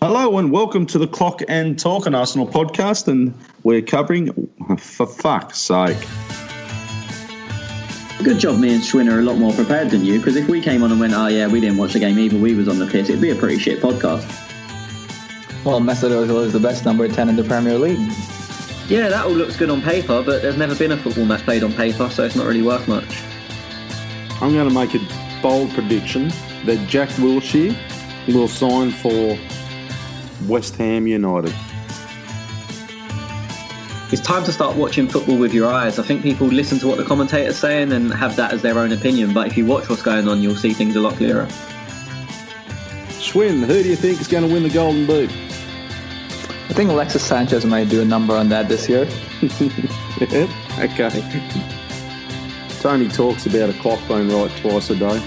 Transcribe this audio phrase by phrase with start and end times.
[0.00, 4.30] Hello and welcome to the Clock End Talk, an Arsenal podcast, and we're covering,
[4.78, 5.98] for fuck's sake.
[8.22, 10.60] Good job, me and Schwinn are a lot more prepared than you, because if we
[10.60, 12.78] came on and went, oh yeah, we didn't watch the game either, we was on
[12.78, 14.24] the piss, it'd be a pretty shit podcast.
[15.64, 17.98] Well, Mesut Ozil is the best number 10 in the Premier League.
[18.86, 21.64] Yeah, that all looks good on paper, but there's never been a football match played
[21.64, 23.20] on paper, so it's not really worth much.
[24.40, 25.00] I'm going to make a
[25.42, 26.28] bold prediction
[26.66, 27.76] that Jack Wilshere
[28.28, 29.36] will sign for
[30.46, 31.54] West Ham United.
[34.10, 35.98] It's time to start watching football with your eyes.
[35.98, 38.92] I think people listen to what the commentator's saying and have that as their own
[38.92, 41.46] opinion, but if you watch what's going on, you'll see things a lot clearer.
[43.20, 45.30] Schwinn, who do you think is going to win the Golden Boot?
[45.30, 49.02] I think Alexis Sanchez might do a number on that this year.
[50.22, 51.68] okay.
[52.80, 55.22] Tony talks about a clock being right twice a day.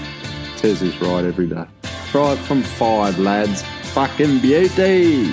[0.56, 1.66] Tez is right every day.
[2.08, 5.26] Try it from five, lads fucking beauty.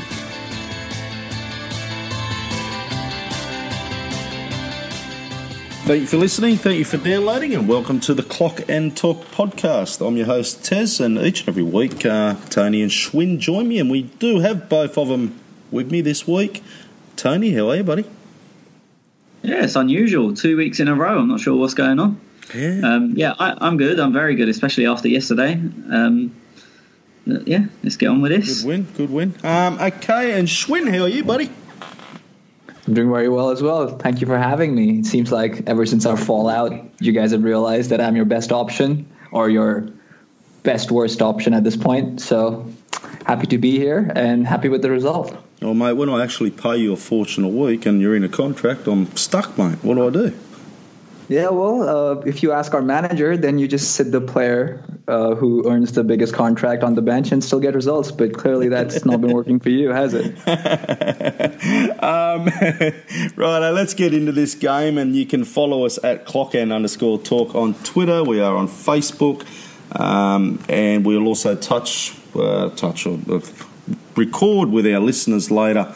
[5.85, 6.57] Thank you for listening.
[6.57, 10.05] Thank you for downloading, and welcome to the Clock End Talk podcast.
[10.05, 13.80] I'm your host Tez, and each and every week, uh, Tony and Schwinn join me,
[13.80, 15.40] and we do have both of them
[15.71, 16.62] with me this week.
[17.15, 18.04] Tony, how are you, buddy?
[19.41, 20.34] Yeah, it's unusual.
[20.34, 21.18] Two weeks in a row.
[21.18, 22.20] I'm not sure what's going on.
[22.54, 24.02] Yeah, um, yeah, I, am good.
[24.02, 25.54] I'm very good, especially after yesterday.
[25.54, 26.35] Um,
[27.46, 28.62] yeah, let's get on with this.
[28.62, 29.35] Good win, good win.
[29.44, 31.49] Um, okay, and Schwinn, how are you, buddy?
[32.88, 33.98] I'm doing very well as well.
[33.98, 34.99] Thank you for having me.
[34.99, 38.52] It seems like ever since our fallout, you guys have realized that I'm your best
[38.52, 39.90] option or your
[40.63, 42.20] best worst option at this point.
[42.20, 42.68] So
[43.26, 45.36] happy to be here and happy with the result.
[45.62, 48.30] Oh, mate, when I actually pay you a fortune a week and you're in a
[48.30, 49.77] contract, I'm stuck, mate.
[49.84, 50.38] What do I do?
[51.30, 55.36] Yeah, well, uh, if you ask our manager, then you just sit the player uh,
[55.36, 58.10] who earns the biggest contract on the bench and still get results.
[58.10, 60.26] But clearly, that's not been working for you, has it?
[62.04, 62.46] um,
[63.36, 67.53] right, let's get into this game, and you can follow us at clockend underscore talk
[67.53, 68.24] on Twitter.
[68.24, 69.46] We are on Facebook,
[70.00, 73.40] um, and we'll also touch uh, touch or uh,
[74.16, 75.94] record with our listeners later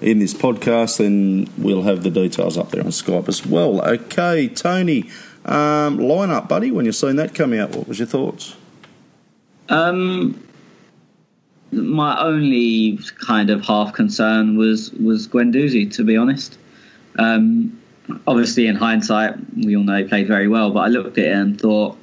[0.00, 3.80] in this podcast, then we'll have the details up there on Skype as well.
[3.86, 5.10] Okay, Tony,
[5.44, 6.70] um, line up, buddy.
[6.70, 8.56] When you're seeing that come out, what was your thoughts?
[9.68, 10.40] Um,
[11.72, 16.58] my only kind of half concern was was Guendouzi, to be honest.
[17.18, 17.80] Um,
[18.26, 21.32] obviously, in hindsight, we all know he played very well, but I looked at it
[21.32, 21.96] and thought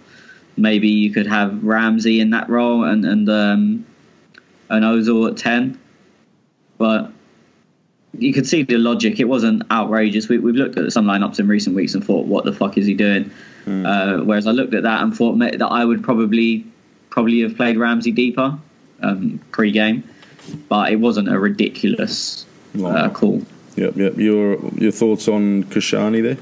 [0.57, 3.85] maybe you could have Ramsey in that role and and um,
[4.69, 5.79] and Ozil at ten,
[6.77, 7.12] but
[8.17, 9.19] you could see the logic.
[9.19, 10.29] It wasn't outrageous.
[10.29, 12.85] We, have looked at some lineups in recent weeks and thought, "What the fuck is
[12.85, 13.31] he doing?"
[13.65, 13.85] Mm.
[13.85, 16.65] Uh, whereas I looked at that and thought that I would probably
[17.09, 18.57] probably have played Ramsey deeper
[19.01, 20.03] um, pre-game,
[20.67, 22.45] but it wasn't a ridiculous
[22.83, 23.41] uh, call.
[23.75, 24.17] Yep, yep.
[24.17, 26.37] Your your thoughts on Koscielny there?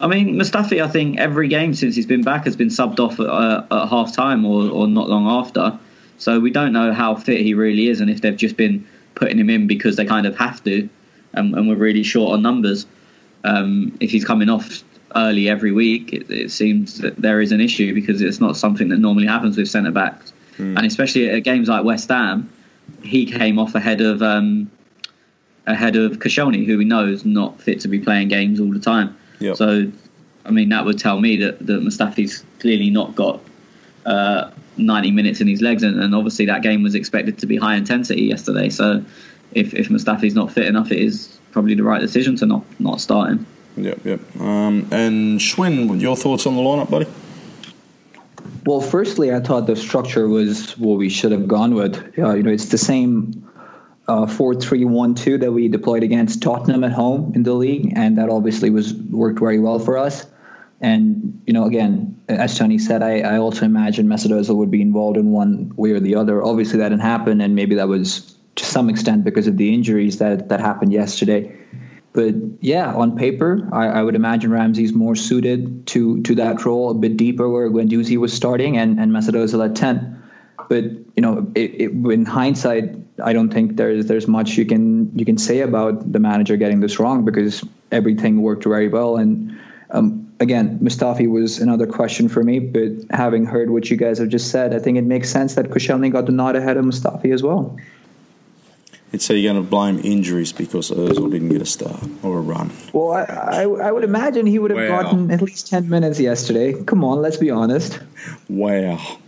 [0.00, 0.82] I mean, Mustafi.
[0.82, 3.88] I think every game since he's been back has been subbed off at, uh, at
[3.88, 5.78] half time or, or not long after.
[6.18, 9.38] So we don't know how fit he really is, and if they've just been putting
[9.38, 10.88] him in because they kind of have to,
[11.32, 12.86] and, and we're really short on numbers.
[13.44, 14.82] Um, if he's coming off
[15.16, 18.88] early every week, it, it, seems that there is an issue because it's not something
[18.90, 20.76] that normally happens with centre backs, mm.
[20.76, 22.50] and especially at games like West Ham,
[23.02, 24.70] he came off ahead of um,
[25.66, 28.80] ahead of Koscielny, who we know is not fit to be playing games all the
[28.80, 29.16] time.
[29.40, 29.56] Yep.
[29.56, 29.90] So,
[30.44, 33.40] I mean, that would tell me that that Mustafi's clearly not got.
[34.06, 37.56] Uh, 90 minutes in his legs, and, and, obviously that game was expected to be
[37.56, 38.70] high intensity yesterday.
[38.70, 39.04] So
[39.52, 43.00] if if Mustafi's not fit enough, it is probably the right decision to not not
[43.00, 43.46] start him.
[43.76, 44.36] Yep, yep.
[44.40, 47.06] Um, and Schwinn, your thoughts on the lineup, buddy?
[48.66, 51.96] Well, firstly, I thought the structure was what we should have gone with.
[52.18, 53.48] Uh, you know, it's the same
[54.08, 57.92] uh, four three one two that we deployed against Tottenham at home in the league,
[57.96, 60.26] and that obviously was worked very well for us.
[60.80, 65.18] And you know, again, as Tony said, I, I also imagine Mesut would be involved
[65.18, 66.42] in one way or the other.
[66.42, 70.18] Obviously, that didn't happen, and maybe that was to some extent because of the injuries
[70.18, 71.54] that that happened yesterday.
[72.12, 76.90] But yeah, on paper, I, I would imagine Ramsey's more suited to to that role,
[76.90, 80.22] a bit deeper where Guendouzi was starting, and and Mesut at ten.
[80.68, 85.16] But you know, it, it, in hindsight, I don't think there's there's much you can
[85.18, 87.62] you can say about the manager getting this wrong because
[87.92, 89.58] everything worked very well and.
[89.92, 94.28] Um, again, Mustafi was another question for me, but having heard what you guys have
[94.28, 97.32] just said, I think it makes sense that Koscielny got the nod ahead of Mustafi
[97.32, 97.76] as well.
[99.12, 102.40] And so you're going to blame injuries because Ozil didn't get a start or a
[102.40, 102.70] run?
[102.92, 105.02] Well, I, I, I would imagine he would have wow.
[105.02, 106.80] gotten at least 10 minutes yesterday.
[106.84, 107.98] Come on, let's be honest.
[108.48, 109.18] Wow.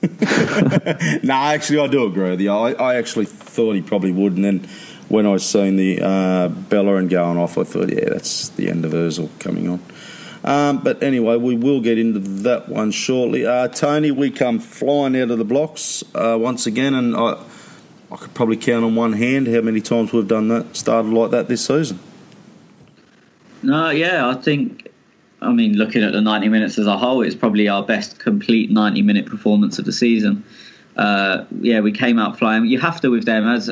[0.02, 2.50] no, actually, I do agree with you.
[2.50, 4.68] I, I actually thought he probably would, and then
[5.08, 8.92] when I seen the uh, Bellerin going off, I thought, yeah, that's the end of
[8.92, 9.80] Ozil coming on.
[10.44, 13.44] Um, but anyway, we will get into that one shortly.
[13.44, 17.36] Uh, Tony, we come flying out of the blocks uh, once again, and I,
[18.10, 21.32] I could probably count on one hand how many times we've done that, started like
[21.32, 21.98] that this season.
[23.62, 24.86] No, yeah, I think.
[25.40, 28.72] I mean, looking at the 90 minutes as a whole, it's probably our best complete
[28.72, 30.44] 90 minute performance of the season.
[30.96, 32.66] Uh, yeah, we came out flying.
[32.66, 33.70] You have to with them, as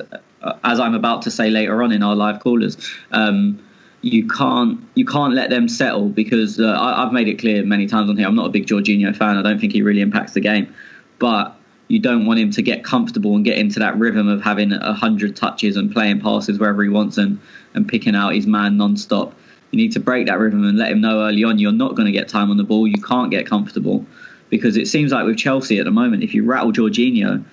[0.62, 2.76] as I'm about to say later on in our live callers.
[3.10, 3.65] Um,
[4.02, 7.86] you can't you can't let them settle because uh, I, have made it clear many
[7.86, 8.26] times on here.
[8.26, 9.36] I'm not a big Jorginho fan.
[9.36, 10.72] I don't think he really impacts the game,
[11.18, 11.56] but
[11.88, 14.92] you don't want him to get comfortable and get into that rhythm of having a
[14.92, 17.40] hundred touches and playing passes wherever he wants and
[17.74, 19.34] and picking out his man non-stop.
[19.70, 22.06] You need to break that rhythm and let him know early on you're not going
[22.06, 22.86] to get time on the ball.
[22.86, 24.06] You can't get comfortable
[24.50, 27.44] because it seems like with Chelsea at the moment, if you rattle Jorginho,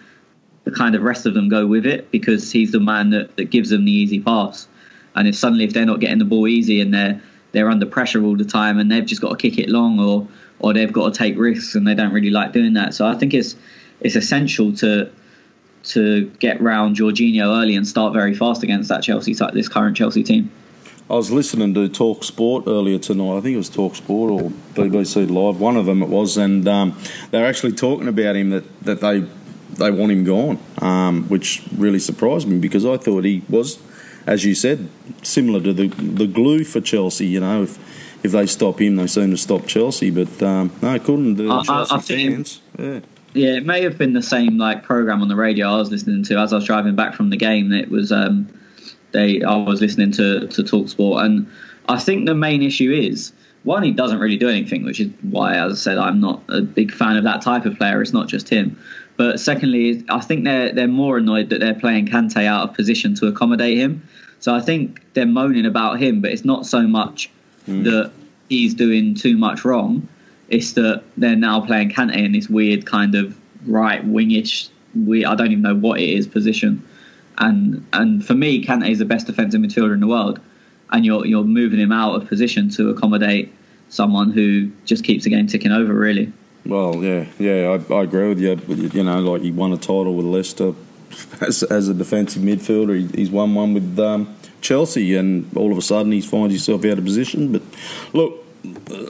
[0.64, 3.46] the kind of rest of them go with it because he's the man that, that
[3.46, 4.68] gives them the easy pass.
[5.16, 7.22] And if suddenly if they're not getting the ball easy and they're
[7.52, 10.28] they're under pressure all the time and they've just got to kick it long or
[10.60, 12.94] or they've got to take risks and they don't really like doing that.
[12.94, 13.56] So I think it's
[14.02, 15.10] it's essential to
[15.84, 20.24] to get round Jorginho early and start very fast against that Chelsea this current Chelsea
[20.24, 20.52] team.
[21.10, 23.38] I was listening to Talk Sport earlier tonight.
[23.38, 25.60] I think it was Talk Sport or BBC Live.
[25.60, 26.98] One of them it was, and um,
[27.32, 29.26] they're actually talking about him that, that they
[29.74, 33.80] they want him gone, um, which really surprised me because I thought he was
[34.26, 34.90] as you said,
[35.22, 37.28] similar to the the glue for Chelsea.
[37.28, 37.78] You know, if
[38.24, 40.10] if they stop him, they seem to stop Chelsea.
[40.10, 42.62] But um, no, couldn't the I, Chelsea I, I fans.
[42.78, 43.00] yeah.
[43.36, 46.24] Yeah, it may have been the same like program on the radio I was listening
[46.26, 47.72] to as I was driving back from the game.
[47.72, 48.48] It was um,
[49.12, 51.52] they I was listening to to Talk Sport, and
[51.90, 53.34] I think the main issue is
[53.64, 56.62] one he doesn't really do anything, which is why, as I said, I'm not a
[56.62, 58.02] big fan of that type of player.
[58.02, 58.78] It's not just him.
[59.16, 63.14] But secondly, I think they're they're more annoyed that they're playing Kante out of position
[63.16, 64.08] to accommodate him.
[64.40, 67.30] So I think they're moaning about him, but it's not so much
[67.68, 67.84] mm.
[67.86, 68.12] that
[68.50, 70.08] he's doing too much wrong.
[70.50, 74.70] It's that they're now playing Kante in this weird kind of right wingish.
[74.96, 76.84] We I don't even know what it is position.
[77.38, 80.40] And and for me, Kante is the best defensive midfielder in the world,
[80.92, 83.54] and you're you're moving him out of position to accommodate
[83.90, 85.94] someone who just keeps the game ticking over.
[85.94, 86.34] Really.
[86.66, 88.60] Well, yeah, yeah, I, I agree with you.
[88.94, 90.74] You know, like he won a title with Leicester
[91.42, 92.98] as, as a defensive midfielder.
[92.98, 96.86] He, he's won one with um, Chelsea, and all of a sudden he finds himself
[96.86, 97.52] out of position.
[97.52, 97.64] But
[98.14, 98.46] look,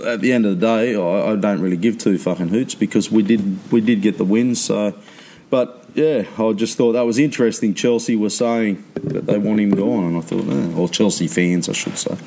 [0.05, 3.11] at the end of the day, I, I don't really give two fucking hoots because
[3.11, 4.55] we did we did get the win.
[4.55, 4.99] So,
[5.49, 7.75] but yeah, I just thought that was interesting.
[7.75, 11.69] Chelsea were saying that they want him gone, and I thought, eh, or Chelsea fans,
[11.69, 12.17] I should say.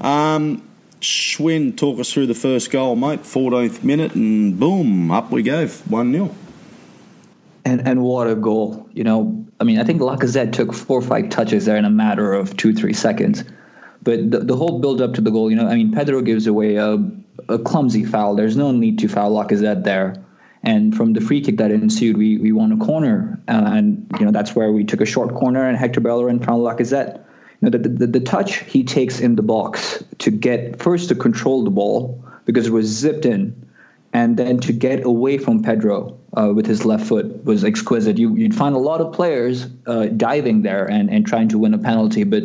[0.00, 0.62] Um,
[1.04, 3.20] Schwinn, talk us through the first goal, mate.
[3.20, 6.34] 14th minute, and boom, up we go, 1 0.
[7.66, 8.88] And, and what a goal.
[8.94, 11.90] You know, I mean, I think Lacazette took four or five touches there in a
[11.90, 13.44] matter of two, three seconds.
[14.02, 16.46] But the, the whole build up to the goal, you know, I mean, Pedro gives
[16.46, 16.96] away a,
[17.48, 18.34] a clumsy foul.
[18.34, 20.14] There's no need to foul Lacazette there.
[20.62, 23.38] And from the free kick that ensued, we, we won a corner.
[23.46, 26.62] Uh, and, you know, that's where we took a short corner and Hector Bellerin found
[26.62, 27.22] Lacazette
[27.64, 31.64] know, the, the, the touch he takes in the box to get first to control
[31.64, 33.68] the ball because it was zipped in,
[34.12, 38.18] and then to get away from Pedro uh, with his left foot was exquisite.
[38.18, 41.74] You, would find a lot of players uh, diving there and, and trying to win
[41.74, 42.44] a penalty, but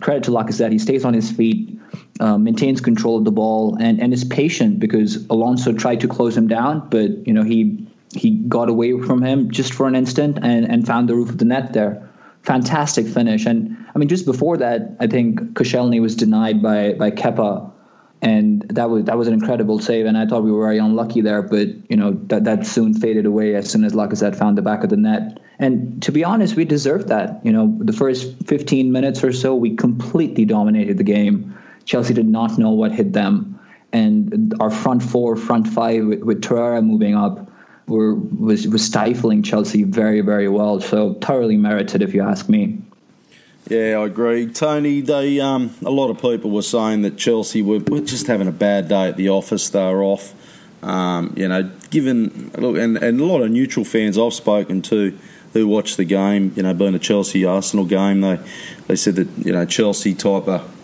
[0.00, 1.78] credit to Lacazette, he stays on his feet,
[2.20, 6.36] uh, maintains control of the ball, and, and is patient because Alonso tried to close
[6.36, 10.38] him down, but you know he he got away from him just for an instant
[10.40, 12.08] and, and found the roof of the net there
[12.42, 13.46] fantastic finish.
[13.46, 17.68] And I mean, just before that, I think Koscielny was denied by by Kepa,
[18.22, 20.06] and that was that was an incredible save.
[20.06, 23.26] And I thought we were very unlucky there, but you know that that soon faded
[23.26, 25.40] away as soon as Lacazette found the back of the net.
[25.58, 27.44] And to be honest, we deserved that.
[27.44, 31.58] You know, the first 15 minutes or so, we completely dominated the game.
[31.84, 33.58] Chelsea did not know what hit them,
[33.92, 37.50] and our front four, front five with, with Torreira moving up
[37.88, 40.80] were was was stifling Chelsea very very well.
[40.80, 42.80] So thoroughly merited, if you ask me.
[43.68, 45.02] Yeah, I agree, Tony.
[45.02, 48.52] They um, a lot of people were saying that Chelsea were, were just having a
[48.52, 49.68] bad day at the office.
[49.68, 50.34] They were off.
[50.82, 55.18] Um, you know, given look, and, and a lot of neutral fans I've spoken to
[55.52, 58.38] who watched the game, you know, being a Chelsea Arsenal game, they
[58.86, 60.74] they said that you know Chelsea type of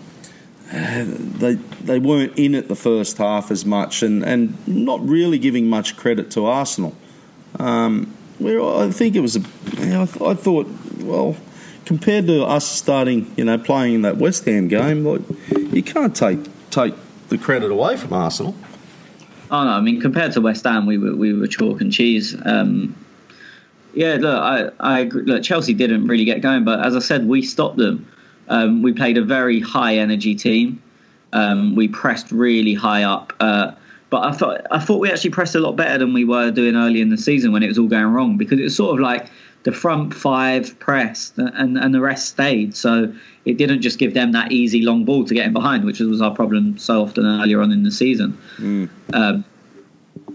[0.72, 5.68] they they weren't in it the first half as much, and, and not really giving
[5.68, 6.94] much credit to Arsenal.
[7.58, 9.40] Um, where I think it was, a,
[9.78, 11.36] you know, I thought, well,
[11.84, 15.22] compared to us starting, you know, playing in that West Ham game, like
[15.72, 16.94] you can't take take
[17.28, 18.54] the credit away from Arsenal.
[19.50, 22.36] Oh no, I mean compared to West Ham, we were we were chalk and cheese.
[22.44, 22.96] Um,
[23.94, 25.22] yeah, look, I, I agree.
[25.22, 25.42] look.
[25.42, 28.06] Chelsea didn't really get going, but as I said, we stopped them.
[28.48, 30.82] Um, we played a very high energy team.
[31.32, 33.72] Um, we pressed really high up, uh,
[34.10, 36.76] but I thought I thought we actually pressed a lot better than we were doing
[36.76, 39.00] early in the season when it was all going wrong because it was sort of
[39.00, 39.28] like
[39.64, 42.76] the front five pressed and and the rest stayed.
[42.76, 43.12] So
[43.44, 46.22] it didn't just give them that easy long ball to get in behind, which was
[46.22, 48.38] our problem so often earlier on in the season.
[48.58, 48.88] Mm.
[49.12, 49.44] Um,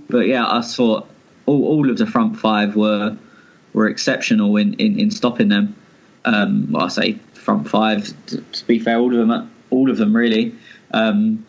[0.09, 1.07] but yeah, I thought
[1.45, 3.15] all, all of the front five were
[3.73, 5.75] were exceptional in, in, in stopping them.
[6.25, 8.13] Um, well, I say front five.
[8.27, 10.55] To, to, be fair, all of them, all of them really.
[10.91, 11.45] Um,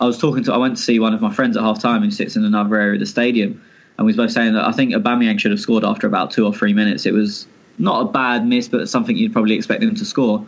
[0.00, 0.52] I was talking to.
[0.54, 2.76] I went to see one of my friends at half time who sits in another
[2.76, 3.62] area of the stadium,
[3.98, 6.46] and we was both saying that I think Aubameyang should have scored after about two
[6.46, 7.06] or three minutes.
[7.06, 7.46] It was
[7.78, 10.44] not a bad miss, but something you'd probably expect him to score.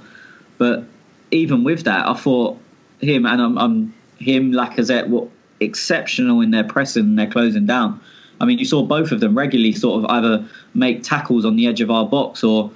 [0.59, 0.85] But
[1.31, 2.59] even with that, I thought
[3.01, 5.29] him and um, um, him Lacazette were
[5.61, 8.01] exceptional in their pressing and their closing down.
[8.41, 11.67] I mean, you saw both of them regularly sort of either make tackles on the
[11.67, 12.71] edge of our box or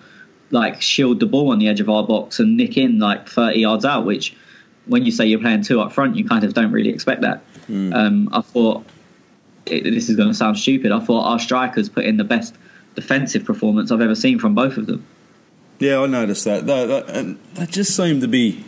[0.50, 3.60] like shield the ball on the edge of our box and nick in like 30
[3.60, 4.34] yards out, which
[4.86, 7.42] when you say you're playing two up front, you kind of don't really expect that.
[7.68, 7.94] Mm.
[7.94, 8.84] Um, I thought
[9.70, 10.92] it, this is going to sound stupid.
[10.92, 12.54] I thought our strikers put in the best
[12.94, 15.04] defensive performance I've ever seen from both of them.
[15.78, 16.66] Yeah, I noticed that.
[16.66, 18.64] That, that, and that just seemed to be,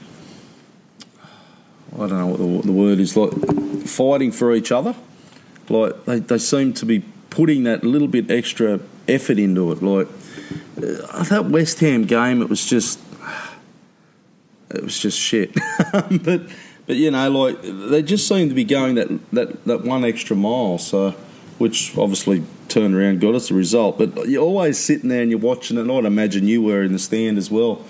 [1.95, 3.33] I don't know what the, the word is, like
[3.87, 4.95] fighting for each other.
[5.69, 9.83] Like they, they seem to be putting that little bit extra effort into it.
[9.83, 10.09] Like
[10.77, 13.01] uh, that West Ham game, it was just,
[14.71, 15.53] it was just shit.
[15.93, 16.43] but
[16.87, 20.37] but you know, like they just seem to be going that that that one extra
[20.37, 20.79] mile.
[20.79, 21.15] So
[21.61, 23.99] which obviously turned around, got us a result.
[23.99, 25.83] But you're always sitting there and you're watching it.
[25.83, 27.85] And I'd imagine you were in the stand as well.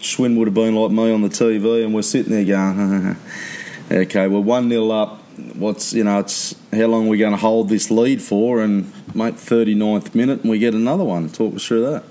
[0.00, 3.16] Schwinn would have been like me on the TV, and we're sitting there going,
[3.92, 5.20] okay, we're 1 0 up.
[5.54, 8.60] What's, you know, it's how long are we going to hold this lead for?
[8.60, 11.28] And, mate, 39th minute, and we get another one.
[11.28, 12.02] Talk us through that.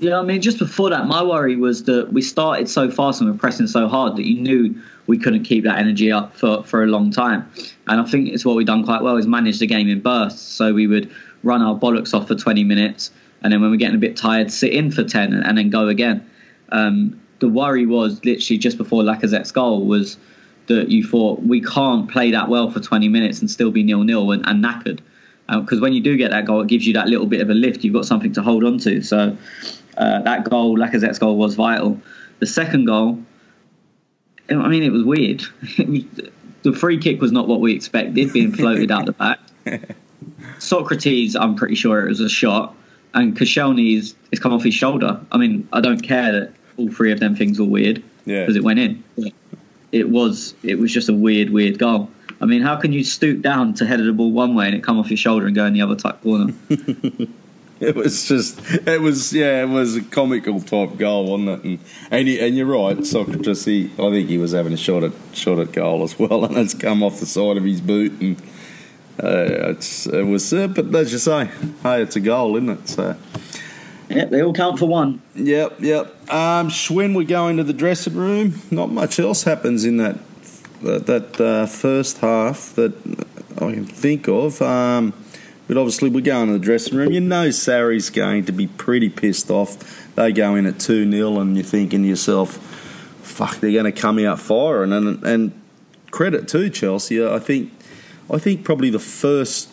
[0.00, 3.30] Yeah, I mean, just before that, my worry was that we started so fast and
[3.30, 6.84] we're pressing so hard that you knew we couldn't keep that energy up for, for
[6.84, 7.50] a long time.
[7.88, 10.40] And I think it's what we've done quite well is manage the game in bursts.
[10.40, 11.10] So we would
[11.42, 13.10] run our bollocks off for 20 minutes,
[13.42, 15.70] and then when we're getting a bit tired, sit in for 10 and, and then
[15.70, 16.28] go again.
[16.70, 20.16] Um, the worry was literally just before Lacazette's goal was
[20.68, 24.04] that you thought we can't play that well for 20 minutes and still be nil
[24.04, 25.00] nil and, and knackered.
[25.48, 27.50] Because uh, when you do get that goal, it gives you that little bit of
[27.50, 27.82] a lift.
[27.82, 29.02] You've got something to hold on to.
[29.02, 29.36] So
[29.96, 32.00] uh, that goal, Lacazette's goal, was vital.
[32.38, 33.18] The second goal,
[34.50, 35.42] I mean, it was weird.
[36.62, 39.38] the free kick was not what we expected, being floated out the back.
[40.58, 42.74] Sokratis, I'm pretty sure it was a shot,
[43.14, 45.20] and Koscielny is, is come off his shoulder.
[45.30, 48.58] I mean, I don't care that all three of them things were weird because yeah.
[48.58, 49.02] it went in.
[49.90, 52.10] It was it was just a weird, weird goal.
[52.40, 54.82] I mean, how can you stoop down to head the ball one way and it
[54.82, 56.52] come off your shoulder and go in the other type corner?
[57.88, 61.64] it was just, it was, yeah, it was a comical type goal, wasn't it?
[61.64, 61.78] And
[62.12, 63.64] and, he, and you're right, Sokratis.
[63.64, 66.56] He, I think he was having a shot at shot at goal as well, and
[66.58, 68.40] it's come off the side of his boot, and
[69.22, 70.52] uh, it's it was.
[70.52, 71.46] Uh, but as you say,
[71.82, 72.88] hey, it's a goal, isn't it?
[72.88, 73.16] So.
[74.08, 75.22] Yep, they all count for one.
[75.34, 76.06] Yep, yep.
[76.30, 78.60] Um, Schwinn, we go into the dressing room.
[78.70, 80.18] Not much else happens in that
[80.82, 82.94] that, that uh, first half that
[83.56, 84.60] I can think of.
[84.60, 85.14] Um,
[85.68, 87.12] but obviously, we go into the dressing room.
[87.12, 90.14] You know, Sarri's going to be pretty pissed off.
[90.14, 92.56] They go in at 2 0, and you're thinking to yourself,
[93.22, 94.92] fuck, they're going to come out firing.
[94.92, 95.62] And, and
[96.10, 97.72] credit to Chelsea, I think,
[98.30, 99.70] I think probably the first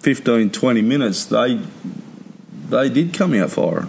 [0.00, 1.60] 15, 20 minutes, they,
[2.68, 3.88] they did come out firing.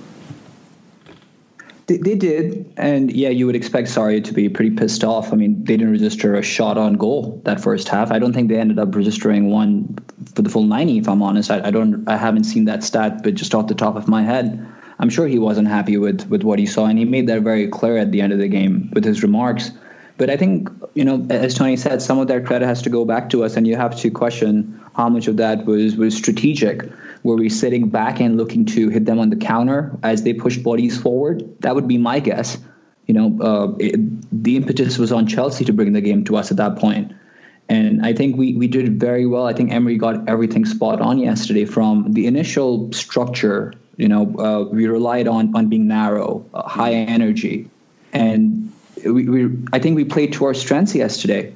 [1.88, 5.34] They, did, and yeah, you would expect Sarri to be pretty pissed off.
[5.34, 8.10] I mean, they didn't register a shot on goal that first half.
[8.10, 9.98] I don't think they ended up registering one
[10.34, 11.00] for the full 90.
[11.00, 13.75] If I'm honest, I, I don't, I haven't seen that stat, but just off the
[13.75, 14.66] top of my head,
[15.00, 17.68] I'm sure he wasn't happy with with what he saw, and he made that very
[17.68, 19.72] clear at the end of the game with his remarks.
[20.16, 23.04] But I think, you know, as Tony said, some of that credit has to go
[23.04, 26.90] back to us, and you have to question how much of that was was strategic
[27.24, 30.58] were we sitting back and looking to hit them on the counter as they push
[30.58, 31.44] bodies forward?
[31.62, 32.58] That would be my guess.
[33.08, 36.51] You know, uh, it, the impetus was on Chelsea to bring the game to us
[36.51, 37.13] at that point.
[37.70, 39.46] And I think we, we did very well.
[39.46, 43.74] I think Emery got everything spot on yesterday from the initial structure.
[43.98, 47.70] You know, uh, we relied on, on being narrow, uh, high energy.
[48.12, 48.72] And
[49.06, 51.53] we, we, I think we played to our strengths yesterday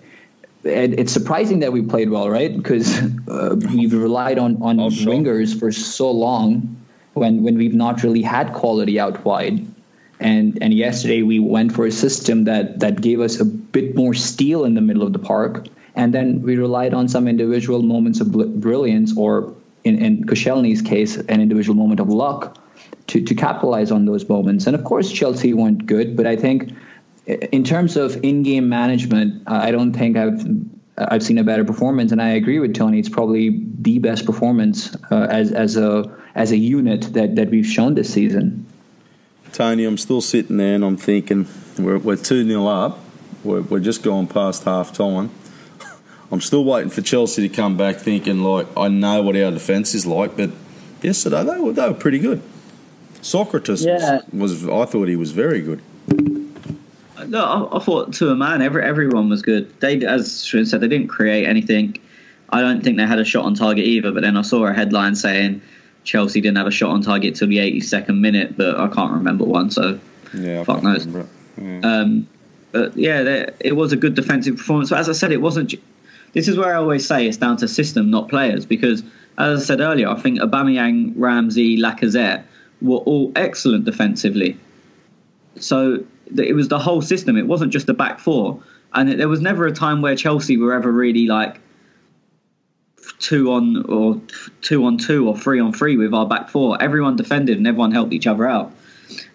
[0.64, 2.56] it's surprising that we played well, right?
[2.56, 5.14] Because uh, we've relied on on oh, sure.
[5.14, 6.76] wingers for so long
[7.14, 9.66] when when we've not really had quality out wide.
[10.20, 14.14] And and yesterday we went for a system that that gave us a bit more
[14.14, 18.22] steel in the middle of the park and then we relied on some individual moments
[18.22, 19.52] of brilliance, or
[19.84, 22.56] in, in Koscielny's case, an individual moment of luck
[23.08, 24.68] to, to capitalize on those moments.
[24.68, 26.72] And of course, Chelsea weren't good, but I think
[27.28, 30.42] in terms of in-game management, I don't think I've
[30.98, 33.00] I've seen a better performance, and I agree with Tony.
[33.00, 37.68] It's probably the best performance uh, as as a as a unit that that we've
[37.68, 38.66] shown this season.
[39.52, 43.00] Tony, I'm still sitting there and I'm thinking we're we're two 0 up.
[43.44, 45.30] We're, we're just going past half time.
[46.32, 49.94] I'm still waiting for Chelsea to come back, thinking like I know what our defence
[49.94, 50.52] is like, but
[51.02, 52.42] yesterday they were they were pretty good.
[53.22, 54.22] Sokratis yeah.
[54.32, 55.82] was, was I thought he was very good.
[57.28, 59.80] No, I, I, thought to a man, every everyone was good.
[59.80, 61.98] They, as Schwinn said, they didn't create anything.
[62.50, 64.12] I don't think they had a shot on target either.
[64.12, 65.62] But then I saw a headline saying
[66.04, 69.44] Chelsea didn't have a shot on target till the 82nd minute, but I can't remember
[69.44, 69.70] one.
[69.70, 70.00] So
[70.34, 71.06] yeah, fuck knows.
[71.06, 71.80] Yeah.
[71.84, 72.28] Um,
[72.72, 74.90] but yeah, they, it was a good defensive performance.
[74.90, 75.74] But as I said, it wasn't.
[76.34, 78.66] This is where I always say it's down to system, not players.
[78.66, 79.04] Because
[79.38, 82.44] as I said earlier, I think Aubameyang, Ramsey, Lacazette
[82.82, 84.58] were all excellent defensively.
[85.60, 86.04] So
[86.38, 87.38] it was the whole system.
[87.38, 88.62] It wasn't just the back four,
[88.94, 91.60] and there was never a time where Chelsea were ever really like
[93.20, 94.20] two on or
[94.62, 96.82] two on two or three on three with our back four.
[96.82, 98.72] Everyone defended and everyone helped each other out.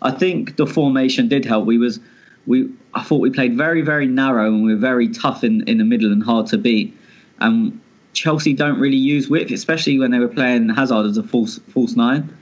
[0.03, 1.67] I think the formation did help.
[1.67, 2.01] We was
[2.47, 5.79] we I thought we played very very narrow and we were very tough in in
[5.79, 6.97] the middle and hard to beat.
[7.41, 7.81] And
[8.13, 11.97] Chelsea don't really use width, especially when they were playing Hazard as a false false
[11.97, 12.37] nine.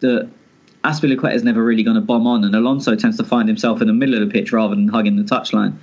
[0.00, 0.28] The
[0.84, 3.86] Azpilicueta is never really going to bomb on, and Alonso tends to find himself in
[3.86, 5.74] the middle of the pitch rather than hugging the touchline.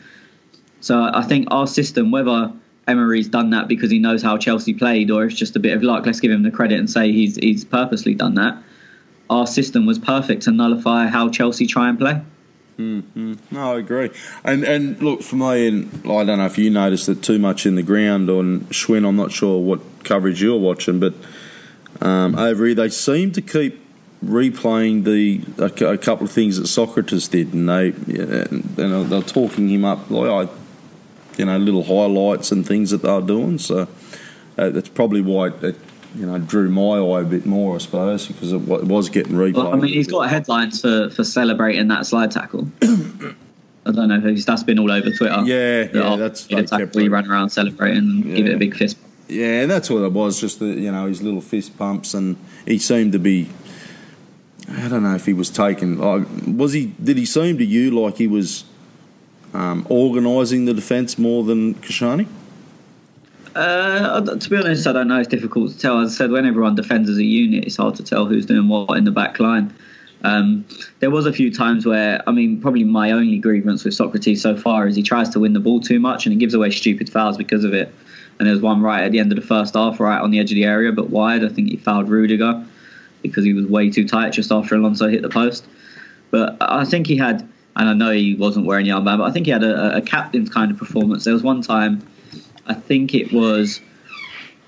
[0.82, 2.52] So I think our system, whether
[2.88, 5.84] Emery's done that because he knows how Chelsea played, or it's just a bit of
[5.84, 8.62] luck, let's give him the credit and say he's he's purposely done that.
[9.30, 12.22] Our system was perfect to nullify how Chelsea try and play.
[12.78, 13.34] Mm-hmm.
[13.52, 14.10] No, I agree.
[14.44, 17.66] And and look for me, and I don't know if you noticed it too much
[17.66, 19.08] in the ground on Schwinn.
[19.08, 21.14] I'm not sure what coverage you're watching, but
[22.02, 23.83] um, over here they seem to keep
[24.24, 27.88] replaying the a, a, couple of things that Sokratis did, and they
[28.82, 30.50] and they're talking him up like
[31.38, 33.58] you know little highlights and things that they're doing.
[33.58, 33.88] So
[34.58, 35.76] uh, that's probably why it,
[36.16, 39.56] you know drew my eye a bit more, I suppose, because it was getting replayed.
[39.56, 42.68] Well, I mean, he's got headlines for for celebrating that slide tackle.
[43.86, 45.44] I don't know who's that's been all over Twitter.
[45.44, 47.02] Yeah, yeah, that's tackle.
[47.02, 48.36] He ran around celebrating and yeah.
[48.36, 48.98] give it a big fist.
[49.28, 50.40] Yeah, that's what it was.
[50.40, 53.50] Just the you know his little fist pumps, and he seemed to be
[54.70, 55.98] I don't know if he was taken.
[55.98, 56.94] Like, was he?
[57.04, 58.64] Did he seem to you like he was
[59.54, 62.28] um, organising the defence more than Koscielny?
[63.56, 65.20] Uh, to be honest, I don't know.
[65.20, 66.00] It's difficult to tell.
[66.00, 68.68] As I said, when everyone defends as a unit, it's hard to tell who's doing
[68.68, 69.74] what in the back line.
[70.24, 70.66] Um,
[71.00, 74.56] there was a few times where, I mean, probably my only grievance with Sokratis so
[74.56, 77.10] far is he tries to win the ball too much and he gives away stupid
[77.10, 77.94] fouls because of it.
[78.40, 80.50] And there's one right at the end of the first half, right on the edge
[80.50, 81.44] of the area, but wide.
[81.44, 82.66] I think he fouled Rudiger
[83.24, 85.66] because he was way too tight just after Alonso hit the post.
[86.30, 87.42] But I think he had,
[87.76, 90.02] and I know he wasn't wearing the armband, but I think he had a, a
[90.02, 91.24] captain's kind of performance.
[91.24, 92.06] There was one time,
[92.68, 93.82] I think it was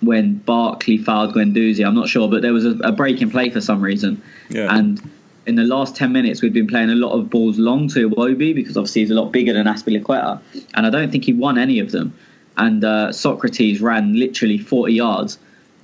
[0.02, 1.86] when Barkley fouled Guendouzi.
[1.86, 4.22] I'm not sure, but there was a, a break in play for some reason.
[4.50, 4.76] Yeah.
[4.76, 5.02] And
[5.46, 8.54] in the last 10 minutes, we've been playing a lot of balls long to Iwobi
[8.56, 10.42] because obviously he's a lot bigger than Azpilicueta.
[10.74, 12.14] And I don't think he won any of them.
[12.58, 15.38] And uh, Sokratis ran literally 40 yards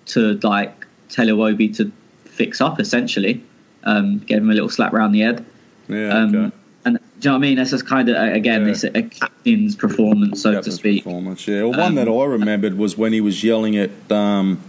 [0.07, 1.91] to like tell Iwobi to
[2.31, 3.43] fix up essentially.
[3.83, 5.45] Um, gave him a little slap round the head.
[5.87, 6.09] Yeah.
[6.09, 6.55] Um, okay.
[6.83, 7.57] And do you know what I mean?
[7.57, 8.89] That's just kind of again, yeah.
[8.95, 11.03] a captain's performance, so captain's to speak.
[11.03, 11.63] Performance, yeah.
[11.63, 14.59] Well, one that um, I remembered was when he was yelling at um,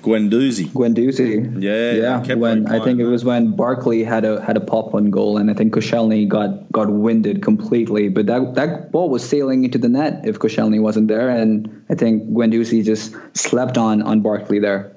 [0.00, 0.68] Guendouzi.
[0.68, 1.62] Guendouzi.
[1.62, 2.34] Yeah, yeah.
[2.34, 5.50] When I think it was when Barkley had a had a pop on goal, and
[5.50, 8.08] I think Koscielny got got winded completely.
[8.08, 11.94] But that that ball was sailing into the net if Koscielny wasn't there, and I
[11.94, 14.94] think Guendouzi just slept on on Barkley there.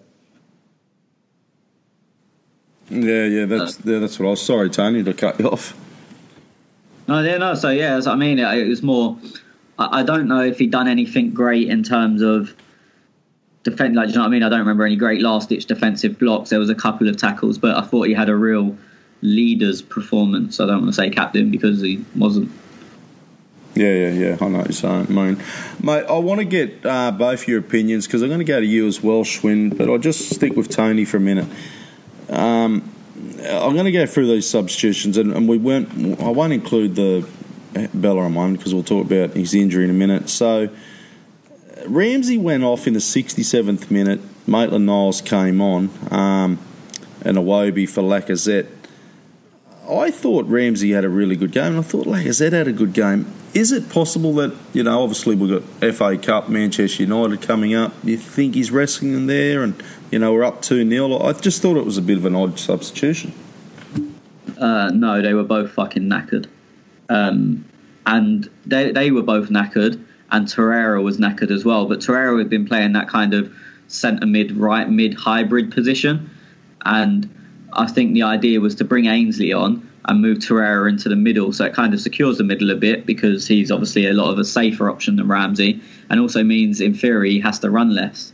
[2.92, 4.42] Yeah, yeah, that's uh, yeah, that's what I was.
[4.42, 5.78] Sorry, Tony, to cut you off.
[7.08, 7.56] No, yeah, no.
[7.56, 9.18] So yeah, I mean, it, was more.
[9.80, 12.54] I, I, don't know if he'd done anything great in terms of
[13.64, 13.96] defend.
[13.96, 14.44] Like, you know what I mean?
[14.44, 16.50] I don't remember any great last ditch defensive blocks.
[16.50, 18.78] There was a couple of tackles, but I thought he had a real
[19.22, 20.60] leader's performance.
[20.60, 22.52] I don't want to say captain because he wasn't.
[23.74, 24.38] Yeah, yeah, yeah.
[24.42, 25.42] I know what you're saying, Moon.
[25.82, 28.66] Mate, I want to get uh, both your opinions because I'm going to go to
[28.66, 31.48] you as well, Schwinn, but I'll just stick with Tony for a minute.
[32.32, 32.90] Um,
[33.44, 36.20] I'm going to go through these substitutions, and, and, we weren't.
[36.22, 37.28] I won't include the
[37.94, 40.30] Bellerin one because we'll talk about his injury in a minute.
[40.30, 40.70] So
[41.86, 44.22] Ramsey went off in the 67th minute.
[44.48, 46.60] Maitland Niles came on, um,
[47.24, 48.68] and Iwobi for Lacazette.
[49.90, 52.94] I thought Ramsey had a really good game, and I thought Lacazette had a good
[52.94, 53.32] game.
[53.54, 55.04] is it possible that you know?
[55.04, 57.94] Obviously, we've got FA Cup, Manchester United coming up.
[58.04, 61.62] You think he's resting them there, and you know we're up two 0 I just
[61.62, 63.34] thought it was a bit of an odd substitution.
[64.58, 66.48] Uh, no, they were both fucking knackered,
[67.10, 67.66] um,
[68.06, 71.88] and they they were both knackered, and Torreira was knackered as well.
[71.88, 73.52] But Torreira had been playing that kind of
[73.88, 76.30] centre mid, right mid hybrid position,
[76.86, 77.34] and
[77.74, 81.54] I think the idea was to bring Ainsley on and move Torreira into the middle.
[81.54, 84.40] So it kind of secures the middle a bit because he's obviously a lot of
[84.40, 88.34] a safer option than Ramsey, and also means in theory he has to run less.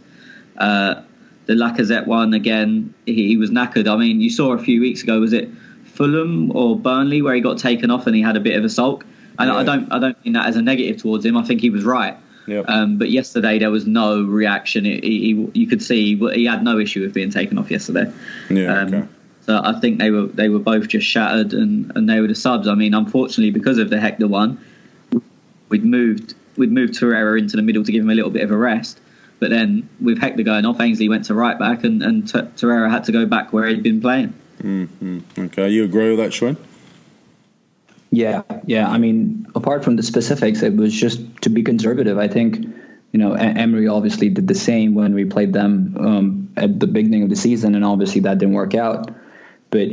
[0.58, 1.04] Uh,
[1.48, 3.88] the Lacazette one again, he, he, was knackered.
[3.88, 5.50] I mean, you saw a few weeks ago, was it
[5.86, 8.70] Fulham or Burnley where he got taken off and he had a bit of a
[8.70, 9.06] sulk?
[9.40, 9.58] And yeah.
[9.58, 11.38] I don't, I don't mean that as a negative towards him.
[11.38, 12.18] I think he was right.
[12.48, 12.66] Yep.
[12.68, 14.86] Um, but yesterday there was no reaction.
[14.86, 18.12] He, he, you could see he had no issue with being taken off yesterday.
[18.50, 18.82] Yeah.
[18.82, 19.08] Um, okay.
[19.42, 22.36] So I think they were they were both just shattered, and, and they were the
[22.36, 22.68] subs.
[22.68, 24.60] I mean, unfortunately, because of the Hector one,
[25.70, 28.52] we'd moved we'd moved Torreira into the middle to give him a little bit of
[28.52, 29.00] a rest.
[29.40, 33.04] But then with Hector going off, Ainsley went to right back, and and Torreira had
[33.06, 34.34] to go back where he'd been playing.
[34.62, 35.20] Mm-hmm.
[35.38, 36.58] Okay, you agree with that, Schwinn?
[38.10, 38.90] Yeah, yeah.
[38.90, 42.18] I mean, apart from the specifics, it was just to be conservative.
[42.18, 42.66] I think,
[43.12, 47.24] you know, Emery obviously did the same when we played them um, at the beginning
[47.24, 49.14] of the season, and obviously that didn't work out.
[49.70, 49.90] But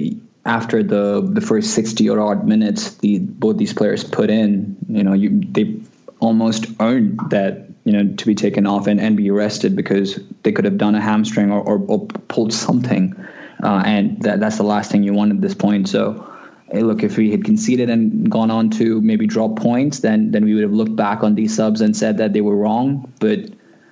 [0.46, 5.02] after the the first sixty or odd minutes, the both these players put in, you
[5.02, 5.74] know, you, they
[6.20, 10.52] almost earned that you know to be taken off and, and be arrested because they
[10.52, 13.14] could have done a hamstring or, or, or pulled something,
[13.62, 15.88] uh, and that, that's the last thing you want at this point.
[15.88, 16.30] So.
[16.72, 20.44] Hey, look, if we had conceded and gone on to maybe drop points, then then
[20.44, 23.12] we would have looked back on these subs and said that they were wrong.
[23.20, 23.50] But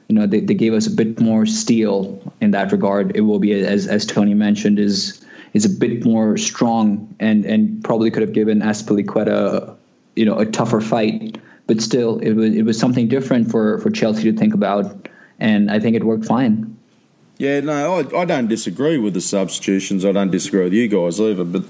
[0.08, 3.16] you know, they, they gave us a bit more steel in that regard.
[3.16, 5.24] It will be, as as Tony mentioned, is
[5.54, 9.76] is a bit more strong and and probably could have given Azpilicueta
[10.16, 11.38] you know a tougher fight.
[11.66, 15.70] But still, it was it was something different for for Chelsea to think about, and
[15.70, 16.76] I think it worked fine.
[17.38, 20.04] Yeah, no, I, I don't disagree with the substitutions.
[20.04, 21.64] I don't disagree with you guys either, but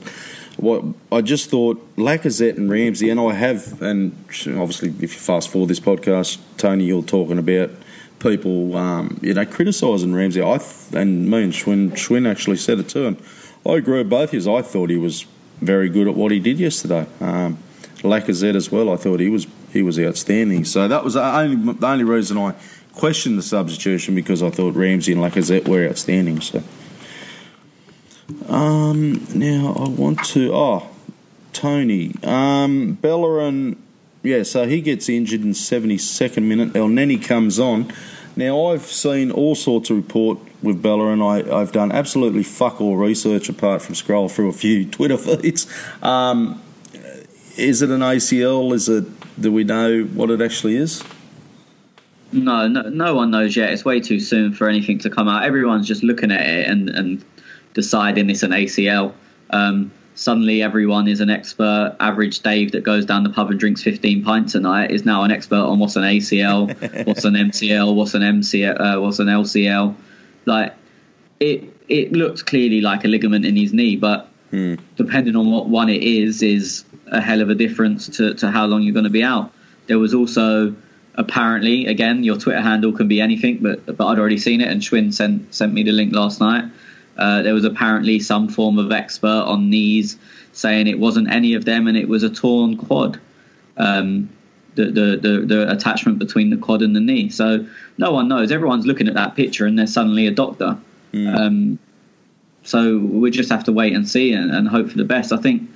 [0.57, 4.13] what I just thought Lacazette and Ramsey, and I have, and
[4.49, 7.71] obviously, if you fast forward this podcast, Tony, you're talking about
[8.19, 10.43] people, um, you know, criticising Ramsey.
[10.43, 10.61] I
[10.93, 13.23] and me and Schwinn, Schwinn actually said it too, and
[13.67, 14.55] I agree with both of you.
[14.55, 15.27] I thought he was
[15.61, 17.07] very good at what he did yesterday.
[17.21, 17.59] Um,
[17.99, 18.91] Lacazette as well.
[18.91, 20.65] I thought he was he was outstanding.
[20.65, 22.55] So that was the only the only reason I
[22.93, 26.41] questioned the substitution because I thought Ramsey and Lacazette were outstanding.
[26.41, 26.63] So
[28.49, 30.89] um, now I want to oh
[31.53, 33.83] Tony um, Bellerin.
[34.23, 36.77] Yeah, so he gets injured in 72nd minute.
[36.77, 37.93] El Elneny comes on.
[38.37, 41.21] Now I've seen all sorts of report with Bellerin.
[41.21, 45.67] I, I've done absolutely fuck all research apart from scroll through a few Twitter feeds.
[46.03, 46.63] Um,
[47.57, 48.73] is it an ACL?
[48.73, 49.05] Is it?
[49.41, 51.03] Do we know what it actually is?
[52.33, 53.71] No, no, no one knows yet.
[53.71, 55.45] It's way too soon for anything to come out.
[55.45, 57.25] Everyone's just looking at it and, and
[57.75, 59.13] deciding it's an ACL.
[59.51, 61.97] Um, suddenly, everyone is an expert.
[62.01, 65.23] Average Dave that goes down the pub and drinks 15 pints a night is now
[65.23, 66.69] an expert on what's an ACL,
[67.07, 69.95] what's an MCL, what's an MCL, uh, what's an LCL.
[70.47, 70.75] Like
[71.41, 74.81] it, it looks clearly like a ligament in his knee, but mm.
[74.97, 78.67] depending on what one it is, is a hell of a difference to, to how
[78.67, 79.53] long you're going to be out.
[79.87, 80.75] There was also
[81.15, 84.81] apparently, again, your Twitter handle can be anything, but but I'd already seen it, and
[84.81, 86.65] Schwinn sent sent me the link last night.
[87.17, 90.19] Uh, there was apparently some form of expert on knees
[90.53, 93.21] saying it wasn't any of them, and it was a torn quad.
[93.77, 94.31] Um,
[94.75, 97.29] the, the, the, the, attachment between the quad and the knee.
[97.29, 97.67] So
[97.99, 98.51] no one knows.
[98.51, 100.79] Everyone's looking at that picture and they're suddenly a doctor.
[101.13, 101.37] Mm.
[101.37, 101.79] Um,
[102.63, 105.33] so we just have to wait and see and, and, hope for the best.
[105.33, 105.69] I think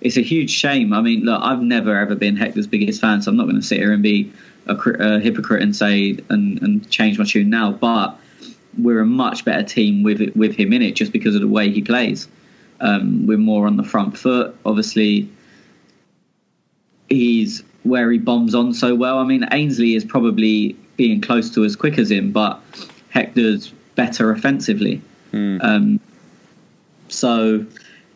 [0.00, 0.92] it's a huge shame.
[0.92, 3.62] I mean, look, I've never ever been Hector's biggest fan, so I'm not going to
[3.62, 4.32] sit here and be
[4.66, 7.72] a, a hypocrite and say and, and change my tune now.
[7.72, 8.18] But
[8.78, 11.70] we're a much better team with with him in it, just because of the way
[11.70, 12.28] he plays.
[12.80, 14.56] Um, we're more on the front foot.
[14.64, 15.28] Obviously,
[17.08, 19.18] he's where he bombs on so well.
[19.18, 22.60] I mean, Ainsley is probably being close to as quick as him, but
[23.10, 25.02] Hector's better offensively.
[25.32, 25.62] Mm.
[25.62, 26.00] Um,
[27.08, 27.66] so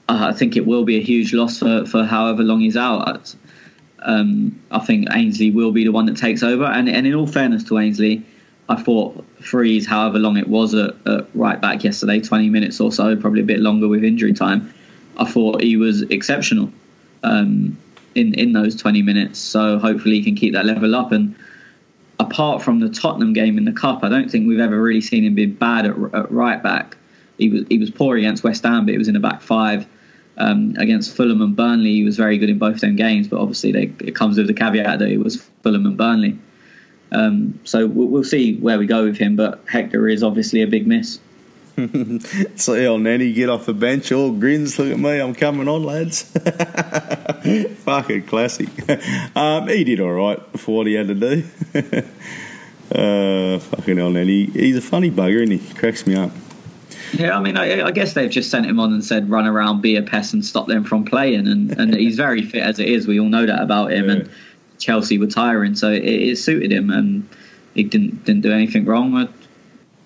[0.09, 3.35] I think it will be a huge loss for, for however long he's out.
[4.01, 6.65] Um, I think Ainsley will be the one that takes over.
[6.65, 8.23] And, and in all fairness to Ainsley,
[8.69, 12.93] I thought freeze, however long it was at, at right back yesterday, 20 minutes or
[12.93, 14.73] so, probably a bit longer with injury time.
[15.17, 16.71] I thought he was exceptional.
[17.23, 17.79] Um,
[18.15, 19.39] in in those 20 minutes.
[19.39, 21.13] So hopefully he can keep that level up.
[21.13, 21.35] And
[22.19, 25.25] apart from the Tottenham game in the cup, I don't think we've ever really seen
[25.25, 26.97] him be bad at, at right back.
[27.39, 29.87] He was he was poor against West Ham, but it was in a back five.
[30.37, 33.71] Um, against Fulham and Burnley, he was very good in both them games, but obviously
[33.71, 36.39] they, it comes with the caveat that it was Fulham and Burnley.
[37.13, 40.67] Um, so we'll, we'll, see where we go with him, but Hector is obviously a
[40.67, 41.21] big miss.
[42.57, 44.79] so nanny, get off the bench, all grins.
[44.79, 46.23] Look at me, I'm coming on, lads.
[47.85, 48.69] Fucking classic.
[49.37, 51.43] Um, he did all right for what he had to do.
[51.75, 56.31] uh, fucking Elneny, he's a funny bugger, and he cracks me up.
[57.19, 59.81] Yeah, I mean, I, I, guess they've just sent him on and said, run around,
[59.81, 61.47] be a pest, and stop them from playing.
[61.47, 63.07] And, and he's very fit as it is.
[63.07, 64.07] We all know that about him.
[64.07, 64.13] Yeah.
[64.13, 64.31] And
[64.79, 67.29] Chelsea were tiring, so it, it, suited him, and
[67.75, 69.29] he didn't didn't do anything wrong.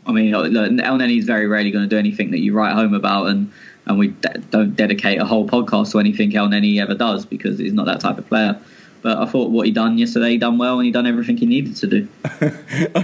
[0.07, 2.95] I mean, uh, Elneny is very rarely going to do anything that you write home
[2.95, 3.51] about, and
[3.87, 7.73] and we de- don't dedicate a whole podcast to anything Elneny ever does because he's
[7.73, 8.61] not that type of player.
[9.03, 11.47] But I thought what he done yesterday, he done well, and he done everything he
[11.47, 12.09] needed to do.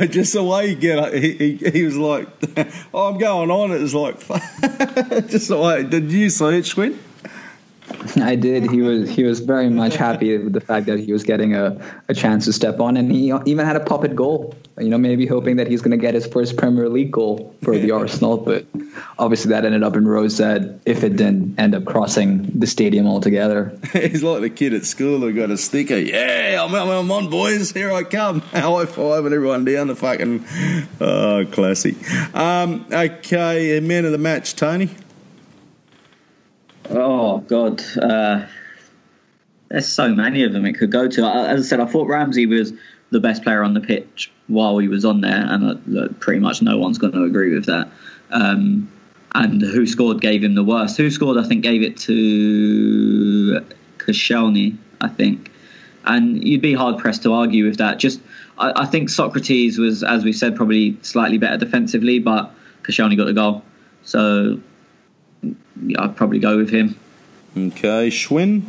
[0.09, 2.29] just the way he get, he, he, he was like,
[2.95, 4.19] oh, "I'm going on." It was like,
[5.29, 5.85] just the way.
[5.85, 6.99] Did you see it, Schwinn?
[8.17, 8.71] I did.
[8.71, 11.81] He was he was very much happy with the fact that he was getting a,
[12.09, 14.55] a chance to step on, and he even had a puppet goal.
[14.79, 17.79] You know, maybe hoping that he's going to get his first Premier League goal for
[17.79, 18.67] the Arsenal, but
[19.19, 23.79] obviously that ended up in Rosette if it didn't end up crossing the stadium altogether.
[23.93, 25.97] he's like the kid at school who got a sticker.
[25.97, 27.71] Yeah, I'm, I'm on, boys.
[27.71, 28.41] Here I come.
[28.53, 30.45] High five and everyone down the fucking
[31.01, 31.95] oh, classic.
[32.35, 34.91] Um, okay, man of the match, Tony.
[36.91, 38.47] Oh God, uh,
[39.69, 41.25] there's so many of them it could go to.
[41.25, 42.73] As I said, I thought Ramsey was
[43.11, 46.63] the best player on the pitch while he was on there, and uh, pretty much
[46.63, 47.91] no one's going to agree with that.
[48.31, 48.91] Um,
[49.35, 50.99] and WhoScored gave him the worst.
[50.99, 51.43] WhoScored?
[51.43, 53.65] I think gave it to
[53.99, 55.51] Koscielny, I think.
[56.05, 57.99] And you'd be hard pressed to argue with that.
[57.99, 58.21] Just,
[58.59, 63.25] I, I think Sokratis was, as we said, probably slightly better defensively, but Koscielny got
[63.25, 63.65] the goal.
[64.03, 64.61] So
[65.99, 66.99] I'd probably go with him.
[67.57, 68.63] Okay, Schwinn.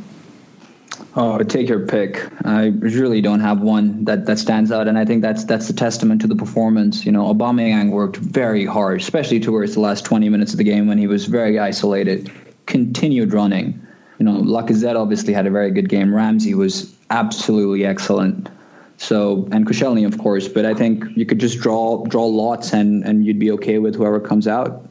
[1.15, 2.25] Oh, take your pick.
[2.45, 5.73] I really don't have one that, that stands out, and I think that's that's a
[5.73, 7.05] testament to the performance.
[7.05, 10.87] You know, Aubameyang worked very hard, especially towards the last 20 minutes of the game
[10.87, 12.31] when he was very isolated.
[12.65, 13.85] Continued running.
[14.19, 16.13] You know, Lacazette obviously had a very good game.
[16.13, 18.49] Ramsey was absolutely excellent.
[18.97, 20.47] So, and Koscielny, of course.
[20.47, 23.95] But I think you could just draw draw lots, and and you'd be okay with
[23.95, 24.89] whoever comes out.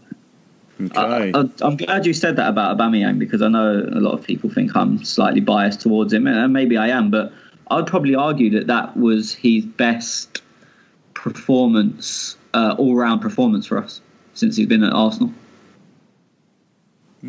[0.80, 1.32] Okay.
[1.34, 4.50] I, am glad you said that about Aubameyang because I know a lot of people
[4.50, 7.32] think I'm slightly biased towards him, and maybe I am, but
[7.70, 10.42] I'd probably argue that that was his best
[11.14, 14.00] performance, uh, all-round performance for us
[14.34, 15.32] since he's been at Arsenal.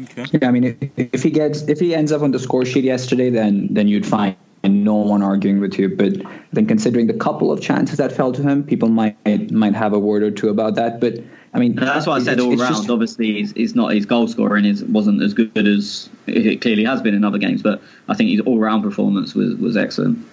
[0.03, 0.25] Okay.
[0.31, 2.83] Yeah, I mean, if, if he gets if he ends up on the score sheet
[2.83, 4.35] yesterday, then then you'd find
[4.67, 5.89] no one arguing with you.
[5.89, 6.13] But
[6.53, 9.15] then, considering the couple of chances that fell to him, people might
[9.51, 10.99] might have a word or two about that.
[10.99, 11.15] But
[11.53, 12.75] I mean, that's why I said all round.
[12.75, 16.83] Just, obviously, he's, he's, not his goal scoring is wasn't as good as it clearly
[16.83, 20.25] has been in other games, but I think his all round performance was was excellent.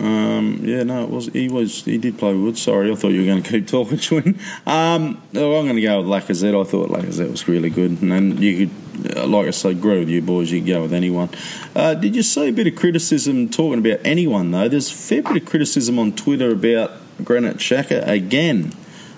[0.00, 2.58] Um, yeah, no, it was he was he did play Wood.
[2.58, 4.38] Sorry, I thought you were going to keep talking, Schwinn.
[4.66, 6.60] Um, well, I'm going to go with Lacazette.
[6.60, 10.00] I thought Lacazette was really good, and then you could, uh, like I said, grow
[10.00, 10.50] with you boys.
[10.50, 11.30] You could go with anyone.
[11.76, 14.68] Uh, did you see a bit of criticism talking about anyone though?
[14.68, 18.72] There's a fair bit of criticism on Twitter about Granit Xhaka again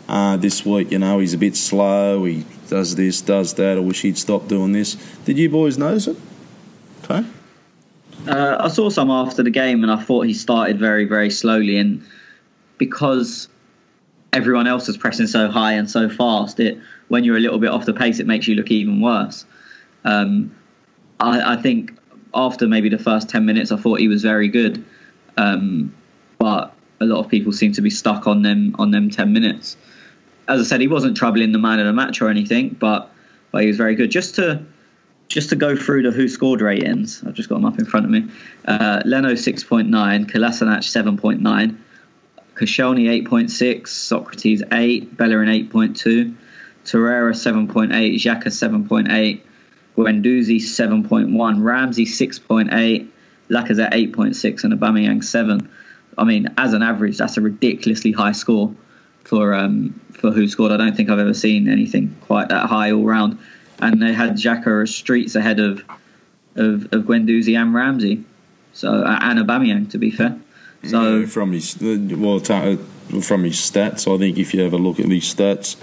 [0.09, 0.91] uh, this week.
[0.93, 2.25] You know, he's a bit slow.
[2.25, 3.79] He does this, does that.
[3.79, 4.95] I wish he'd stop doing this.
[5.25, 6.17] Did you boys notice it?
[7.05, 7.27] Okay.
[8.29, 11.77] Uh, I saw some after the game, and I thought he started very, very slowly.
[11.77, 12.05] And
[12.79, 13.49] because
[14.33, 17.71] everyone else was pressing so high and so fast, it when you're a little bit
[17.71, 19.45] off the pace, it makes you look even worse.
[20.05, 20.55] Um,
[21.21, 21.97] I, I, think
[22.35, 24.85] after maybe the first ten minutes, I thought he was very good,
[25.37, 25.95] um,
[26.39, 29.77] but a lot of people seem to be stuck on them on them ten minutes.
[30.49, 33.11] As I said, he wasn't troubling the man of the match or anything, but
[33.53, 34.11] but he was very good.
[34.11, 34.65] Just to
[35.29, 38.13] just to go through the WhoScored ratings, I've just got them up in front of
[38.13, 38.29] me.
[38.65, 39.91] Uh, Leno 6.9,
[40.31, 41.77] Kolasinac 7.9,
[42.55, 46.35] Koscielny 8.6, Sokratis 8, Bellerin 8.2,
[46.85, 49.41] Torreira 7.8, Xhaka 7.8,
[49.97, 53.09] Guendouzi 7.1, Ramsey 6.8,
[53.51, 55.69] Lacazette 8.6, and Aubameyang 7.
[56.19, 58.75] I mean, as an average, that's a ridiculously high score
[59.25, 60.73] for um, for WhoScored.
[60.73, 63.39] I don't think I've ever seen anything quite that high all round.
[63.79, 65.85] And they had Xhaka streets ahead of
[66.57, 68.25] of, of Guendouzi and Ramsey,
[68.73, 70.39] so uh, and Aubameyang to be fair.
[70.85, 72.77] So yeah, from his well, uh,
[73.21, 75.77] from his stats, I think if you have a look at these stats,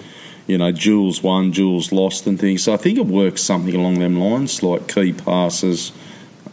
[0.47, 2.63] you know, duels won, duels lost, and things.
[2.63, 5.91] So I think it works something along them lines, like key passes.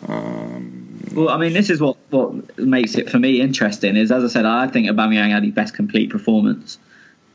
[0.06, 3.96] Um, well, I mean, this is what, what makes it for me interesting.
[3.96, 6.78] Is as I said, I think Aubameyang had his best complete performance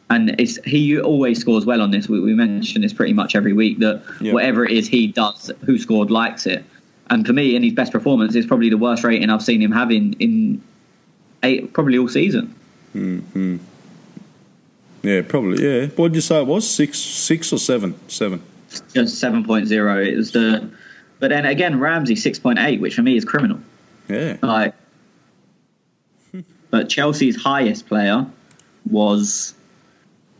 [0.09, 2.07] and it's he always scores well on this.
[2.07, 4.33] We, we mention this pretty much every week that Yeah.
[4.33, 6.63] whatever it is he does, WhoScored likes it.
[7.09, 9.71] And for me, in his best performance, it's probably the worst rating I've seen him
[9.71, 10.61] have in in
[11.43, 12.53] eight, probably all season.
[12.95, 13.57] Mm-hmm.
[15.03, 15.63] Yeah, probably.
[15.63, 15.87] Yeah.
[15.95, 16.67] What did you say it was?
[16.67, 17.93] Six, six or seven?
[18.07, 18.41] Seven.
[18.93, 20.01] Just seven point zero.
[20.01, 20.69] It was the,
[21.19, 23.59] but then again, Ramsey six point eight, which for me is criminal.
[24.07, 24.37] Yeah.
[24.41, 24.73] Like,
[26.71, 28.25] but Chelsea's highest player
[28.89, 29.53] was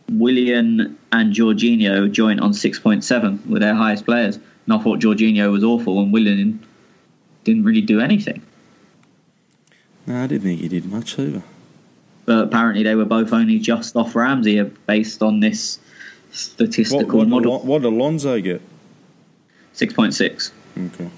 [0.10, 4.36] Willian and Jorginho joint on six point seven with their highest players.
[4.36, 6.66] And I thought Jorginho was awful, and Willian
[7.44, 8.42] didn't really do anything.
[10.08, 11.44] No, I didn't think he did much either.
[12.26, 15.80] But apparently, they were both only just off Ramsey based on this
[16.32, 17.56] statistical what, did model.
[17.58, 18.62] Alon- what did Alonso get?
[19.74, 20.52] Six point six.
[20.78, 21.10] Okay.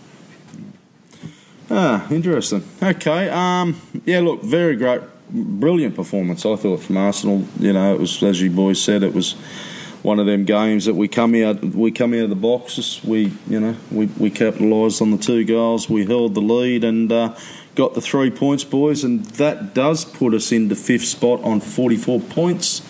[1.70, 2.64] Ah, interesting.
[2.82, 3.30] Okay.
[3.30, 3.80] Um.
[4.06, 4.20] Yeah.
[4.20, 6.46] Look, very great, brilliant performance.
[6.46, 7.46] I thought from Arsenal.
[7.60, 9.36] You know, it was as you boys said, it was
[10.04, 13.02] one of them games that we come out, we come out of the boxes.
[13.04, 15.90] We, you know, we we capitalised on the two goals.
[15.90, 17.36] We held the lead and uh,
[17.76, 22.22] got the three points, boys, and that does put us into fifth spot on forty-four
[22.22, 22.82] points.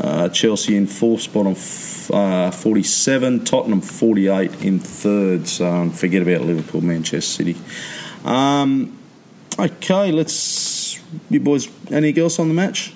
[0.00, 5.46] Uh, Chelsea in fourth spot on f- uh, 47, Tottenham 48 in third.
[5.46, 7.56] So forget about Liverpool, Manchester City.
[8.24, 8.98] Um,
[9.58, 10.81] okay, let's.
[11.30, 12.92] You boys, anything else on the match?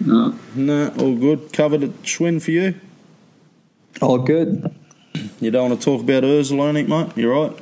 [0.00, 0.38] No.
[0.54, 1.52] No, all good.
[1.52, 2.74] Covered it, Schwinn, for you.
[4.00, 4.74] All good.
[5.40, 7.16] You don't want to talk about Ozil, anything, mate?
[7.16, 7.56] You're right.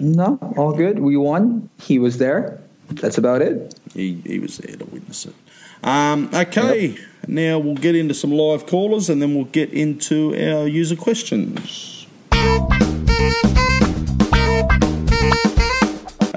[0.00, 0.98] No, all good.
[0.98, 1.70] We won.
[1.80, 2.60] He was there.
[2.90, 3.78] That's about it.
[3.94, 5.34] He, he was there to witness it.
[5.82, 10.66] Um, okay, now we'll get into some live callers and then we'll get into our
[10.66, 11.97] user questions.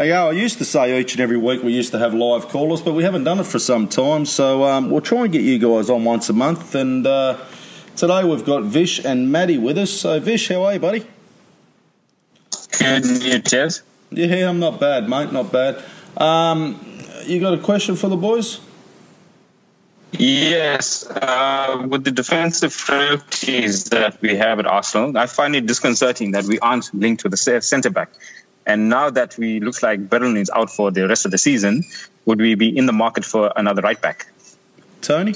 [0.02, 2.48] Hey, yeah, I used to say each and every week we used to have live
[2.48, 4.26] callers, but we haven't done it for some time.
[4.26, 6.74] So um, we'll try and get you guys on once a month.
[6.74, 7.38] And uh,
[7.96, 9.92] today we've got Vish and Maddie with us.
[9.92, 11.06] So, Vish, how are you, buddy?
[12.80, 13.82] Good you, Jeff.
[14.10, 15.32] Yeah, I'm not bad, mate.
[15.32, 15.84] Not bad.
[16.18, 16.84] Um,
[17.28, 18.60] you got a question for the boys?
[20.14, 26.32] Yes, uh, with the defensive frailties that we have at Arsenal, I find it disconcerting
[26.32, 28.10] that we aren't linked to the centre back.
[28.72, 31.84] And now that we looks like Bellerin is out for the rest of the season,
[32.26, 34.28] would we be in the market for another right back?
[35.02, 35.34] Tony?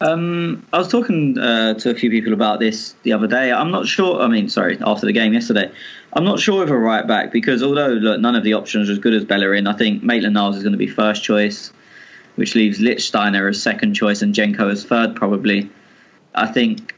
[0.00, 3.52] Um, I was talking uh, to a few people about this the other day.
[3.52, 4.20] I'm not sure.
[4.20, 5.70] I mean, sorry, after the game yesterday,
[6.12, 8.92] I'm not sure of a right back because although look, none of the options are
[8.92, 11.72] as good as Bellerin, I think Maitland-Niles is going to be first choice,
[12.34, 15.70] which leaves Lichtsteiner as second choice and Jenko as third probably.
[16.34, 16.96] I think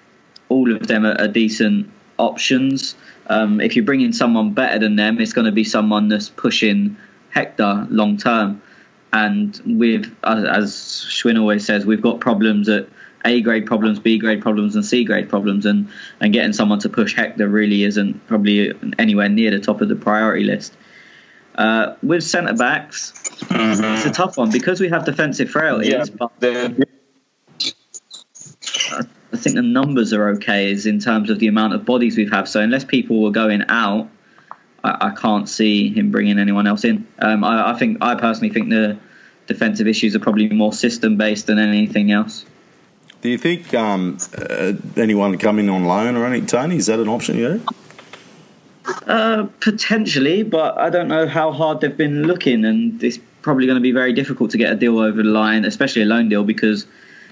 [0.49, 2.97] all of them are, are decent options.
[3.29, 6.29] Um, if you bring in someone better than them, it's going to be someone that's
[6.29, 6.97] pushing
[7.31, 8.63] Hector long term.
[9.13, 10.73] And with, as,
[11.09, 12.89] Schwinn always says, we've got problems at
[13.25, 15.67] A grade problems, B grade problems, and C grade problems.
[15.67, 15.89] And,
[16.21, 19.97] and getting someone to push Hector really isn't probably anywhere near the top of the
[19.97, 20.77] priority list.
[21.55, 23.13] Uh, with centre backs,
[23.51, 25.89] it's a tough one because we have defensive frailties.
[25.91, 26.39] Yeah, But
[29.33, 32.33] I think the numbers are okay is in terms of the amount of bodies we've
[32.33, 32.49] had.
[32.49, 34.09] So unless people were going out,
[34.83, 37.07] I, I can't see him bringing anyone else in.
[37.19, 38.99] Um, I, I think I personally think the
[39.47, 42.45] defensive issues are probably more system based than anything else.
[43.21, 46.77] Do you think um, uh, anyone coming on loan or anything, Tony?
[46.77, 47.59] Is that an option Yeah.
[49.07, 53.77] Uh, potentially, but I don't know how hard they've been looking, and it's probably going
[53.77, 56.43] to be very difficult to get a deal over the line, especially a loan deal,
[56.43, 56.87] because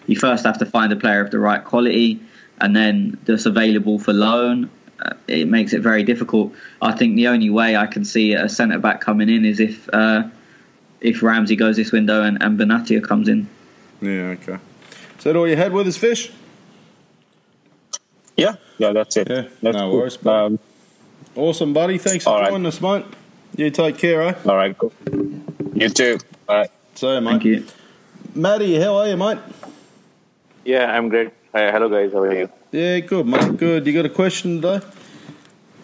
[0.07, 2.21] you first have to find a player of the right quality,
[2.61, 4.71] and then that's available for loan.
[5.05, 6.53] Uh, it makes it very difficult.
[6.81, 9.89] I think the only way I can see a centre back coming in is if
[9.93, 10.23] uh,
[11.01, 13.47] if Ramsey goes this window and, and Benatia comes in.
[14.01, 14.59] Yeah, okay.
[15.19, 16.31] Is that all you had with us, Vish?
[18.37, 19.29] yeah, yeah, that's it.
[19.31, 19.99] Yeah, That's no cool.
[20.01, 20.27] worries.
[20.27, 20.59] Um,
[21.35, 21.99] Awesome, buddy.
[21.99, 22.51] Thanks for All right.
[22.51, 23.05] joining us, mate.
[23.57, 24.35] You take care, eh?
[24.47, 24.93] all right, cool.
[25.75, 26.19] You too.
[26.49, 26.71] All right.
[26.95, 27.31] See you, mate.
[27.31, 27.67] Thank you.
[28.35, 29.39] Matty, how are you, mate?
[30.67, 31.31] Yeah, I'm great.
[31.55, 32.51] Hi, hello guys, how are you?
[32.73, 33.57] Yeah, good, mate.
[33.57, 33.87] Good.
[33.87, 34.85] You got a question today?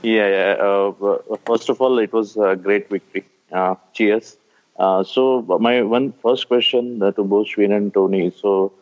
[0.02, 0.54] Yeah, yeah.
[0.60, 3.24] Uh, first of all, it was a great victory.
[3.52, 4.38] Uh, cheers.
[4.76, 8.32] Uh, so my one first question uh, to both Schwinn and Tony.
[8.36, 8.72] So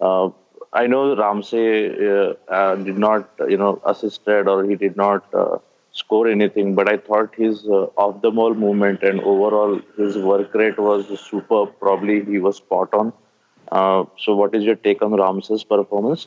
[0.00, 0.30] uh,
[0.72, 5.58] I know Ramsey uh, uh, did not, you know, assisted or he did not uh,
[5.92, 10.54] score anything, but I thought his uh, off the ball movement and overall his work
[10.54, 11.78] rate was superb.
[11.78, 13.12] Probably he was spot on.
[13.70, 16.26] Uh, so what is your take on Ramsey's performance?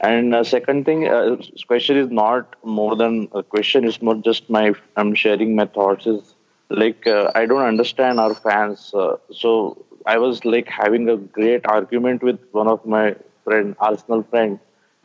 [0.00, 1.36] And uh, second thing, uh,
[1.66, 3.84] question is not more than a question.
[3.84, 6.06] It's more just my I'm sharing my thoughts.
[6.06, 6.34] Is
[6.68, 8.92] like uh, I don't understand our fans.
[8.92, 14.22] Uh, so I was like having a great argument with one of my friend, Arsenal
[14.24, 14.58] friend,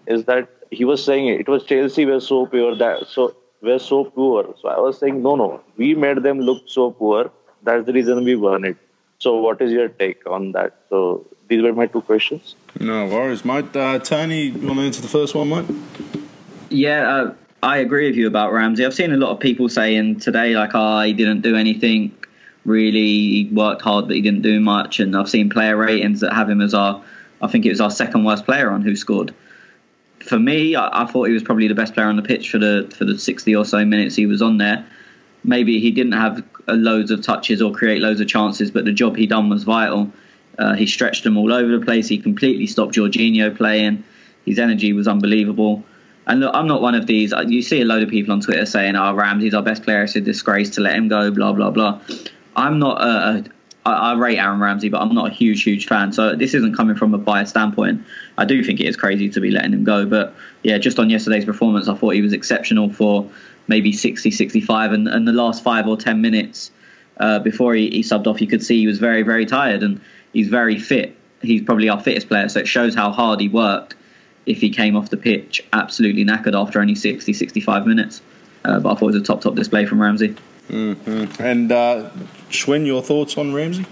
[0.07, 4.05] is that he was saying it was Chelsea were so poor that so were so
[4.05, 4.55] poor.
[4.61, 7.31] So I was saying no, no, we made them look so poor.
[7.63, 8.77] That's the reason we won it.
[9.19, 10.75] So what is your take on that?
[10.89, 12.55] So these were my two questions.
[12.79, 13.75] No worries, mate.
[13.75, 15.65] Uh, Tony, you want to answer the first one, mate?
[16.69, 18.85] Yeah, uh, I agree with you about Ramsey.
[18.85, 22.15] I've seen a lot of people saying today, like, oh, he didn't do anything
[22.65, 22.99] really.
[22.99, 24.99] He worked hard, but he didn't do much.
[24.99, 27.03] And I've seen player ratings that have him as our,
[27.41, 29.33] I think it was our second worst player on WhoScored.
[30.19, 32.59] For me, I, I thought he was probably the best player on the pitch for
[32.59, 34.85] the for the 60 or so minutes he was on there.
[35.43, 38.91] Maybe he didn't have uh, loads of touches or create loads of chances, but the
[38.91, 40.11] job he done was vital.
[40.59, 42.07] Uh, he stretched them all over the place.
[42.07, 44.03] He completely stopped Jorginho playing.
[44.45, 45.83] His energy was unbelievable.
[46.27, 47.33] And look, I'm not one of these.
[47.33, 50.03] uh, You see a load of people on Twitter saying, "Oh, Ramsey's our best player.
[50.03, 51.99] It's a disgrace to let him go." Blah blah blah.
[52.55, 53.01] I'm not.
[53.01, 53.43] A,
[53.85, 56.11] a, I rate Aaron Ramsey, but I'm not a huge, huge fan.
[56.11, 58.03] So this isn't coming from a biased standpoint.
[58.37, 60.05] I do think it is crazy to be letting him go.
[60.05, 63.27] But yeah, just on yesterday's performance, I thought he was exceptional for
[63.67, 66.69] maybe 60, 65, and, and the last five or ten minutes
[67.19, 69.99] uh, before he, he subbed off, you could see he was very, very tired, and
[70.33, 71.15] he's very fit.
[71.41, 73.95] He's probably our fittest player, so it shows how hard he worked.
[74.45, 78.21] If he came off the pitch absolutely knackered after only 60, 65 minutes,
[78.65, 80.35] uh, but I thought it was a top, top display from Ramsey.
[80.69, 82.09] And uh,
[82.49, 83.85] Schwinn, your thoughts on Ramsey?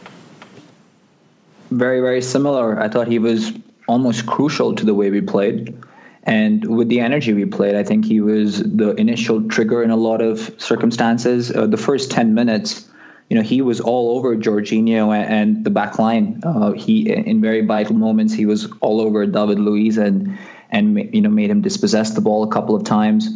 [1.71, 2.79] very very similar.
[2.79, 3.51] I thought he was
[3.87, 5.77] almost crucial to the way we played,
[6.23, 9.95] and with the energy we played, I think he was the initial trigger in a
[9.95, 11.51] lot of circumstances.
[11.51, 12.89] Uh, the first ten minutes,
[13.29, 16.41] you know, he was all over Jorginho and, and the back line.
[16.43, 20.37] Uh, he in very vital moments, he was all over David Luiz and
[20.69, 23.29] and you know made him dispossess the ball a couple of times.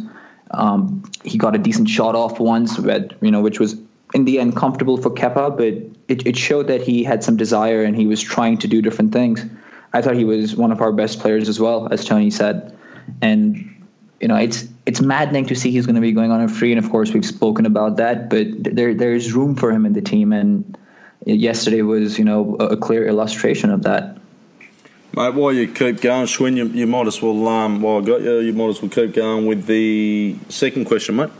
[0.50, 3.76] Um, he got a decent shot off once, but you know, which was
[4.14, 5.74] in the end comfortable for Kepa, but
[6.08, 9.12] it, it showed that he had some desire and he was trying to do different
[9.12, 9.44] things.
[9.94, 12.76] I thought he was one of our best players as well, as Tony said.
[13.20, 13.71] And
[14.22, 16.72] you know, it's it's maddening to see he's going to be going on a free,
[16.72, 18.30] and of course we've spoken about that.
[18.30, 18.46] But
[18.76, 20.78] there there's room for him in the team, and
[21.26, 24.16] yesterday was you know a, a clear illustration of that.
[25.14, 28.22] Mate, while you keep going, Schwinn, you, you might as well, um, while I got
[28.22, 31.30] you, you might as well keep going with the second question, mate.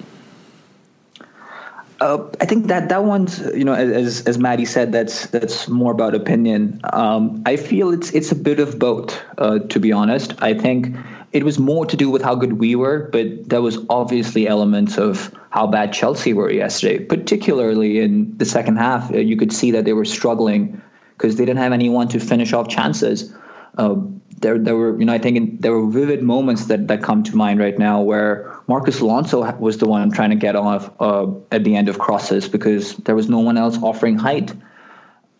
[2.02, 5.92] Uh, I think that that one's you know as as Maddie said that's that's more
[5.92, 6.80] about opinion.
[6.92, 9.22] Um, I feel it's it's a bit of both.
[9.38, 10.96] Uh, to be honest, I think
[11.30, 14.98] it was more to do with how good we were, but there was obviously elements
[14.98, 19.12] of how bad Chelsea were yesterday, particularly in the second half.
[19.12, 20.82] Uh, you could see that they were struggling
[21.16, 23.32] because they didn't have anyone to finish off chances.
[23.78, 23.94] Uh,
[24.42, 27.22] there, there were, you know, I think in, there were vivid moments that, that come
[27.24, 31.28] to mind right now where Marcos Alonso was the one trying to get off uh,
[31.50, 34.52] at the end of crosses because there was no one else offering height.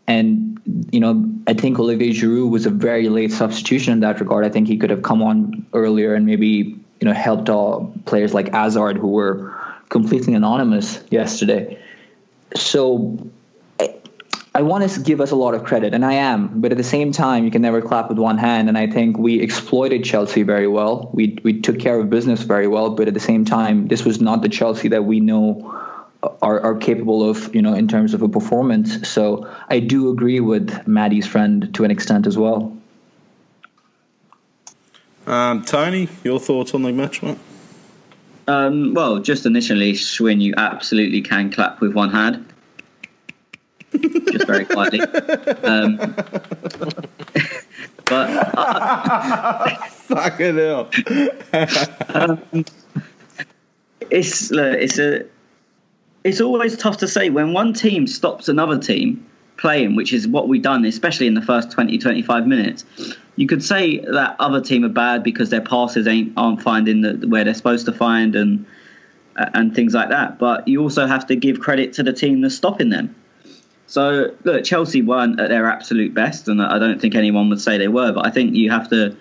[0.07, 4.44] And, you know, I think Olivier Giroud was a very late substitution in that regard.
[4.44, 8.32] I think he could have come on earlier and maybe, you know, helped all players
[8.32, 9.55] like Hazard who were
[9.88, 11.78] completely anonymous yesterday.
[12.55, 13.30] So
[14.55, 16.84] I want to give us a lot of credit, and I am, but at the
[16.84, 18.68] same time, you can never clap with one hand.
[18.68, 21.11] And I think we exploited Chelsea very well.
[21.14, 24.20] We we took care of business very well, but at the same time, this was
[24.20, 25.74] not the Chelsea that we know
[26.42, 29.09] are, are capable of, you know, in terms of a performance.
[29.09, 32.76] So I do agree with Maddie's friend to an extent as well.
[35.26, 37.38] Um, Tony, your thoughts on the match, mate?
[38.48, 42.51] Um, well, just initially, Schwinn, you absolutely can clap with one hand.
[43.93, 45.01] Just very quietly.
[45.01, 45.97] Um,
[48.07, 50.90] but uh, Fucking hell.
[54.11, 55.24] it's look, it's a
[56.24, 59.26] it's always tough to say when one team stops another team
[59.57, 62.84] playing, which is what we've done, especially in the first 20, 25 minutes.
[63.36, 67.26] You could say that other team are bad because their passes ain't aren't finding the,
[67.28, 68.66] where they're supposed to find and
[69.36, 70.38] and things like that.
[70.38, 73.14] But you also have to give credit to the team that's stopping them.
[73.93, 77.76] So look, Chelsea weren't at their absolute best, and I don't think anyone would say
[77.76, 78.11] they were.
[78.11, 79.14] But I think you have to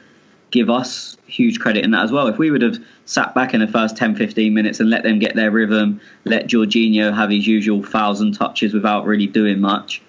[0.52, 2.28] give us huge credit in that as well.
[2.28, 5.20] If we would have sat back in the first 10, 15 minutes and let them
[5.20, 10.02] get their rhythm, let Jorginho have his usual thousand touches without really doing much,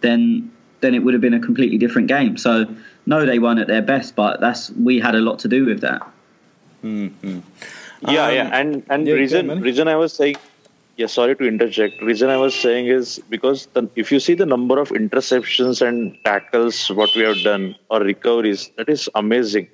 [0.00, 0.50] then
[0.80, 2.36] then it would have been a completely different game.
[2.36, 2.66] So
[3.06, 5.80] no, they weren't at their best, but that's we had a lot to do with
[5.82, 6.02] that.
[6.82, 7.38] Mm-hmm.
[8.08, 10.38] Yeah, Um, yeah, and and yeah, reason reason I was saying,
[10.98, 12.02] yeah, sorry to interject.
[12.02, 16.18] Reason I was saying is because the, if you see the number of interceptions and
[16.24, 19.68] tackles what we have done or recoveries, that is amazing.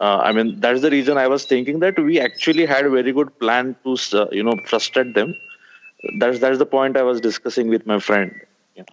[0.00, 3.10] Uh, I mean, that's the reason I was thinking that we actually had a very
[3.10, 5.34] good plan to uh, you know frustrate them.
[6.20, 8.32] That's that's the point I was discussing with my friend.
[8.76, 8.84] Yeah.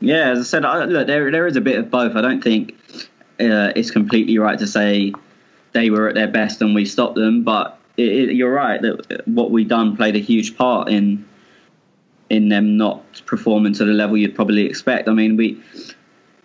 [0.00, 2.14] Yeah, as I said, I, look, there there is a bit of both.
[2.14, 2.74] I don't think
[3.40, 5.14] uh, it's completely right to say
[5.72, 9.26] they were at their best and we stopped them, but it, it, you're right that
[9.26, 11.28] what we done played a huge part in
[12.30, 15.08] in them not performing to the level you'd probably expect.
[15.08, 15.60] I mean, we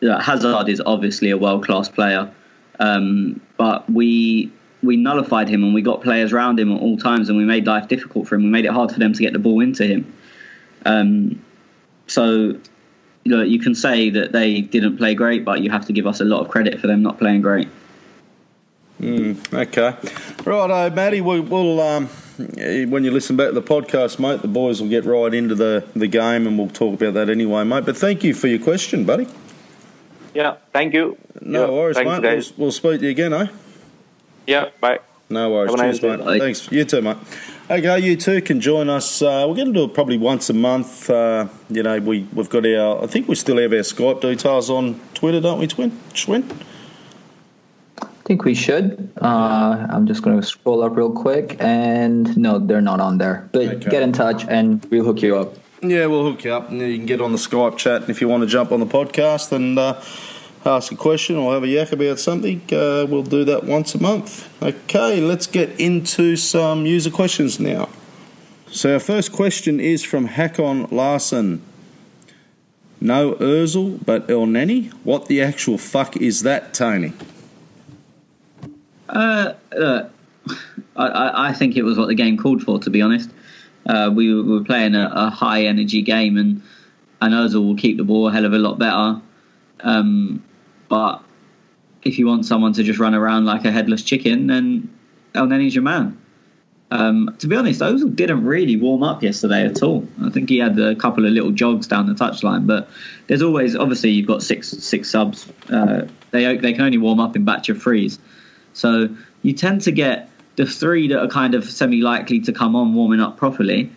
[0.01, 2.32] Hazard is obviously a world class player,
[2.80, 4.51] um, but we
[4.82, 7.66] we nullified him and we got players around him at all times and we made
[7.66, 8.43] life difficult for him.
[8.43, 10.14] We made it hard for them to get the ball into him.
[10.86, 11.41] Um,
[12.08, 12.28] so
[13.24, 16.06] you, know, you can say that they didn't play great, but you have to give
[16.06, 17.70] us a lot of credit for them not playing great.
[19.04, 19.97] Mm, okay.
[20.45, 24.47] Right, uh, Matty, we, will um, when you listen back to the podcast, mate, the
[24.47, 27.86] boys will get right into the, the game and we'll talk about that anyway, mate.
[27.86, 29.28] But thank you for your question, buddy.
[30.34, 31.18] Yeah, thank you.
[31.41, 32.22] No yeah, worries, mate.
[32.22, 33.47] We'll, we'll, speak to you again, eh?
[34.47, 34.99] Yeah, bye.
[35.30, 35.76] No worries.
[35.76, 36.24] Cheers, mate.
[36.24, 36.39] Bye.
[36.39, 36.72] Thanks.
[36.72, 37.18] You too, mate.
[37.70, 39.22] Okay, you too can join us.
[39.22, 41.10] Uh, we're going to do it probably once a month.
[41.10, 44.70] Uh, you know, we, we've got our, I think we still have our Skype details
[44.70, 45.91] on Twitter, don't we, Twin?
[46.14, 46.49] Schwinn?
[48.24, 49.11] I think we should.
[49.21, 53.49] Uh, I'm just going to scroll up real quick, and no, they're not on there.
[53.51, 53.89] But okay.
[53.89, 55.57] get in touch, and we'll hook you up.
[55.82, 57.99] Yeah, we'll hook you up, and you can get on the Skype chat.
[57.99, 60.01] And if you want to jump on the podcast and uh,
[60.65, 64.01] ask a question or have a yak about something, uh, we'll do that once a
[64.01, 64.47] month.
[64.63, 67.89] Okay, let's get into some user questions now.
[68.71, 71.61] So, our first question is from Hakon Larson.
[73.01, 74.93] No Ozil, but Elneny?
[75.03, 77.11] What the actual fuck is that, Tony?
[79.14, 80.03] Uh, uh
[80.95, 83.30] I, I, think it was what the game called for, to be honest.
[83.86, 86.61] Uh, we, were playing a, a, high energy game, and,
[87.22, 89.22] and Ozil will keep the ball a hell of a lot better.
[89.82, 90.43] Um,
[90.89, 91.24] but
[92.03, 94.93] if you want someone to just run around like a headless chicken, then
[95.34, 96.20] Elneny's your man.
[96.91, 100.07] Um, to be honest, Ozil didn't really warm up yesterday at all.
[100.24, 102.88] I think he had a couple of little jogs down the touchline, but
[103.28, 105.51] there's always obviously you've got six six subs.
[105.70, 108.20] Uh, they they can only warm up in batch of threes,
[108.74, 109.09] so
[109.41, 112.93] you tend to get the three that are kind of semi likely to come on
[112.93, 113.91] warming up properly,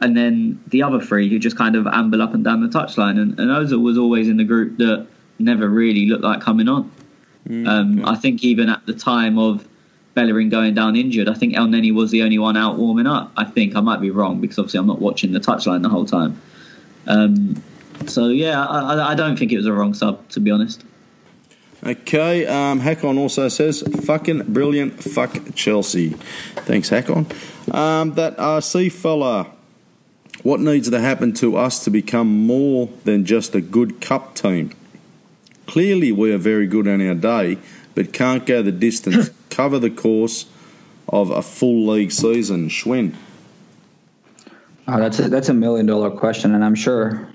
[0.00, 3.20] and then the other three who just kind of amble up and down the touchline.
[3.20, 5.06] And, and Ozil was always in the group that
[5.38, 6.90] never really looked like coming on.
[7.48, 9.66] Mm, um, I think even at the time of
[10.14, 13.32] Bellerin going down injured, I think Elneny was the only one out warming up.
[13.36, 16.04] I think I might be wrong because obviously I'm not watching the touchline the whole
[16.04, 16.40] time.
[17.06, 17.62] Um,
[18.06, 20.84] so yeah, I, I, don't think it was a wrong sub to be honest.
[21.84, 26.10] Okay, um, Hakon also says, fucking brilliant, fuck Chelsea.
[26.64, 27.26] Thanks, Hakon.
[27.72, 29.50] Um, that RC fella,
[30.44, 34.70] what needs to happen to us to become more than just a good cup team?
[35.66, 37.58] Clearly, we are very good on our day,
[37.96, 40.46] but can't go the distance, cover the course
[41.08, 42.68] of a full league season.
[42.68, 43.14] Schwinn.
[44.86, 47.31] Oh, that's a, that's a million dollar question, and I'm sure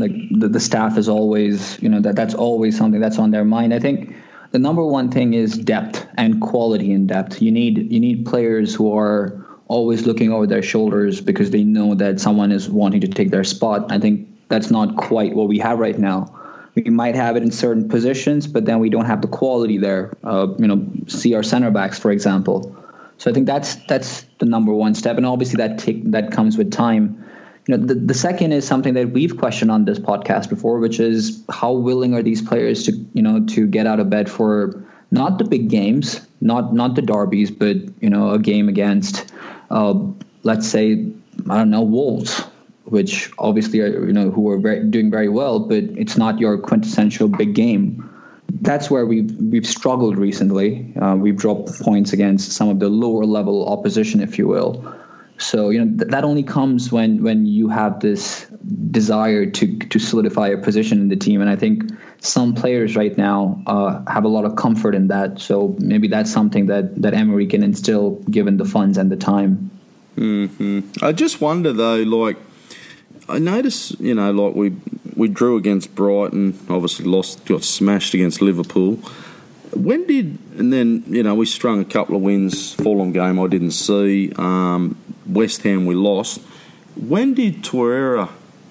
[0.00, 3.44] like the, the staff is always you know that that's always something that's on their
[3.44, 3.74] mind.
[3.74, 4.14] I think
[4.52, 7.42] the number one thing is depth and quality in depth.
[7.42, 11.94] You need you need players who are always looking over their shoulders because they know
[11.94, 13.90] that someone is wanting to take their spot.
[13.90, 16.32] I think that's not quite what we have right now
[16.76, 20.12] we might have it in certain positions, but then we don't have the quality there.
[20.22, 22.76] Uh, you know, see our center backs, for example.
[23.16, 26.58] So I think that's that's the number one step, and obviously that take, that comes
[26.58, 27.24] with time.
[27.66, 31.00] You know, the, the second is something that we've questioned on this podcast before, which
[31.00, 34.84] is how willing are these players to you know to get out of bed for
[35.10, 39.32] not the big games, not not the derbies, but you know a game against,
[39.70, 39.94] uh,
[40.44, 41.06] let's say
[41.50, 42.42] I don't know Wolves
[42.86, 46.56] which obviously are you know who are very, doing very well, but it's not your
[46.56, 48.08] quintessential big game.
[48.60, 50.92] That's where we've we've struggled recently.
[50.96, 54.94] Uh, we've dropped points against some of the lower level opposition, if you will.
[55.38, 58.46] So you know th- that only comes when when you have this
[58.90, 63.16] desire to to solidify a position in the team, and I think some players right
[63.16, 65.38] now uh, have a lot of comfort in that.
[65.40, 69.70] So maybe that's something that that Emery can instill, given the funds and the time.
[70.14, 72.38] hmm I just wonder though, like
[73.28, 74.74] I notice, you know, like we
[75.14, 78.96] we drew against Brighton, obviously lost, got smashed against Liverpool.
[79.74, 82.72] When did and then you know we strung a couple of wins.
[82.74, 84.32] Fulham game I didn't see.
[84.36, 84.96] Um,
[85.28, 86.40] West Ham we lost.
[86.96, 88.30] When did Torreira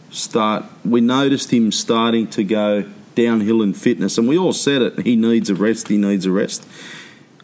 [0.09, 0.65] start?
[0.83, 4.99] We noticed him starting to go downhill in fitness, and we all said it.
[4.99, 5.87] He needs a rest.
[5.87, 6.67] He needs a rest.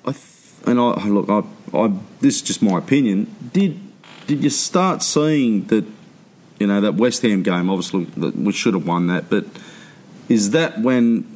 [0.06, 0.26] I th-
[0.66, 1.30] and I look.
[1.30, 1.44] I,
[1.78, 3.34] I this is just my opinion.
[3.54, 3.80] Did
[4.28, 5.86] did you start seeing that
[6.60, 9.30] you know that West Ham game, obviously, we should have won that.
[9.30, 9.46] But
[10.30, 11.31] is that when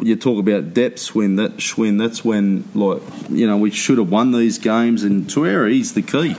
[0.00, 1.14] you talk about depths?
[1.14, 5.02] When that Schwinn, that's when like you know we should have won these games.
[5.02, 6.36] And Torreira, he's the key.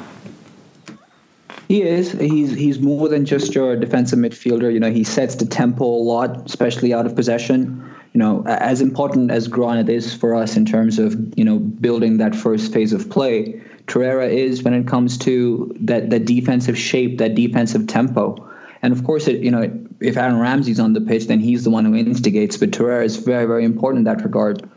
[1.67, 2.11] He is.
[2.11, 4.73] He's he's more than just your defensive midfielder.
[4.73, 7.89] You know, he sets the tempo a lot, especially out of possession.
[8.13, 12.17] You know, as important as Granit is for us in terms of you know building
[12.17, 17.19] that first phase of play, Torreira is when it comes to that that defensive shape,
[17.19, 18.49] that defensive tempo.
[18.81, 21.69] And of course, it, you know, if Aaron Ramsey's on the pitch, then he's the
[21.69, 22.57] one who instigates.
[22.57, 24.67] But Torreira is very, very important in that regard.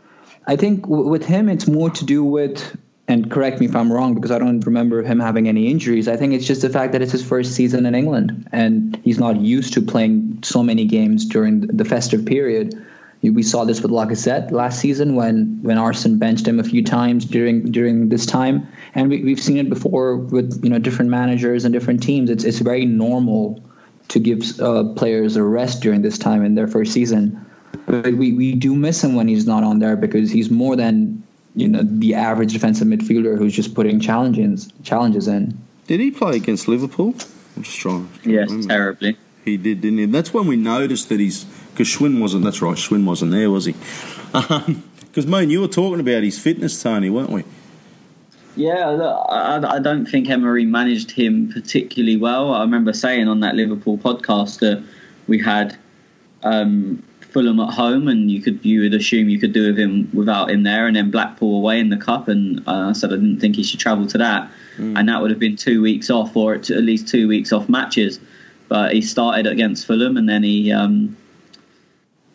[0.47, 3.91] I think w- with him, it's more to do with, and correct me if I'm
[3.91, 6.07] wrong, because I don't remember him having any injuries.
[6.07, 9.19] I think it's just the fact that it's his first season in England, and he's
[9.19, 12.75] not used to playing so many games during the festive period.
[13.23, 17.25] We saw this with Lacazette last season when when Arsene benched him a few times
[17.25, 21.65] during during this time, and we, we've seen it before with you know different managers
[21.65, 22.29] and different teams.
[22.29, 23.63] It's it's very normal
[24.09, 27.45] to give uh, players a rest during this time in their first season.
[27.85, 31.23] But we, we do miss him when he's not on there because he's more than
[31.55, 35.57] you know the average defensive midfielder who's just putting challenges challenges in.
[35.87, 37.15] Did he play against Liverpool?
[37.55, 38.09] I'm just trying.
[38.23, 38.67] yes, remember.
[38.67, 39.17] terribly.
[39.43, 40.05] He did, didn't he?
[40.05, 42.43] That's when we noticed that he's because Schwinn wasn't.
[42.43, 43.73] That's right, Schwinn wasn't there, was he?
[44.31, 47.43] Because um, me and you were talking about his fitness, Tony, weren't we?
[48.55, 52.53] Yeah, look, I, I, don't think Emery managed him particularly well.
[52.53, 54.81] I remember saying on that Liverpool podcast that
[55.27, 55.77] we had
[56.43, 60.09] um, Fulham at home, and you could you would assume you could do with him
[60.13, 63.17] without him there, and then Blackpool away in the cup, and uh, I said I
[63.17, 64.97] didn't think he should travel to that, mm.
[64.97, 68.19] and that would have been two weeks off, or at least two weeks off matches.
[68.69, 71.17] But he started against Fulham, and then he um,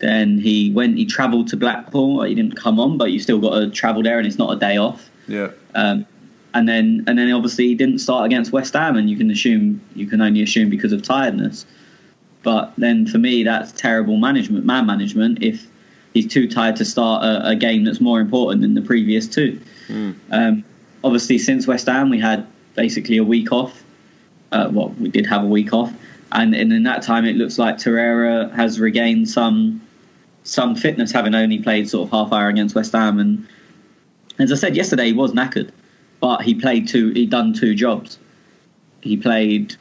[0.01, 2.23] then he went he travelled to Blackpool.
[2.25, 4.59] He didn't come on, but you still got to travel there, and it's not a
[4.59, 5.10] day off.
[5.31, 5.51] Yeah.
[5.75, 6.07] Um,
[6.53, 9.81] and then and then obviously he didn't start against West Ham, and you can assume
[9.95, 11.65] you can only assume because of tiredness.
[12.43, 15.43] But then for me, that's terrible management, man management.
[15.43, 15.67] If
[16.13, 19.61] he's too tired to start a, a game that's more important than the previous two.
[19.89, 20.15] Mm.
[20.33, 20.65] Um,
[21.05, 23.85] obviously, since West Ham, we had basically a week off.
[24.51, 25.93] Uh, well, we did have a week off,
[26.33, 29.81] and, and in that time, it looks like Torreira has regained some
[30.43, 33.21] some fitness, having only played sort of half hour against West Ham.
[33.21, 33.47] And
[34.43, 35.71] as I said yesterday, he was knackered,
[36.21, 37.11] but he played two.
[37.11, 38.19] He done two jobs.
[39.03, 39.77] He played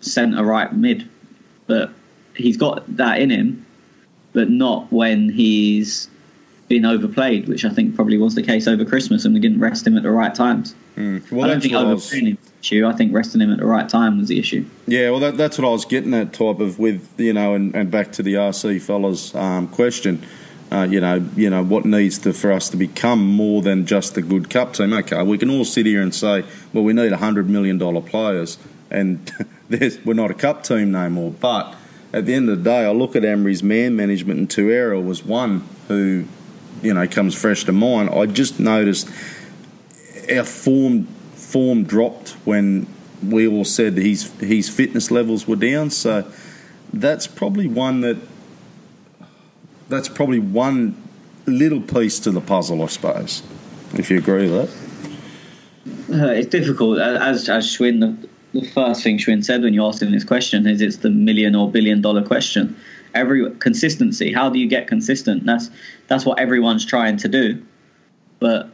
[0.00, 1.08] centre right mid
[1.70, 1.90] but
[2.34, 3.64] he's got that in him,
[4.32, 6.10] but not when he's
[6.66, 9.86] been overplayed, which I think probably was the case over Christmas, and we didn't rest
[9.86, 10.74] him at the right times.
[10.96, 11.30] Mm.
[11.30, 12.86] Well, I don't think overplaying him was the issue.
[12.86, 14.64] I think resting him at the right time was the issue.
[14.88, 17.72] Yeah, well, that, that's what I was getting at, type of with you know, and,
[17.76, 20.26] and back to the RC fellas um, question.
[20.72, 24.16] Uh, you know, you know what needs to for us to become more than just
[24.16, 24.92] a good cup team.
[24.92, 28.56] Okay, we can all sit here and say, well, we need hundred million dollar players,
[28.88, 29.32] and
[30.04, 31.32] we're not a cup team no more.
[31.32, 31.74] But
[32.12, 35.24] at the end of the day, I look at Emery's man management, and Torreira was
[35.24, 36.24] one who,
[36.82, 38.10] you know, comes fresh to mind.
[38.10, 39.08] I just noticed
[40.30, 42.86] our form form dropped when
[43.22, 45.90] we all said his his fitness levels were down.
[45.90, 46.30] So
[46.92, 48.16] that's probably one that
[49.90, 50.96] that's probably one
[51.46, 53.42] little piece to the puzzle, I suppose.
[53.94, 54.70] If you agree with
[56.08, 56.22] that.
[56.22, 60.10] Uh, it's difficult as as Schwinn the first thing Schwinn said when you asked him
[60.10, 62.76] this question is it's the million or billion dollar question.
[63.14, 64.32] Every consistency.
[64.32, 65.44] How do you get consistent?
[65.44, 65.70] That's
[66.08, 67.62] that's what everyone's trying to do,
[68.38, 68.70] but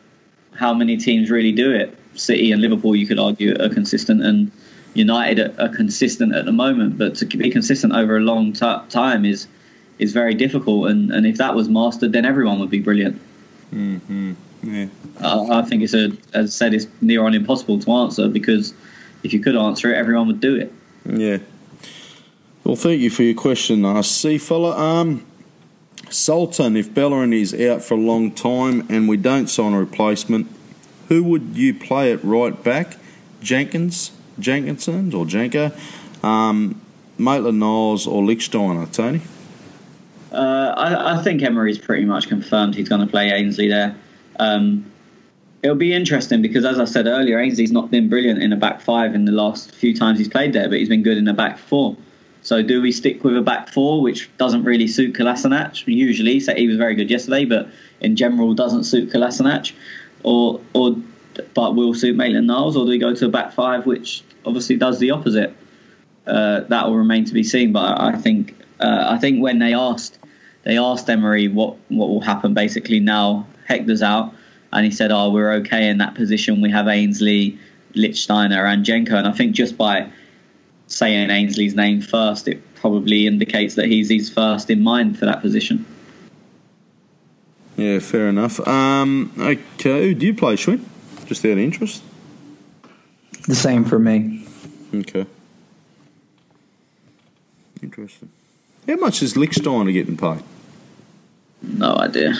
[0.54, 1.96] how many teams really do it?
[2.14, 4.50] City and Liverpool, you could argue, are consistent, and
[4.94, 6.96] United are, consistent at the moment.
[6.96, 9.46] But to be consistent over a long t- time is
[9.98, 10.90] is very difficult.
[10.90, 13.20] And, and if that was mastered, then everyone would be brilliant.
[13.72, 14.34] Mm-hmm.
[14.62, 14.88] Yeah.
[15.20, 18.74] I think it's a, as I said, it's near on impossible to answer because
[19.22, 20.72] if you could answer it, everyone would do it.
[21.04, 21.38] Yeah.
[22.64, 24.76] Well, thank you for your question, uh, see fella.
[24.76, 25.24] Um,
[26.10, 30.48] Sultan, if Bellerin is out for a long time and we don't sign a replacement,
[31.08, 32.96] who would you play at right back?
[33.40, 35.72] Jenkins, Jenkinson, or Jenko,
[36.24, 36.80] um,
[37.18, 39.20] Maitland Niles, or Lichtsteiner, Tony?
[40.36, 43.96] Uh, I, I, think Emery's pretty much confirmed he's going to play Ainsley there.
[44.38, 44.84] Um,
[45.62, 48.82] it'll be interesting because, as I said earlier, Ainsley's not been brilliant in a back
[48.82, 51.32] five in the last few times he's played there, but he's been good in a
[51.32, 51.96] back four.
[52.42, 56.38] So, do we stick with a back four, which doesn't really suit Kolasinac usually?
[56.38, 57.70] So he was very good yesterday, but
[58.02, 59.72] in general doesn't suit Kolasinac,
[60.22, 60.96] or or
[61.54, 64.76] but will suit Maitland Niles, or do we go to a back five, which obviously
[64.76, 65.56] does the opposite?
[66.26, 67.72] Uh, that will remain to be seen.
[67.72, 70.18] But I think uh, I think when they asked
[70.66, 74.34] they asked Emery what what will happen basically now Hector's out
[74.72, 76.60] and he said, "Oh, we're okay in that position.
[76.60, 77.58] We have Ainsley,
[77.94, 80.10] Lichtsteiner, and Jenko." And I think just by
[80.88, 85.40] saying Ainsley's name first, it probably indicates that he's his first in mind for that
[85.40, 85.86] position.
[87.76, 88.66] Yeah, fair enough.
[88.66, 90.84] Um, okay, do you play Schwinn?
[91.26, 92.02] Just out of interest.
[93.46, 94.46] The same for me.
[94.94, 95.26] Okay.
[97.82, 98.30] Interesting.
[98.86, 100.42] How much is Lichtsteiner getting paid?
[101.66, 102.34] No idea.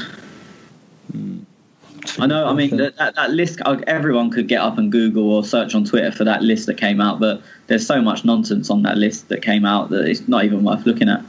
[2.18, 2.46] I know.
[2.46, 3.60] I mean, that, that, that list.
[3.64, 6.74] uh, Everyone could get up and Google or search on Twitter for that list that
[6.74, 10.26] came out, but there's so much nonsense on that list that came out that it's
[10.28, 11.22] not even worth looking at.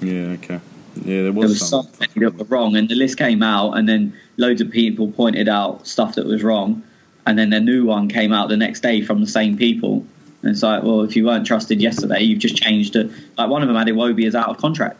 [0.00, 0.60] Yeah, okay.
[0.96, 1.90] Yeah, there There was, was so some.
[2.16, 5.86] that were wrong, and the list came out, and then loads of people pointed out
[5.86, 6.82] stuff that was wrong,
[7.26, 10.04] and then a new one came out the next day from the same people.
[10.42, 13.10] And it's like, well, if you weren't trusted yesterday, you've just changed it.
[13.38, 14.98] Like one of them had Iwobi as out of contract.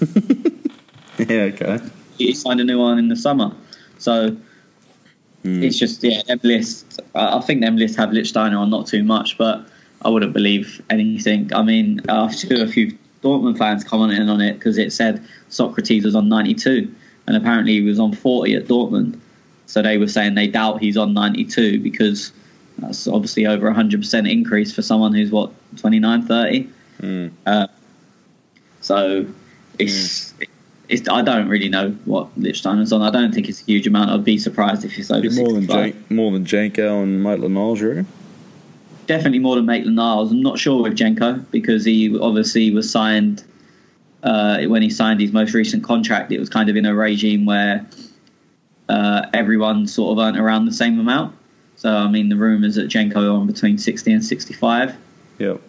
[1.28, 1.80] Yeah, okay.
[2.18, 3.52] he signed a new one in the summer.
[3.98, 4.36] So
[5.46, 5.62] Hmm.
[5.62, 6.98] it's just yeah, them lists.
[7.14, 9.64] I think them lists have Lichtsteiner on not too much, but
[10.02, 11.54] I wouldn't believe anything.
[11.54, 16.16] I mean, I've a few Dortmund fans commenting on it because it said Sokratis was
[16.16, 16.92] on 92,
[17.28, 19.20] and apparently he was on 40 at Dortmund.
[19.66, 22.32] So they were saying they doubt he's on 92 because
[22.78, 26.68] that's obviously over 100% increase for someone who's what 29, 30.
[27.00, 27.28] Hmm.
[27.46, 27.66] Uh,
[28.80, 29.26] so
[29.78, 30.50] it's, it's
[30.90, 33.02] I don't really know what Lichtsteiner's on.
[33.02, 34.10] I don't think it's a huge amount.
[34.10, 37.80] I'd be surprised if it's over more than Jan- more than Jenko and Maitland Niles,
[37.80, 38.06] reckon?
[39.06, 40.30] Definitely more than Maitland Niles.
[40.32, 43.42] I'm not sure with Jenko because he obviously was signed
[44.22, 46.32] uh, when he signed his most recent contract.
[46.32, 47.86] It was kind of in a regime where
[48.88, 51.34] uh, everyone sort of earned around the same amount.
[51.76, 54.96] So I mean, the rumours that Jenko are on between 60 and 65.
[55.38, 55.60] Yep.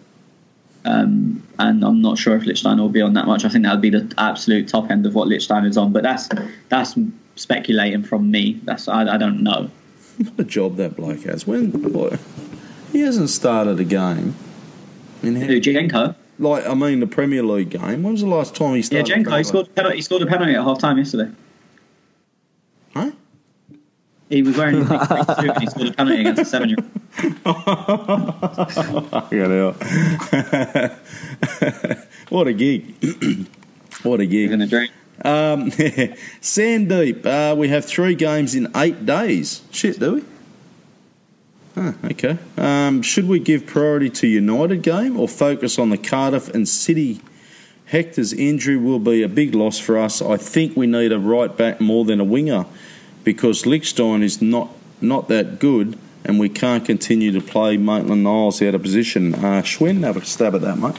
[0.88, 3.44] Um, and I'm not sure if Lichtsteiner will be on that much.
[3.44, 5.92] I think that would be the absolute top end of what Lichtsteiner's on.
[5.92, 6.28] But that's
[6.70, 6.94] that's
[7.36, 8.58] speculating from me.
[8.64, 9.70] That's I, I don't know.
[10.16, 11.46] What a job that bloke has.
[11.46, 12.16] When boy,
[12.92, 14.34] he hasn't started a game.
[15.22, 16.14] In Who, Jenko?
[16.38, 18.02] like I mean, the Premier League game.
[18.02, 19.26] When was the last time he Yeah, started?
[19.26, 19.36] Jenko.
[19.38, 21.30] He scored, a penalty, he scored a penalty at half time yesterday.
[22.94, 23.10] Huh?
[24.28, 26.78] He was wearing his big suit and he scored a penalty against a seven year
[29.62, 29.76] old.
[32.28, 32.94] What a gig.
[34.02, 34.52] what a gig.
[34.52, 34.90] in the dream.
[35.24, 35.70] Um,
[36.42, 39.62] Sandeep, uh, we have three games in eight days.
[39.70, 40.24] Shit, do we?
[41.74, 42.38] Huh, okay.
[42.56, 47.20] Um, should we give priority to United game or focus on the Cardiff and City?
[47.86, 50.20] Hector's injury will be a big loss for us.
[50.20, 52.66] I think we need a right back more than a winger
[53.28, 54.70] because Lichstein is not,
[55.02, 59.34] not that good and we can't continue to play Maitland Niles out of position.
[59.34, 60.96] Uh, Schwinn, have a stab at that, mate.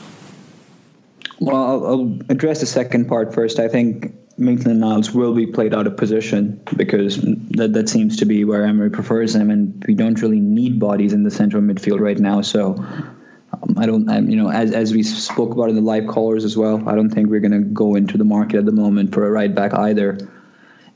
[1.39, 3.57] Well, I'll, I'll address the second part first.
[3.57, 8.25] I think Maitland Niles will be played out of position because that, that seems to
[8.25, 11.99] be where Emery prefers him, and we don't really need bodies in the central midfield
[11.99, 12.41] right now.
[12.41, 16.05] So um, I don't, I'm, you know, as as we spoke about in the live
[16.05, 18.71] callers as well, I don't think we're going to go into the market at the
[18.71, 20.19] moment for a right back either.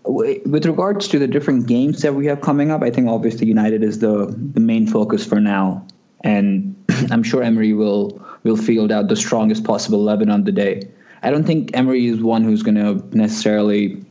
[0.05, 3.47] Wi- With regards to the different games that we have coming up, I think obviously
[3.47, 5.85] United is the the main focus for now,
[6.23, 6.75] and
[7.11, 10.81] I'm sure Emery will will field out the strongest possible eleven on the day.
[11.21, 14.03] I don't think Emery is one who's going to necessarily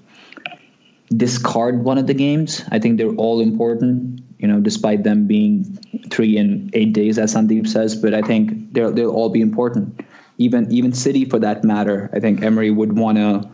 [1.14, 2.62] discard one of the games.
[2.70, 5.78] I think they're all important, you know, despite them being
[6.11, 7.95] three and eight days, as Sandeep says.
[7.97, 10.01] But I think they'll they'll all be important.
[10.38, 13.47] Even even City, for that matter, I think Emery would want to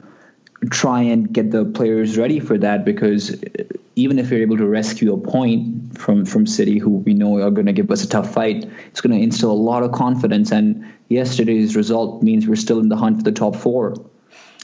[0.70, 3.36] try and get the players ready for that because
[3.94, 7.50] even if you're able to rescue a point from from City, who we know are
[7.50, 10.50] going to give us a tough fight, it's going to instill a lot of confidence.
[10.52, 13.94] And yesterday's result means we're still in the hunt for the top four.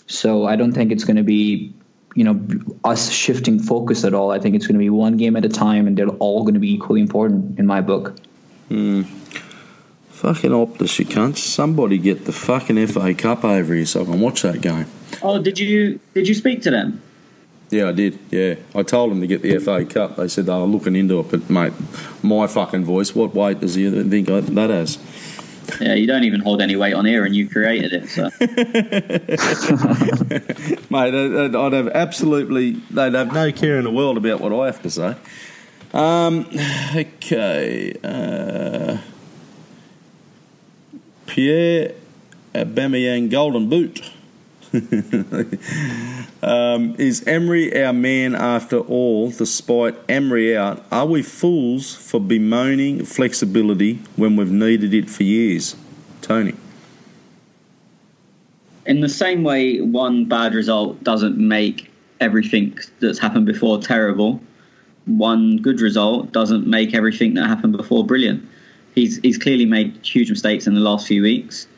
[0.07, 1.75] So I don't think it's going to be,
[2.15, 2.41] you know,
[2.85, 4.31] us shifting focus at all.
[4.31, 6.55] I think it's going to be one game at a time, and they're all going
[6.55, 8.15] to be equally important in my book.
[8.69, 9.03] Hmm.
[10.11, 11.39] Fucking Optus, you cunts.
[11.39, 14.87] Somebody get the fucking FA Cup over here so I can watch that game.
[15.23, 17.03] Oh, did you did you speak to them?
[17.71, 18.19] Yeah, I did.
[18.31, 20.17] Yeah, I told them to get the FA Cup.
[20.17, 21.73] They said they were looking into it, but mate,
[22.23, 23.15] my fucking voice.
[23.15, 24.99] What weight does he think that has?
[25.81, 28.09] Yeah, you don't even hold any weight on here, and you created it.
[28.11, 28.25] So
[30.91, 32.73] Mate, I'd I'd have absolutely.
[32.91, 35.17] They'd have no care in the world about what I have to say.
[35.95, 36.47] Um,
[36.95, 37.95] okay.
[38.03, 38.99] Uh,
[41.27, 41.95] Pierre
[42.55, 44.11] Aubameyang Golden Boot.
[46.43, 50.85] um, is Emery our man after all, despite Emery out?
[50.91, 55.77] Are we fools for bemoaning flexibility when we've needed it for years?
[56.23, 56.55] Tony.
[58.87, 64.41] in the same way, one bad result doesn't make everything that's happened before terrible.
[65.07, 68.49] One good result doesn't make everything that happened before brilliant.
[68.95, 71.69] He's he's clearly made huge mistakes in the last few weeks.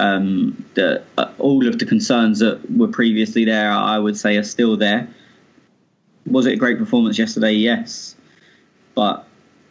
[0.00, 4.44] Um, the, uh, all of the concerns that were previously there, I would say, are
[4.44, 5.08] still there.
[6.26, 7.52] Was it a great performance yesterday?
[7.52, 8.16] Yes,
[8.94, 9.26] but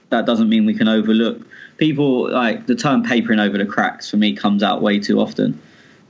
[0.10, 1.42] that doesn't mean we can overlook
[1.78, 2.32] people.
[2.32, 5.60] Like the term papering over the cracks for me comes out way too often,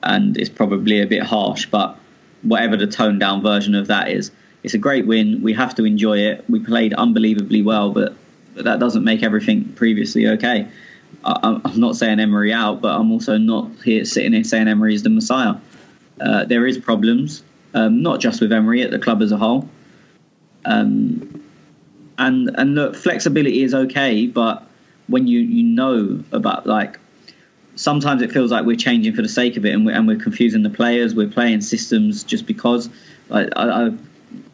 [0.04, 1.68] and it's probably a bit harsh.
[1.68, 1.98] But
[2.42, 4.32] whatever the toned down version of that is,
[4.64, 5.42] it's a great win.
[5.42, 6.44] We have to enjoy it.
[6.50, 8.16] We played unbelievably well, but,
[8.56, 10.68] but that doesn't make everything previously okay.
[11.24, 14.96] I, I'm not saying Emery out, but I'm also not here sitting here saying Emery
[14.96, 15.56] is the Messiah.
[16.20, 17.44] Uh, there is problems,
[17.74, 19.68] um, not just with Emery at the club as a whole.
[20.66, 21.44] Um,
[22.18, 24.68] and and look, flexibility is okay, but
[25.08, 27.00] when you you know about like
[27.76, 30.20] sometimes it feels like we're changing for the sake of it, and we're, and we're
[30.20, 31.16] confusing the players.
[31.16, 32.90] We're playing systems just because.
[33.32, 33.92] I, I,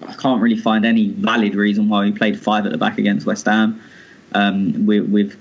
[0.08, 3.26] I can't really find any valid reason why we played five at the back against
[3.26, 3.82] West Ham
[4.34, 5.38] um, with, with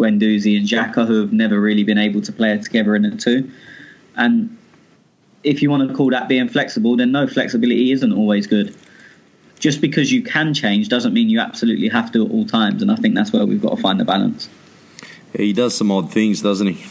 [0.00, 3.50] Guendouzi and Xhaka, who have never really been able to play together in a two.
[4.16, 4.56] And
[5.44, 8.74] if you want to call that being flexible, then no, flexibility isn't always good.
[9.58, 12.90] Just because you can change doesn't mean you absolutely have to at all times, and
[12.90, 14.48] I think that's where we've got to find the balance.
[15.34, 16.86] Yeah, he does some odd things, doesn't he?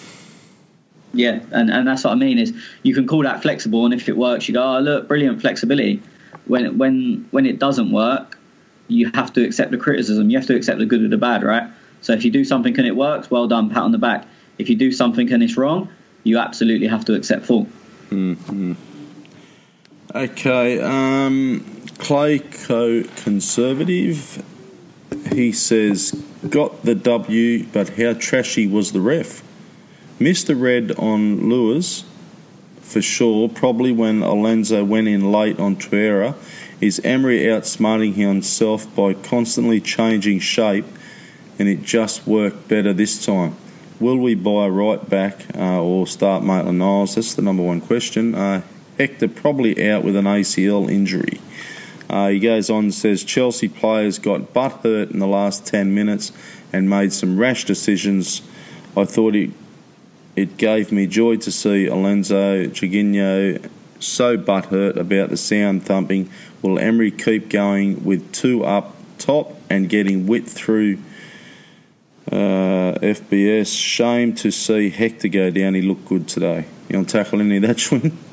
[1.11, 2.53] Yeah, and, and that's what I mean is
[2.83, 6.01] you can call that flexible, and if it works, you go, oh look, brilliant flexibility.
[6.45, 8.37] When when when it doesn't work,
[8.87, 10.29] you have to accept the criticism.
[10.29, 11.67] You have to accept the good or the bad, right?
[12.01, 14.25] So if you do something and it works, well done, pat on the back.
[14.57, 15.89] If you do something and it's wrong,
[16.23, 17.67] you absolutely have to accept fault.
[18.09, 18.73] Mm-hmm.
[20.15, 21.59] Okay, um,
[21.97, 24.43] Clayco Conservative.
[25.31, 26.11] He says,
[26.49, 29.43] got the W, but how trashy was the ref?
[30.19, 32.03] Missed the red on Lewis,
[32.81, 33.47] for sure.
[33.49, 36.35] Probably when Alonso went in late on Torreira.
[36.81, 40.85] Is Emery outsmarting himself by constantly changing shape,
[41.59, 43.55] and it just worked better this time?
[43.99, 47.15] Will we buy right back uh, or start Maitland Niles?
[47.15, 48.33] That's the number one question.
[48.33, 48.61] Uh,
[48.97, 51.41] Hector probably out with an ACL injury.
[52.09, 55.93] Uh, he goes on and says Chelsea players got butt hurt in the last 10
[55.93, 56.31] minutes
[56.71, 58.41] and made some rash decisions.
[58.97, 59.51] I thought it,
[60.35, 66.29] it gave me joy to see Alonso Jorginho so butt hurt about the sound thumping.
[66.61, 70.97] Will Emery keep going with two up top and getting width through
[72.31, 73.75] uh, FBS.
[73.75, 75.73] Shame to see Hector go down.
[75.73, 76.65] He looked good today.
[76.89, 78.13] You want tackle any of that, Schwinn?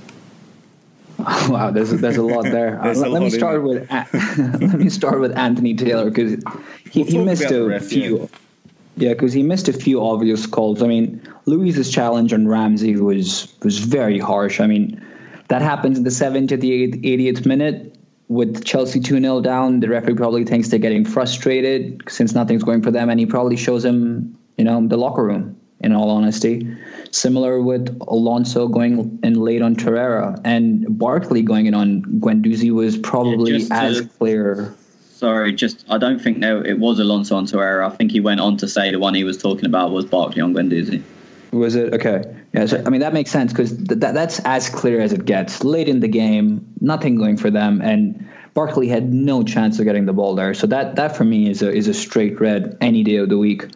[1.49, 2.79] Wow, there's a, there's a lot there.
[2.83, 3.91] uh, let, let me start with
[4.21, 6.33] let me start with Anthony Taylor because
[6.91, 8.19] he, we'll he missed a ref, few.
[8.19, 8.27] Yeah.
[8.99, 10.83] Yeah, because he missed a few obvious calls.
[10.83, 14.61] I mean, Luiz's challenge on Ramsey was was very harsh.
[14.61, 15.03] I mean,
[15.49, 17.96] that happens in the 70th, 80th minute
[18.29, 22.83] with Chelsea 2 0 down, the referee probably thinks they're getting frustrated since nothing's going
[22.83, 26.77] for them, and he probably shows him, you know, the locker room, in all honesty.
[27.11, 32.97] Similar with Alonso going in late on Torreira, and Barkley going in on Guendouzi was
[32.99, 34.75] probably yeah, as to, clear.
[35.11, 37.91] Sorry, just I don't think there, it was Alonso on Torreira.
[37.91, 40.43] I think he went on to say the one he was talking about was Barkley
[40.43, 41.03] on Guendouzi.
[41.53, 42.36] Was it okay?
[42.57, 45.27] Yeah, so, I mean that makes sense because th- that that's as clear as it
[45.27, 45.63] gets.
[45.63, 50.07] Late in the game, nothing going for them, and Barkley had no chance of getting
[50.07, 50.55] the ball there.
[50.55, 53.37] So that that for me is a is a straight red any day of the
[53.37, 53.67] week.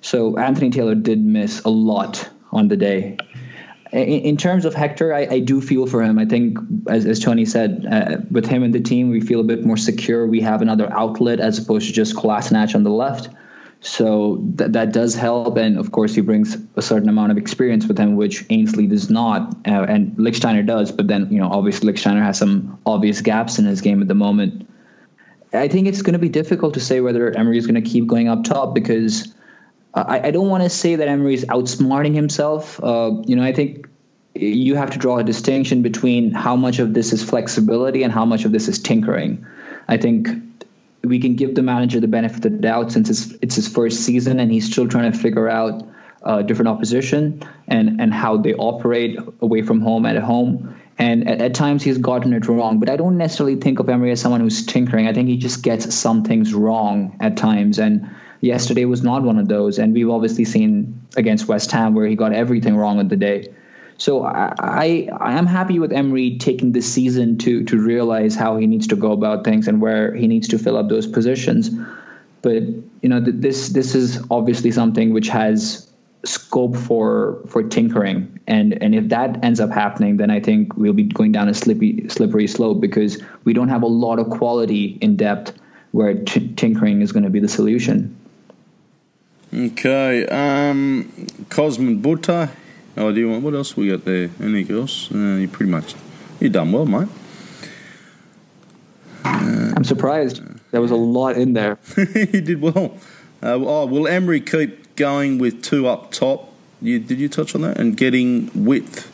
[0.00, 3.18] So Anthony Taylor did miss a lot on the day.
[3.92, 6.18] In, in terms of Hector, I, I, do feel for him.
[6.18, 6.58] I think,
[6.88, 9.76] as, as Tony said, uh, with him and the team, we feel a bit more
[9.76, 10.26] secure.
[10.26, 13.28] We have another outlet as opposed to just class Kolasinac on the left.
[13.80, 17.86] So that that does help, and of course he brings a certain amount of experience
[17.86, 20.90] with him, which Ainsley does not, uh, and Lichtsteiner does.
[20.90, 24.14] But then you know, obviously Lichtsteiner has some obvious gaps in his game at the
[24.14, 24.68] moment.
[25.52, 28.06] I think it's going to be difficult to say whether Emery is going to keep
[28.06, 29.34] going up top because
[29.94, 32.82] I, I don't want to say that Emery is outsmarting himself.
[32.82, 33.88] Uh, you know, I think
[34.34, 38.24] you have to draw a distinction between how much of this is flexibility and how
[38.24, 39.46] much of this is tinkering.
[39.88, 40.28] I think
[41.08, 44.00] we can give the manager the benefit of the doubt since it's, it's his first
[44.00, 45.86] season and he's still trying to figure out
[46.22, 50.74] uh, different opposition and, and how they operate away from home and at home.
[50.98, 54.10] And at, at, times he's gotten it wrong, but I don't necessarily think of Emery
[54.10, 55.06] as someone who's tinkering.
[55.06, 57.78] I think he just gets some things wrong at times.
[57.78, 58.08] And
[58.40, 59.78] yesterday was not one of those.
[59.78, 63.52] And we've obviously seen against West Ham where he got everything wrong with the day.
[63.98, 68.66] So I, I, am happy with Emery taking this season to to realize how he
[68.66, 71.70] needs to go about things and where he needs to fill up those positions.
[72.42, 72.62] But
[73.00, 75.86] you know this this is obviously something which has
[76.24, 80.92] scope for for tinkering and and if that ends up happening then i think we'll
[80.92, 84.98] be going down a slippery slippery slope because we don't have a lot of quality
[85.00, 85.56] in depth
[85.92, 88.16] where t- tinkering is going to be the solution
[89.54, 91.08] okay um
[91.48, 92.50] cosmin buta
[92.96, 94.30] Oh, do you want what else we got there?
[94.40, 95.10] Anything else?
[95.12, 95.94] Uh, you pretty much
[96.40, 97.08] you done well, mate.
[99.24, 100.42] Uh, I'm surprised.
[100.70, 101.78] There was a lot in there.
[102.14, 102.98] he did well.
[103.42, 106.52] Uh, oh, will Emery keep going with two up top?
[106.80, 107.78] You, did you touch on that?
[107.78, 109.12] And getting width?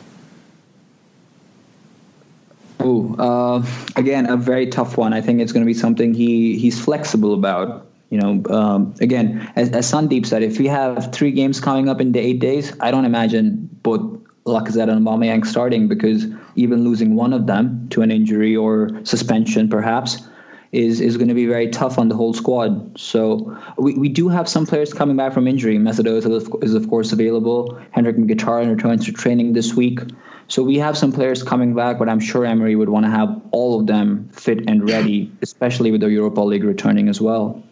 [2.79, 3.65] Oh, uh,
[3.95, 5.13] again, a very tough one.
[5.13, 7.85] I think it's going to be something he he's flexible about.
[8.13, 11.99] You know, um, again, as, as Sandeep said, if we have three games coming up
[11.99, 14.01] in the eight days, I don't imagine both
[14.45, 19.67] Lacazette and Aubameyang starting because even losing one of them to an injury or suspension,
[19.67, 20.27] perhaps,
[20.71, 22.99] is is going to be very tough on the whole squad.
[22.99, 25.79] So we, we do have some players coming back from injury.
[25.79, 27.81] Mesut Ozil is of course available.
[27.95, 30.01] Henrikh Mkhitaryan returns to training this week.
[30.49, 33.41] So we have some players coming back, but I'm sure Emery would want to have
[33.49, 37.63] all of them fit and ready, especially with the Europa League returning as well.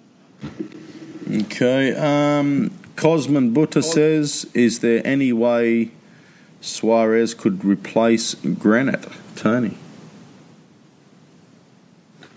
[1.32, 1.94] Okay.
[1.96, 5.92] Um, Cosman Butter says, is there any way
[6.62, 9.78] Suarez could replace Granit, Tony.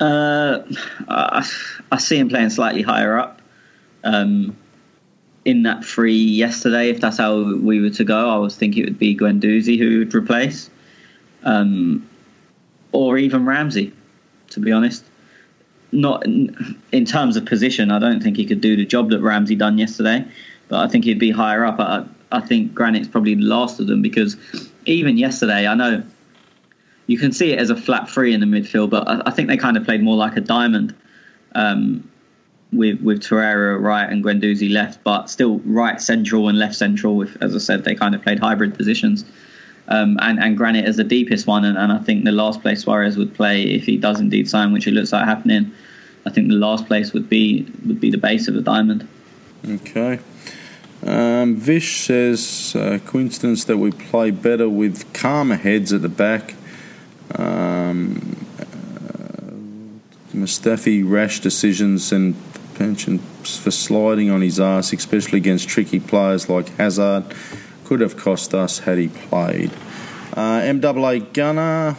[0.00, 0.62] Uh,
[1.08, 1.48] I,
[1.92, 3.40] I see him playing slightly higher up.
[4.02, 4.56] Um,
[5.44, 8.86] in that free yesterday, if that's how we were to go, I was thinking it
[8.86, 10.70] would be Guendouzi who would replace,
[11.42, 12.08] um,
[12.92, 13.92] or even Ramsey.
[14.50, 15.04] To be honest,
[15.94, 19.54] not in, terms of position, I don't think he could do the job that Ramsey
[19.54, 20.24] done yesterday,
[20.68, 21.78] but I think he'd be higher up.
[21.78, 24.36] I, I think Granit's probably the last of them because
[24.86, 26.02] even yesterday, I know
[27.06, 29.48] you can see it as a flat three in the midfield, but I, I think
[29.48, 30.94] they kind of played more like a diamond.
[31.54, 32.10] Um,
[32.72, 37.16] with with Torreira right and Guendouzi left, but still right central and left central.
[37.16, 39.24] With as I said, they kind of played hybrid positions.
[39.88, 42.82] Um, and, and Granit is the deepest one, and, and I think the last place
[42.82, 45.72] Suarez would play if he does indeed sign, which it looks like happening.
[46.26, 49.08] I think the last place would be would be the base of the diamond.
[49.66, 50.20] Okay.
[51.02, 56.54] Um, Vish says uh, coincidence that we play better with calmer heads at the back.
[57.34, 62.34] Um, uh, Mustafi rash decisions and
[62.74, 67.24] pension for sliding on his ass, especially against tricky players like Hazard,
[67.84, 69.70] could have cost us had he played.
[70.32, 71.96] Uh, MAA Gunner,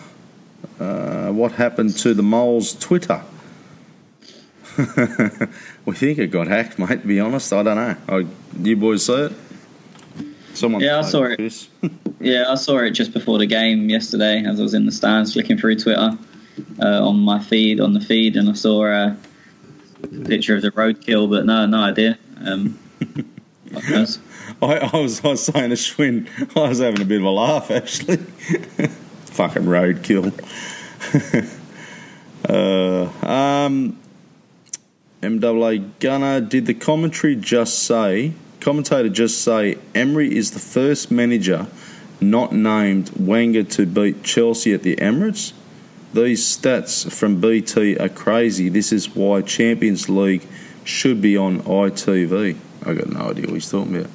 [0.80, 3.22] uh, what happened to the Moles Twitter?
[5.86, 7.02] we think it got hacked, mate.
[7.02, 7.96] To be honest, I don't know.
[8.10, 8.26] I,
[8.62, 9.32] you boys see it?
[10.54, 11.68] Someone yeah, I saw it.
[12.20, 15.34] yeah, I saw it just before the game yesterday, as I was in the stands
[15.34, 16.18] flicking through Twitter
[16.82, 19.18] uh, on my feed on the feed, and I saw a
[20.26, 22.18] picture of the roadkill, but no, no idea.
[22.46, 22.80] Um,
[23.76, 24.08] I,
[24.62, 27.72] I, was I was saying to Schwinn, I was having a bit of a laugh
[27.72, 28.18] actually.
[28.18, 30.32] Fucking roadkill.
[32.48, 33.98] uh, um,
[35.30, 38.34] MAA Gunner, did the commentary just say?
[38.60, 41.68] Commentator just say Emery is the first manager
[42.22, 45.54] not named Wenger to beat Chelsea at the Emirates.
[46.14, 48.70] These stats from BT are crazy.
[48.70, 50.48] This is why Champions League
[50.84, 52.58] should be on ITV.
[52.86, 54.12] I got no idea what he's talking about.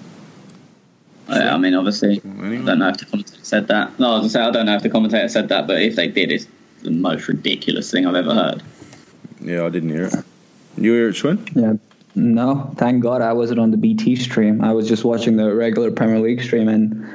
[1.29, 2.59] I mean, obviously, anyway.
[2.59, 3.99] I don't know if the commentator said that.
[4.01, 5.81] No, I was going to say, I don't know if the commentator said that, but
[5.81, 6.47] if they did, it's
[6.83, 8.63] the most ridiculous thing I've ever heard.
[9.41, 10.15] Yeah, I didn't hear it.
[10.81, 11.55] You hear it, Schwinn?
[11.55, 11.74] Yeah.
[12.14, 14.62] No, thank God I wasn't on the BT stream.
[14.62, 17.07] I was just watching the regular Premier League stream, and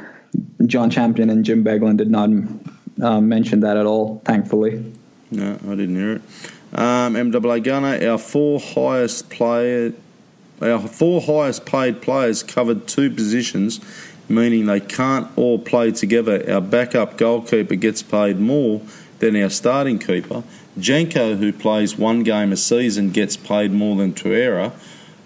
[0.67, 2.29] John Champion and Jim Beglin did not
[3.01, 4.93] uh, mentioned that at all, thankfully.
[5.31, 6.21] No, I didn't hear it.
[6.73, 9.93] Um, MAA Gunner, our four highest player,
[10.61, 13.79] our four highest paid players covered two positions,
[14.29, 16.43] meaning they can't all play together.
[16.49, 18.81] Our backup goalkeeper gets paid more
[19.19, 20.43] than our starting keeper.
[20.77, 24.73] Jenko, who plays one game a season, gets paid more than Torreira.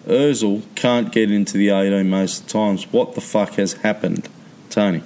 [0.06, 2.92] Ozil can't get into the 18 most of the times.
[2.92, 4.30] What the fuck has happened,
[4.70, 5.04] Tony?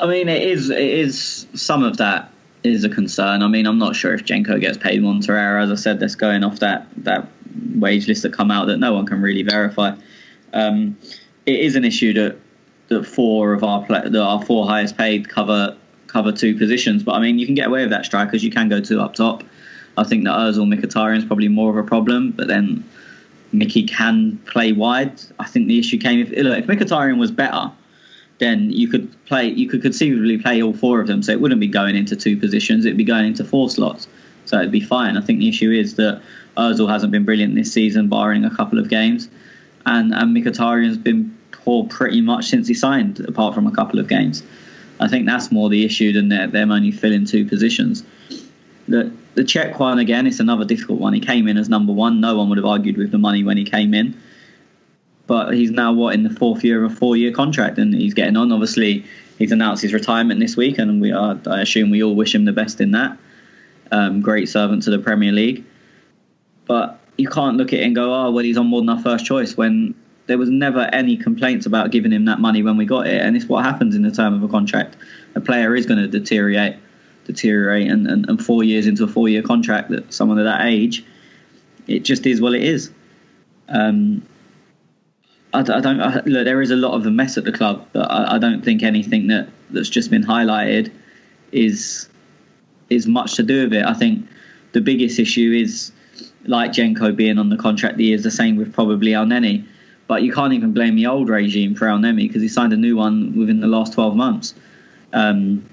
[0.00, 2.32] I mean, it is it is some of that
[2.64, 3.42] is a concern.
[3.42, 5.62] I mean, I'm not sure if Jenko gets paid more than Torreira.
[5.62, 7.28] As I said, that's going off that that
[7.76, 9.94] wage list that come out that no one can really verify.
[10.52, 10.96] Um,
[11.46, 12.36] it is an issue that
[12.88, 15.76] that four of our that our four highest paid cover
[16.12, 17.02] cover two positions.
[17.02, 18.44] But I mean, you can get away with that strikers.
[18.44, 19.42] You can go two up top.
[19.96, 22.84] I think that Ozil Mkhitaryan is probably more of a problem, but then
[23.52, 25.20] Mickey can play wide.
[25.38, 27.72] I think the issue came if look, if Mkhitaryan was better
[28.42, 31.22] then you could play you could conceivably play all four of them.
[31.22, 34.08] So it wouldn't be going into two positions; it'd be going into four slots.
[34.46, 35.16] So it'd be fine.
[35.16, 36.20] I think the issue is that
[36.56, 39.28] Ozil hasn't been brilliant this season, barring a couple of games,
[39.86, 44.08] and and Mkhitaryan's been poor pretty much since he signed, apart from a couple of
[44.08, 44.42] games.
[45.00, 48.04] I think that's more the issue than them only filling two positions.
[48.88, 51.14] The the Cech one again, it's another difficult one.
[51.14, 52.20] He came in as number one.
[52.20, 54.14] No one would have argued with the money when he came in
[55.26, 58.36] but he's now what in the fourth year of a four-year contract, and he's getting
[58.36, 58.52] on.
[58.52, 59.04] Obviously,
[59.38, 61.38] he's announced his retirement this week, and we are.
[61.46, 63.16] I assume we all wish him the best in that.
[63.90, 65.64] Um, great servant to the Premier League,
[66.66, 69.00] but you can't look at it and go, oh well, he's on more than our
[69.00, 69.94] first choice when
[70.32, 73.36] there was never any complaints about giving him that money when we got it, and
[73.36, 74.96] it's what happens in the term of a contract.
[75.34, 76.76] A player is going to deteriorate,
[77.26, 81.04] deteriorate, and, and, and four years into a four-year contract, that someone of that age,
[81.86, 82.90] it just is what it is.
[83.68, 84.26] Um,
[85.52, 86.46] I, I don't I, look.
[86.46, 88.82] There is a lot of a mess at the club, but I, I don't think
[88.82, 90.90] anything that that's just been highlighted
[91.52, 92.08] is
[92.88, 93.84] is much to do with it.
[93.84, 94.26] I think
[94.72, 95.92] the biggest issue is
[96.46, 99.66] like Jenko being on the contract the years the same with probably Elneny.
[100.08, 102.96] But you can't even blame the old regime for Elneny because he signed a new
[102.96, 104.54] one within the last 12 months.
[105.12, 105.64] Um,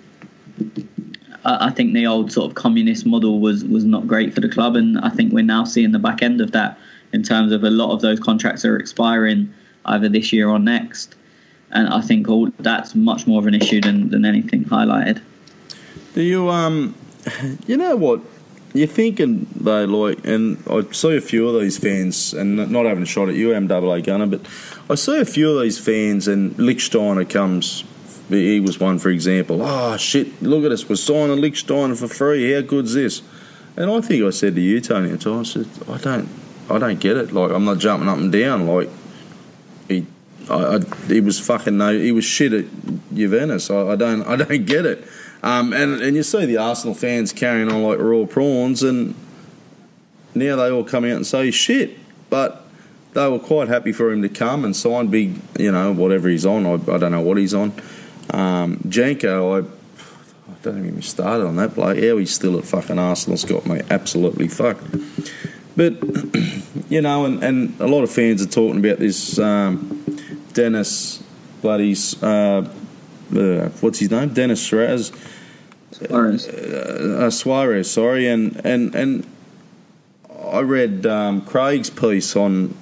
[1.46, 4.50] I, I think the old sort of communist model was was not great for the
[4.50, 6.78] club, and I think we're now seeing the back end of that
[7.12, 9.52] in terms of a lot of those contracts are expiring
[9.86, 11.16] either this year or next.
[11.72, 15.22] And I think all that's much more of an issue than, than anything highlighted.
[16.14, 16.96] Do you um,
[17.68, 18.22] you know what?
[18.74, 23.04] You're thinking though, like, and I see a few of these fans, and not having
[23.04, 24.42] a shot at you, MAA Gunner, but
[24.90, 27.84] I see a few of these fans, and Lichtsteiner comes.
[28.30, 29.64] He was one, for example.
[29.64, 30.40] Oh shit!
[30.44, 32.52] Look at us, we're signing Lichtsteiner for free.
[32.52, 33.24] How good's this?
[33.76, 36.30] And I think I said to you, Tony, I said, I don't,
[36.70, 37.32] I don't get it.
[37.32, 38.68] Like, I'm not jumping up and down.
[38.68, 38.90] Like,
[39.88, 40.06] he,
[40.50, 42.66] I, I, he was fucking no, he was shit at
[43.14, 43.72] Juventus.
[43.72, 45.08] I, I don't, I don't get it.
[45.42, 49.16] Um, and and you see the Arsenal fans carrying on like raw prawns, and
[50.36, 51.98] now they all come out and say shit.
[52.30, 52.66] But
[53.14, 56.46] they were quite happy for him to come and sign big, you know, whatever he's
[56.46, 56.66] on.
[56.66, 57.74] I, I don't know what he's on.
[58.32, 59.68] Um, Janko, I,
[60.62, 61.98] don't even started on that bloke.
[61.98, 64.84] How he's still at fucking Arsenal's got me absolutely fucked.
[65.78, 66.04] But
[66.90, 70.04] you know, and, and a lot of fans are talking about this um,
[70.54, 71.24] Dennis
[71.62, 72.22] Bloody's.
[72.22, 72.70] Uh,
[73.36, 74.34] uh, what's his name?
[74.34, 75.12] Denis Suarez.
[75.92, 76.48] Suarez.
[76.48, 79.28] Uh, uh, Suarez, sorry, and and and
[80.52, 82.76] I read um, Craig's piece on,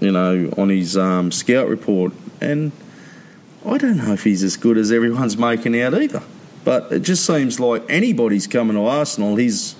[0.00, 2.72] you know, on his um, scout report, and
[3.64, 6.22] I don't know if he's as good as everyone's making out either.
[6.64, 9.76] But it just seems like anybody's coming to Arsenal, he's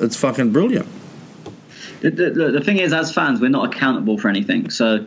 [0.00, 0.88] it's fucking brilliant.
[2.00, 4.70] The, the, the thing is, as fans, we're not accountable for anything.
[4.70, 5.06] So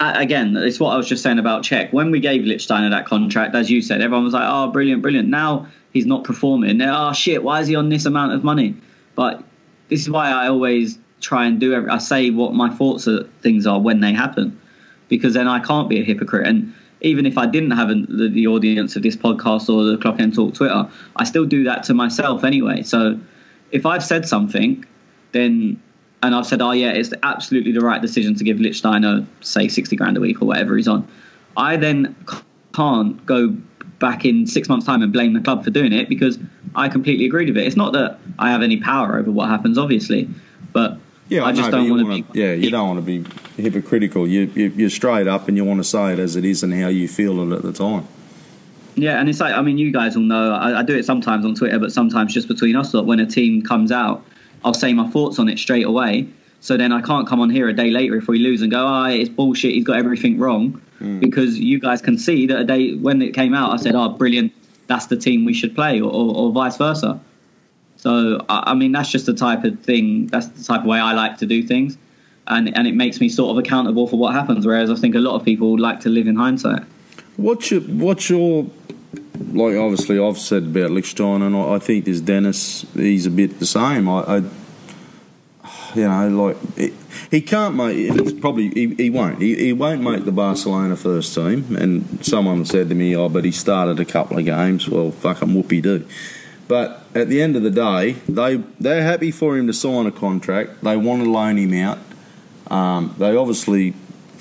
[0.00, 1.92] again, it's what I was just saying about Cech.
[1.92, 5.28] When we gave Lichtsteiner that contract, as you said, everyone was like, "Oh, brilliant, brilliant."
[5.28, 6.78] Now he's not performing.
[6.78, 8.76] Now, oh shit, why is he on this amount of money?
[9.14, 9.42] But
[9.88, 11.72] this is why I always try and do.
[11.72, 14.60] Every, I say what my thoughts of things are when they happen,
[15.08, 16.46] because then I can't be a hypocrite.
[16.46, 20.20] And even if I didn't have the, the audience of this podcast or the Clock
[20.20, 22.82] End Talk Twitter, I still do that to myself anyway.
[22.82, 23.18] So
[23.70, 24.84] if I've said something,
[25.32, 25.80] then
[26.26, 29.96] and I've said, oh yeah, it's absolutely the right decision to give Lichtsteiner say sixty
[29.96, 31.08] grand a week or whatever he's on.
[31.56, 32.14] I then
[32.74, 33.56] can't go
[33.98, 36.38] back in six months' time and blame the club for doing it because
[36.74, 37.66] I completely agreed with it.
[37.66, 40.28] It's not that I have any power over what happens, obviously,
[40.72, 40.98] but
[41.28, 42.40] yeah, I just no, don't want to be.
[42.40, 43.24] Yeah, you don't want to be
[43.60, 44.28] hypocritical.
[44.28, 46.74] You, you are straight up and you want to say it as it is and
[46.74, 48.06] how you feel it at the time.
[48.94, 51.44] Yeah, and it's like I mean, you guys all know I, I do it sometimes
[51.44, 52.92] on Twitter, but sometimes just between us.
[52.92, 54.24] That when a team comes out
[54.64, 56.28] I'll say my thoughts on it straight away.
[56.60, 58.84] So then I can't come on here a day later if we lose and go,
[58.86, 59.72] oh, it's bullshit.
[59.74, 60.80] He's got everything wrong.
[61.00, 61.20] Mm.
[61.20, 64.08] Because you guys can see that a day when it came out, I said, oh,
[64.08, 64.52] brilliant.
[64.86, 67.20] That's the team we should play, or, or, or vice versa.
[67.96, 70.28] So I, I mean, that's just the type of thing.
[70.28, 71.98] That's the type of way I like to do things,
[72.46, 74.64] and and it makes me sort of accountable for what happens.
[74.64, 76.84] Whereas I think a lot of people like to live in hindsight.
[77.36, 78.70] What's your what's your
[79.52, 82.86] like obviously I've said about Lichtstein, and I, I think there's Denis.
[82.94, 84.08] He's a bit the same.
[84.08, 84.42] I, I
[85.94, 86.92] you know, like it,
[87.30, 87.96] he can't make.
[87.96, 89.40] It's probably he, he won't.
[89.40, 91.76] He, he won't make the Barcelona first team.
[91.76, 95.42] And someone said to me, "Oh, but he started a couple of games." Well, fuck
[95.42, 96.06] him, whoopie do.
[96.68, 100.12] But at the end of the day, they they're happy for him to sign a
[100.12, 100.82] contract.
[100.82, 101.98] They want to loan him out.
[102.70, 103.94] Um, they obviously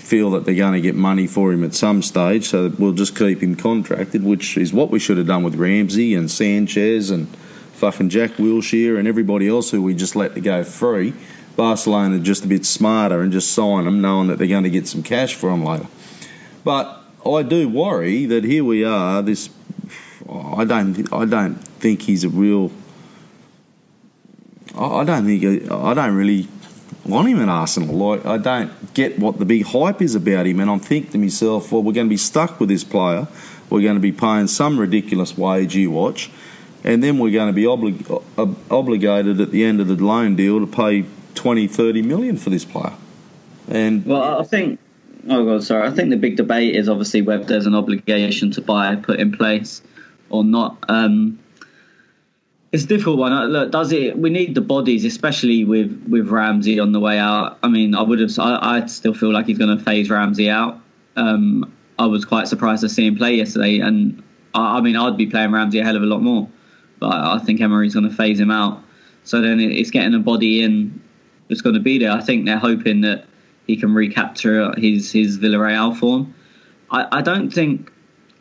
[0.06, 3.18] feel that they're going to get money for him at some stage, so we'll just
[3.18, 7.28] keep him contracted, which is what we should have done with Ramsey and Sanchez and
[7.74, 11.14] fucking Jack Wilshere and everybody else who we just let to go free.
[11.56, 14.88] Barcelona just a bit smarter and just sign them, knowing that they're going to get
[14.88, 15.88] some cash for them later.
[16.64, 19.24] But I do worry that here we are.
[19.24, 19.50] This
[20.30, 22.72] I don't I don't think he's a real.
[24.78, 26.48] I don't think I don't really
[27.06, 27.96] want him at Arsenal.
[27.96, 31.18] Like I don't get what the big hype is about him, and I'm thinking to
[31.18, 33.28] myself, well, we're going to be stuck with this player.
[33.70, 35.76] We're going to be paying some ridiculous wage.
[35.76, 36.30] You watch,
[36.84, 40.60] and then we're going to be oblig- obligated at the end of the loan deal
[40.60, 41.06] to pay
[41.36, 42.94] 20, 30 million for this player.
[43.68, 44.80] And well, I think.
[45.28, 45.88] Oh god, sorry.
[45.88, 49.32] I think the big debate is obviously whether there's an obligation to buy put in
[49.32, 49.82] place
[50.30, 50.78] or not.
[50.88, 51.40] Um,
[52.76, 53.32] It's a difficult one.
[53.32, 54.18] Uh, Look, does it?
[54.18, 57.58] We need the bodies, especially with with Ramsey on the way out.
[57.64, 58.38] I mean, I would have.
[58.38, 60.82] I, I still feel like he's going to phase Ramsey out.
[61.16, 64.22] Um, I was quite surprised to see him play yesterday, and
[64.54, 66.50] I, I mean, I'd be playing Ramsey a hell of a lot more.
[67.00, 68.84] But I, I think Emery's going to phase him out.
[69.24, 71.02] So then it, it's getting a body in
[71.48, 72.12] that's going to be there.
[72.12, 73.26] I think they're hoping that
[73.68, 76.36] he can recapture his his Villarreal form.
[76.92, 77.90] I, I don't think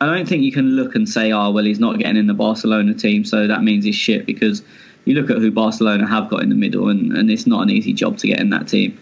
[0.01, 2.33] I don't think you can look and say, oh, well, he's not getting in the
[2.33, 4.25] Barcelona team, so that means he's shit.
[4.25, 4.61] Because
[5.05, 7.69] you look at who Barcelona have got in the middle, and, and it's not an
[7.69, 8.97] easy job to get in that team.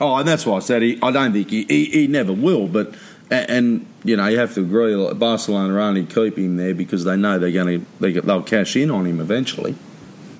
[0.00, 2.66] Oh, and that's why I said he, I don't think he, he, he never will.
[2.66, 2.94] But
[3.30, 7.04] and, and, you know you have to agree, like Barcelona only keep him there because
[7.04, 9.74] they know they're going to they, they'll cash in on him eventually.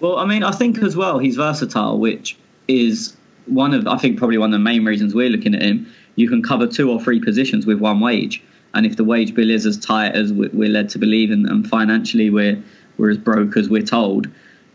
[0.00, 2.36] Well, I mean, I think as well he's versatile, which
[2.68, 3.16] is
[3.46, 5.90] one of I think probably one of the main reasons we're looking at him.
[6.16, 8.42] You can cover two or three positions with one wage.
[8.74, 11.68] And if the wage bill is as tight as we're led to believe, and, and
[11.68, 12.62] financially we're
[12.96, 14.28] we're as broke as we're told,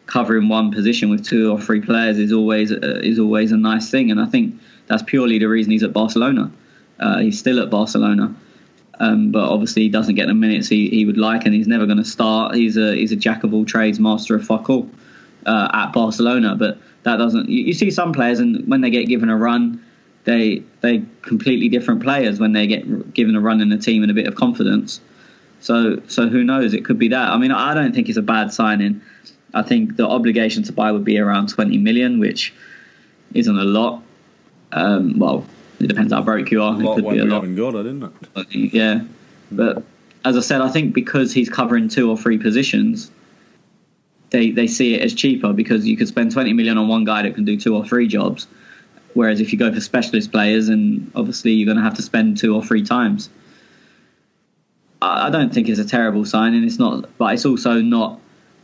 [0.05, 3.89] covering one position with two or three players is always uh, is always a nice
[3.89, 4.11] thing.
[4.11, 6.51] And I think that's purely the reason he's at Barcelona.
[6.99, 8.35] Uh, he's still at Barcelona,
[8.99, 11.85] um, but obviously he doesn't get the minutes he, he would like, and he's never
[11.85, 12.55] going to start.
[12.55, 14.89] He's a he's a jack of all trades, master of fuck all
[15.45, 16.55] uh, at Barcelona.
[16.55, 17.49] But that doesn't.
[17.49, 19.83] You, you see some players, and when they get given a run
[20.29, 24.11] they they completely different players when they get given a run in the team and
[24.11, 25.01] a bit of confidence.
[25.59, 26.73] So so who knows?
[26.73, 27.31] It could be that.
[27.31, 29.01] I mean, I don't think it's a bad signing.
[29.53, 32.53] I think the obligation to buy would be around 20 million, which
[33.33, 34.03] isn't a lot.
[34.71, 35.45] Um, well,
[35.79, 36.79] it depends how broke you are.
[36.79, 37.41] It could be a lot.
[37.55, 38.03] got it, isn't
[38.35, 38.55] it?
[38.73, 39.01] Yeah,
[39.51, 39.83] but
[40.23, 43.11] as I said, I think because he's covering two or three positions,
[44.29, 47.23] they they see it as cheaper because you could spend 20 million on one guy
[47.23, 48.47] that can do two or three jobs
[49.13, 52.37] Whereas if you go for specialist players, and obviously you're going to have to spend
[52.37, 53.29] two or three times.
[55.01, 58.19] I don't think it's a terrible sign, and It's not, but it's also not.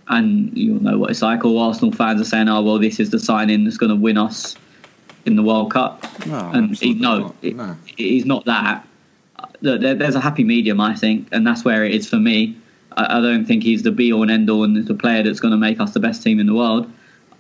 [0.08, 1.44] And you'll know what it's like.
[1.46, 4.18] All Arsenal fans are saying, "Oh, well, this is the signing that's going to win
[4.18, 4.56] us
[5.26, 7.36] in the World Cup." No, and he, no, not.
[7.42, 7.76] it, no.
[7.86, 8.86] he's not that.
[9.40, 12.18] Uh, Look, there, there's a happy medium, I think, and that's where it is for
[12.18, 12.56] me.
[12.98, 15.40] I, I don't think he's the be all and end all and the player that's
[15.40, 16.92] going to make us the best team in the world.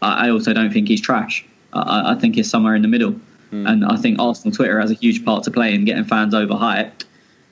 [0.01, 1.45] I, I also don't think he's trash.
[1.75, 3.15] I, I think is somewhere in the middle.
[3.51, 3.69] Mm.
[3.69, 7.05] And I think Arsenal Twitter has a huge part to play in getting fans overhyped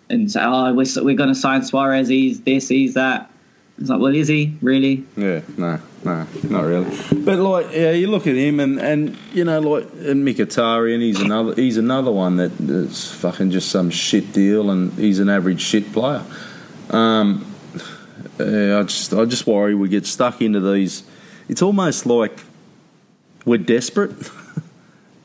[0.10, 3.30] and say, oh, we're, we're going to sign Suarez, he's this, he's that.
[3.80, 5.04] It's like, well, is he really?
[5.18, 6.96] Yeah, no, no, not really.
[7.24, 11.20] But like, yeah, you look at him, and, and you know, like and Mkhitaryan, he's
[11.20, 15.60] another he's another one that, that's fucking just some shit deal, and he's an average
[15.60, 16.24] shit player.
[16.92, 17.52] Um,
[18.40, 21.02] yeah, I just I just worry we get stuck into these.
[21.50, 22.38] It's almost like
[23.46, 24.12] we're desperate.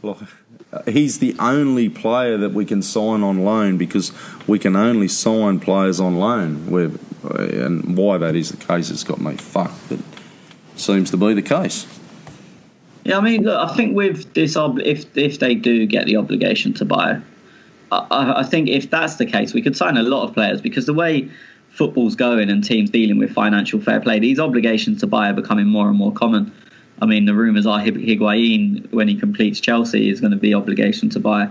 [0.86, 4.12] he's the only player that we can sign on loan because
[4.47, 6.70] we can only sign players on loan.
[6.70, 6.93] We're,
[7.23, 9.89] and why that is the case, it's got me fucked.
[9.89, 10.01] But
[10.77, 11.86] seems to be the case.
[13.05, 16.74] Yeah, I mean, look, I think with this, if if they do get the obligation
[16.74, 17.20] to buy,
[17.90, 20.86] I, I think if that's the case, we could sign a lot of players because
[20.86, 21.28] the way
[21.70, 25.66] football's going and teams dealing with financial fair play, these obligations to buy are becoming
[25.66, 26.53] more and more common.
[27.01, 31.11] I mean, the rumours are Higuain, when he completes Chelsea, is going to be obligation
[31.11, 31.49] to buy.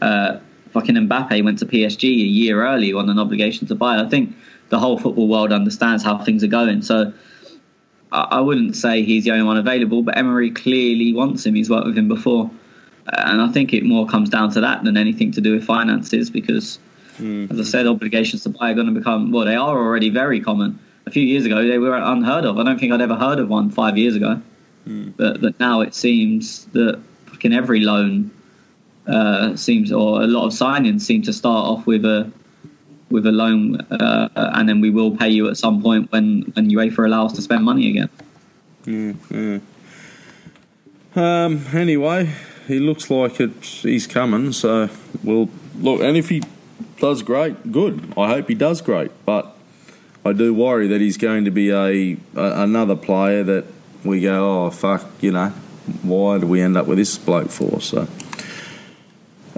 [0.00, 0.38] Uh,
[0.72, 3.98] fucking Mbappe went to PSG a year early on an obligation to buy.
[3.98, 4.34] I think
[4.68, 6.82] the whole football world understands how things are going.
[6.82, 7.12] So
[8.12, 11.54] I, I wouldn't say he's the only one available, but Emery clearly wants him.
[11.54, 12.50] He's worked with him before.
[13.06, 16.28] And I think it more comes down to that than anything to do with finances
[16.28, 16.78] because,
[17.18, 17.52] mm-hmm.
[17.52, 20.40] as I said, obligations to buy are going to become, well, they are already very
[20.40, 20.78] common.
[21.06, 22.58] A few years ago, they were unheard of.
[22.58, 24.42] I don't think I'd ever heard of one five years ago.
[24.86, 25.14] Mm.
[25.16, 28.30] But but now it seems that fucking every loan
[29.06, 32.30] uh, seems, or a lot of signings seem to start off with a
[33.10, 36.70] with a loan, uh, and then we will pay you at some point when when
[36.70, 38.10] UEFA allow us to spend money again.
[38.84, 39.58] Yeah, yeah.
[41.14, 41.66] Um.
[41.72, 42.32] Anyway,
[42.66, 43.64] he looks like it.
[43.64, 44.88] He's coming, so
[45.22, 46.00] we'll look.
[46.00, 46.42] And if he
[46.98, 48.12] does great, good.
[48.16, 49.52] I hope he does great, but.
[50.24, 53.64] I do worry that he's going to be a, a another player that
[54.06, 55.48] we go, oh fuck, you know,
[56.02, 57.80] why do we end up with this bloke for?
[57.80, 58.06] So.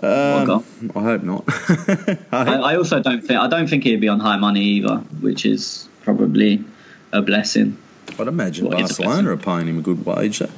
[0.00, 0.64] Um,
[0.94, 1.44] I hope not.
[2.32, 5.44] I, I, also don't think I don't think he'd be on high money either, which
[5.44, 6.64] is probably
[7.12, 7.76] a blessing.
[8.18, 10.38] I'd imagine well, Barcelona are paying him a good wage.
[10.38, 10.50] Though.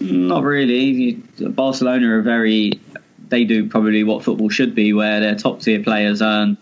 [0.00, 1.12] Not really.
[1.40, 2.78] Barcelona are very.
[3.28, 6.58] They do probably what football should be, where their top tier players earn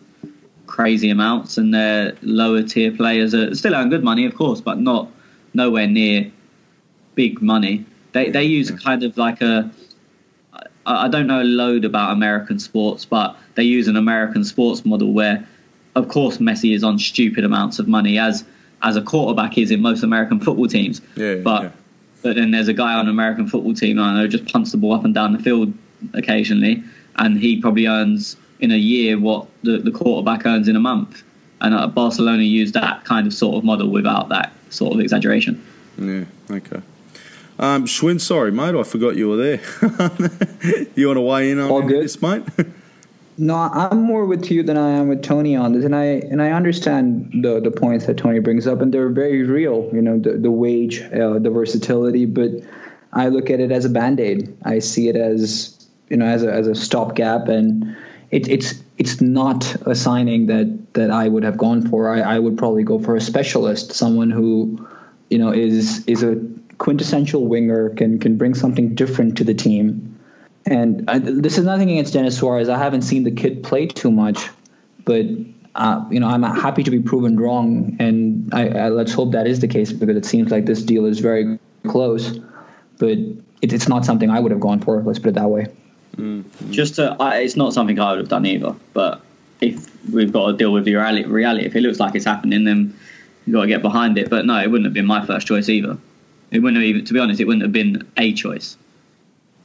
[0.67, 4.79] crazy amounts, and their lower tier players are still earn good money, of course, but
[4.79, 5.09] not
[5.55, 6.31] nowhere near
[7.15, 7.85] big money.
[8.13, 9.71] They they use kind of like a
[10.87, 15.13] I don't know a load about American sports, but they use an American sports model
[15.13, 15.47] where,
[15.95, 18.45] of course, Messi is on stupid amounts of money, as
[18.83, 21.01] as a quarterback is in most American football teams.
[21.17, 21.71] Yeah, but yeah.
[22.23, 24.79] but then there's a guy on an American football team I know just punts the
[24.79, 25.73] ball up and down the field
[26.15, 26.83] occasionally,
[27.17, 31.23] and he probably earns in a year what the, the quarterback earns in a month.
[31.63, 35.63] And uh, Barcelona used that kind of sort of model without that sort of exaggeration.
[35.99, 36.81] Yeah, okay.
[37.59, 39.61] Um, Schwinn, sorry, mate, I forgot you were there.
[40.95, 42.05] you want to weigh in on All good.
[42.05, 42.43] this, mate?
[43.41, 46.43] No, I'm more with you than I am with Tony on this, and I and
[46.43, 49.89] I understand the the points that Tony brings up, and they're very real.
[49.95, 52.51] You know, the the wage, uh, the versatility, but
[53.15, 54.55] I look at it as a band aid.
[54.65, 57.97] I see it as you know as a as a stopgap, and
[58.31, 62.13] it, it's it's not a signing that that I would have gone for.
[62.13, 64.87] I, I would probably go for a specialist, someone who
[65.29, 66.37] you know is is a
[66.79, 70.11] quintessential winger, can can bring something different to the team
[70.67, 72.69] and I, this is nothing against Denis Suarez.
[72.69, 74.49] I haven't seen the kid play too much,
[75.05, 75.27] but
[75.75, 79.47] uh, you know I'm happy to be proven wrong, and I, I, let's hope that
[79.47, 81.59] is the case because it seems like this deal is very
[81.89, 82.39] close.
[82.99, 83.11] But
[83.63, 85.03] it, it's not something I would have gone for.
[85.03, 85.67] Let's put it that way.
[86.71, 88.75] Just to, I, it's not something I would have done either.
[88.93, 89.23] But
[89.61, 92.65] if we've got to deal with the reality, reality, if it looks like it's happening,
[92.65, 92.95] then
[93.47, 94.31] you've got to get behind it.
[94.31, 95.97] But no, it wouldn't have been my first choice either.
[96.51, 98.77] It wouldn't have even, to be honest, it wouldn't have been a choice.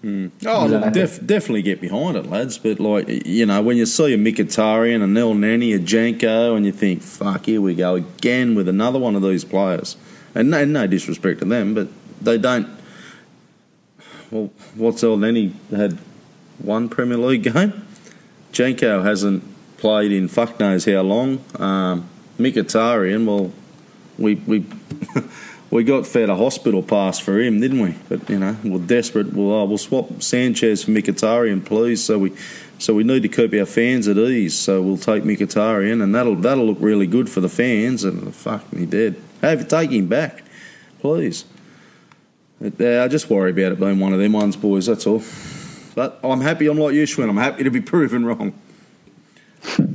[0.01, 0.27] Hmm.
[0.45, 2.59] Oh, look, def- definitely get behind it, lads.
[2.59, 6.71] But like you know, when you see a Mkhitaryan, a Elneny, a Janko, and you
[6.71, 9.97] think, "Fuck, here we go again with another one of these players,"
[10.35, 11.87] and no, no disrespect to them, but
[12.21, 12.67] they don't.
[14.29, 15.97] Well, what's Elneny had
[16.59, 17.87] one Premier League game?
[18.51, 19.43] Janko hasn't
[19.77, 21.43] played in fuck knows how long.
[21.59, 22.07] Um,
[22.37, 23.51] Mkhitaryan, well,
[24.17, 24.65] we we.
[25.71, 27.95] we got fed a hospital pass for him, didn't we?
[28.07, 29.33] But you know, we're desperate.
[29.33, 32.03] Well, oh, we'll swap Sanchez for Mkhitaryan, please.
[32.03, 32.33] So we,
[32.77, 34.57] so we need to keep our fans at ease.
[34.57, 38.03] So we'll take Mkhitaryan, and that'll that'll look really good for the fans.
[38.03, 39.15] And fuck me dead.
[39.41, 40.43] Hey, take him back,
[40.99, 41.45] please.
[42.61, 44.85] But, uh, I just worry about it being one of them ones, boys.
[44.85, 45.21] That's all.
[45.93, 46.67] But I'm happy.
[46.67, 47.29] I'm like you, Schwinn.
[47.29, 48.53] I'm happy to be proven wrong.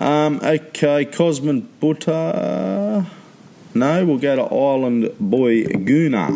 [0.00, 3.04] Um, okay, Cosman Butter.
[3.74, 6.28] No, we'll go to Island Boy Guna.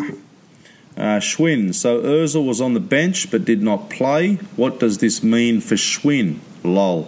[0.97, 1.73] Uh, Schwinn.
[1.73, 4.33] So Ozil was on the bench but did not play.
[4.57, 6.39] What does this mean for Schwinn?
[6.65, 7.07] Lol.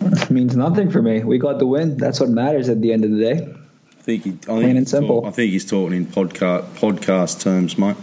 [0.00, 1.22] It means nothing for me.
[1.22, 1.96] We got the win.
[1.96, 3.54] That's what matters at the end of the day.
[3.96, 5.20] I think he, I think Plain and he's simple.
[5.22, 7.96] talk- I think he's talking in podcast podcast terms, mate.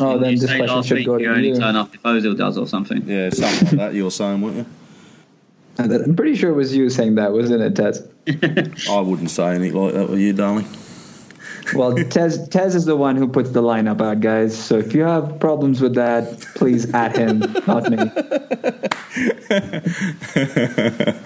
[0.00, 1.56] Oh, then you this say question last should week go you to only you.
[1.56, 3.02] turn up if Ozil does or something.
[3.06, 3.94] Yeah, something like that.
[3.94, 4.66] You're saying, weren't you?
[5.78, 8.06] I'm pretty sure it was you saying that, wasn't it, Tez?
[8.90, 10.66] I wouldn't say anything like that with you, darling.
[11.74, 14.56] Well, Tez, Tez is the one who puts the lineup out, guys.
[14.58, 17.98] So if you have problems with that, please at him, not me.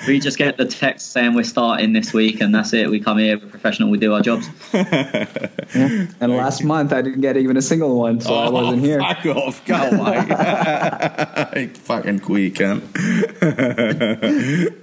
[0.06, 2.90] We just get the text saying we're starting this week, and that's it.
[2.90, 4.48] We come here, we're professional, we do our jobs.
[5.74, 6.06] Yeah.
[6.20, 9.00] And last month I didn't get even a single one, so I wasn't here.
[9.02, 11.66] Oh, Fuck off, go away.
[11.66, 12.82] fucking queer cunt.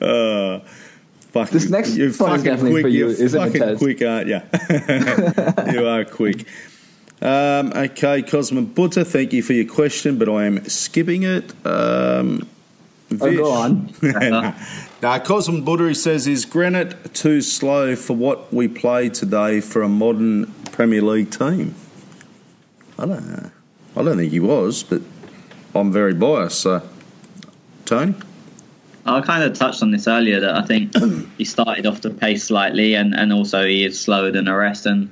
[0.01, 0.59] uh,
[1.31, 2.83] fucking, This next you're one is fucking definitely quick.
[2.83, 3.77] for you, You're isn't fucking Tez?
[3.77, 4.41] quick, aren't you?
[5.79, 6.45] you are quick.
[7.21, 11.53] Um, okay, Cosmo Butter, thank you for your question, but I am skipping it.
[11.65, 12.47] Um,
[13.19, 13.93] Oh, go on.
[14.01, 14.53] nah,
[15.01, 19.81] nah, Cosmo Butter he says, is Granit too slow for what we play today for
[19.81, 21.75] a modern Premier League team?
[22.97, 23.51] I don't know.
[23.97, 25.01] I don't think he was, but
[25.75, 26.61] I'm very biased.
[26.61, 26.87] So,
[27.83, 28.15] Tony,
[29.05, 30.93] I kind of touched on this earlier that I think
[31.37, 34.85] he started off the pace slightly, and, and also he is slower than the rest,
[34.85, 35.09] and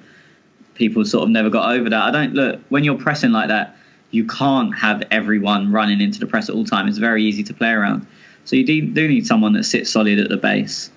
[0.76, 2.02] people sort of never got over that.
[2.02, 3.76] I don't look when you're pressing like that,
[4.12, 6.88] you can't have everyone running into the press at all time.
[6.88, 8.06] It's very easy to play around,
[8.46, 10.92] so you do, do need someone that sits solid at the base.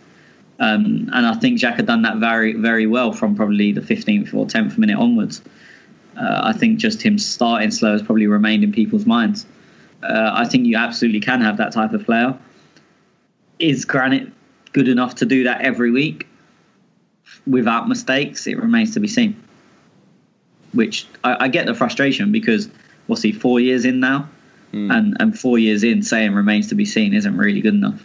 [0.61, 4.35] Um, and I think Jack had done that very very well from probably the 15th
[4.35, 5.43] or 10th minute onwards.
[6.17, 9.47] Uh, I think just him starting slow has probably remained in people's minds.
[10.03, 12.39] Uh, I think you absolutely can have that type of player
[13.63, 14.31] is Granit
[14.73, 16.27] good enough to do that every week
[17.47, 18.47] without mistakes?
[18.47, 19.43] It remains to be seen.
[20.73, 22.69] Which I, I get the frustration because
[23.07, 24.29] what's he four years in now,
[24.91, 28.03] and and four years in saying remains to be seen isn't really good enough.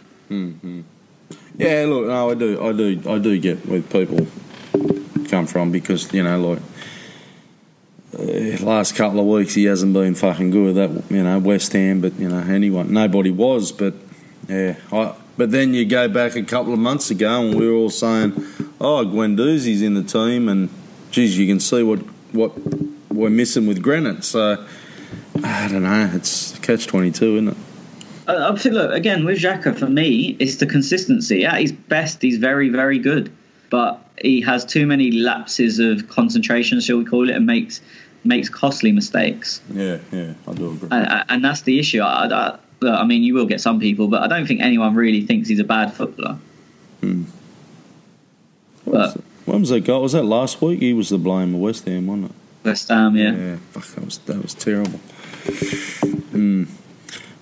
[1.56, 4.26] Yeah, look, no, I do, I do, I do get where people
[5.28, 6.60] come from because you know, like
[8.18, 10.74] uh, last couple of weeks he hasn't been fucking good.
[10.76, 13.72] That you know, West Ham, but you know, anyone, nobody was.
[13.72, 13.94] But
[14.48, 17.74] yeah, I, but then you go back a couple of months ago and we were
[17.74, 18.32] all saying,
[18.80, 20.68] "Oh, Guendouzi's in the team," and
[21.10, 22.00] geez, you can see what
[22.32, 22.52] what
[23.10, 24.24] we're missing with Granit.
[24.24, 24.62] So
[25.42, 26.10] I don't know.
[26.12, 27.56] It's catch twenty two, isn't it?
[28.26, 31.46] I, I think, look again with Xhaka for me, it's the consistency.
[31.46, 33.30] At his best, he's very very good.
[33.70, 37.80] but he has too many lapses of concentration, shall we call it, and makes
[38.24, 39.60] makes costly mistakes.
[39.72, 40.88] Yeah, yeah, I do agree.
[40.90, 42.00] And, and that's the issue.
[42.00, 45.22] I, I, I, mean, you will get some people, but I don't think anyone really
[45.22, 46.38] thinks he's a bad footballer.
[47.00, 47.24] Hmm.
[48.86, 50.02] But when was that goal?
[50.02, 50.80] Was that last week?
[50.80, 52.36] He was the blame of West Ham, wasn't it?
[52.64, 53.34] West Ham, yeah.
[53.34, 54.98] Yeah, fuck, that was that was terrible.
[56.30, 56.64] Hmm.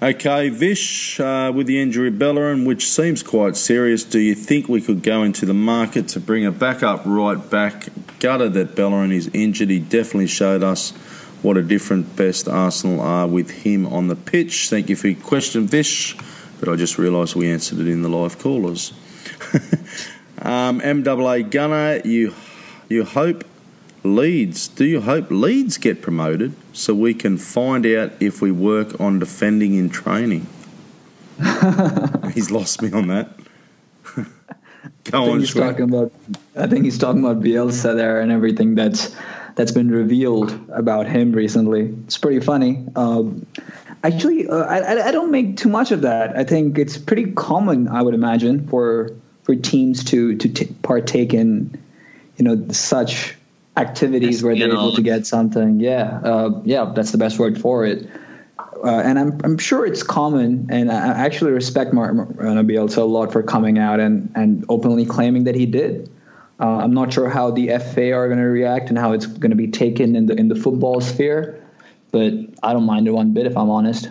[0.02, 4.68] Okay, Vish, uh, with the injury of Bellerin, which seems quite serious, do you think
[4.68, 7.88] we could go into the market to bring a backup right back?
[8.18, 9.70] Gutted that Bellerin is injured.
[9.70, 10.92] He definitely showed us
[11.46, 14.68] what a different best Arsenal are with him on the pitch.
[14.68, 16.16] Thank you for your question, Vish,
[16.58, 18.92] but I just realised we answered it in the live callers.
[20.42, 22.34] um, MAA Gunner, you
[22.88, 23.44] you hope
[24.02, 24.66] Leeds.
[24.66, 29.20] Do you hope Leeds get promoted so we can find out if we work on
[29.20, 30.48] defending in training?
[32.34, 33.38] he's lost me on that.
[34.16, 36.12] Go I think on, he's talking about.
[36.56, 39.14] I think he's talking about Bielsa there and everything that's
[39.56, 41.94] that's been revealed about him recently.
[42.04, 42.84] It's pretty funny.
[42.94, 43.46] Um,
[44.04, 46.36] actually, uh, I, I don't make too much of that.
[46.36, 49.10] I think it's pretty common, I would imagine, for
[49.42, 51.82] for teams to to t- partake in
[52.36, 53.34] you know such
[53.76, 55.80] activities where they're able to get something.
[55.80, 58.08] Yeah, uh, yeah, that's the best word for it.
[58.58, 63.32] Uh, and I'm I'm sure it's common, and I actually respect Martin Bielsa a lot
[63.32, 66.10] for coming out and and openly claiming that he did.
[66.58, 69.50] Uh, I'm not sure how the FA are going to react and how it's going
[69.50, 71.62] to be taken in the in the football sphere,
[72.12, 74.08] but I don't mind it one bit if I'm honest.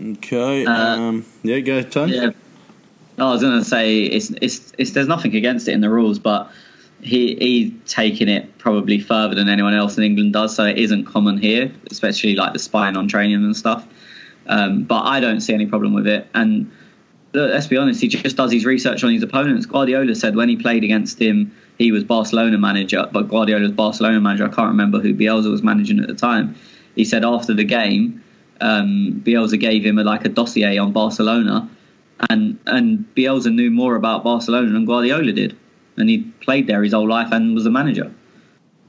[0.00, 0.66] Okay.
[0.66, 2.16] Uh, um, yeah, go, Tony.
[2.16, 2.30] Yeah.
[3.18, 6.18] I was going to say it's, it's it's there's nothing against it in the rules,
[6.18, 6.50] but
[7.00, 11.04] he he's taking it probably further than anyone else in England does, so it isn't
[11.04, 13.86] common here, especially like the spying on training and stuff.
[14.46, 16.26] Um, but I don't see any problem with it.
[16.34, 16.77] And look,
[17.32, 19.66] let's be honest, he just does his research on his opponents.
[19.66, 24.46] Guardiola said when he played against him, he was Barcelona manager, but Guardiola's Barcelona manager.
[24.46, 26.56] I can't remember who Bielsa was managing at the time.
[26.94, 28.24] He said after the game,
[28.60, 31.68] um, Bielsa gave him a, like a dossier on Barcelona,
[32.28, 35.56] and and Bielsa knew more about Barcelona than Guardiola did
[35.98, 38.12] and he played there his whole life and was a manager.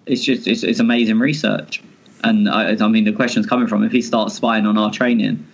[0.06, 1.84] It's just it's, it's amazing research,
[2.24, 5.46] and I, I, mean the question's coming from if he starts spying on our training,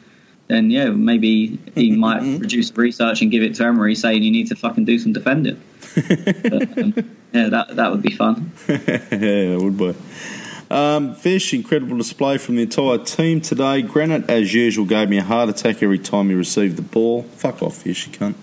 [0.48, 4.48] then yeah maybe he might produce research and give it to Emery saying you need
[4.48, 5.62] to fucking do some defending.
[5.96, 6.94] but, um,
[7.34, 8.52] yeah, that that would be fun.
[8.68, 8.78] yeah,
[9.12, 9.94] it would be.
[10.70, 13.84] Um, Vish, incredible display from the entire team today.
[13.84, 17.22] Granit, as usual, gave me a heart attack every time he received the ball.
[17.22, 18.34] Fuck off, Vish, you cunt.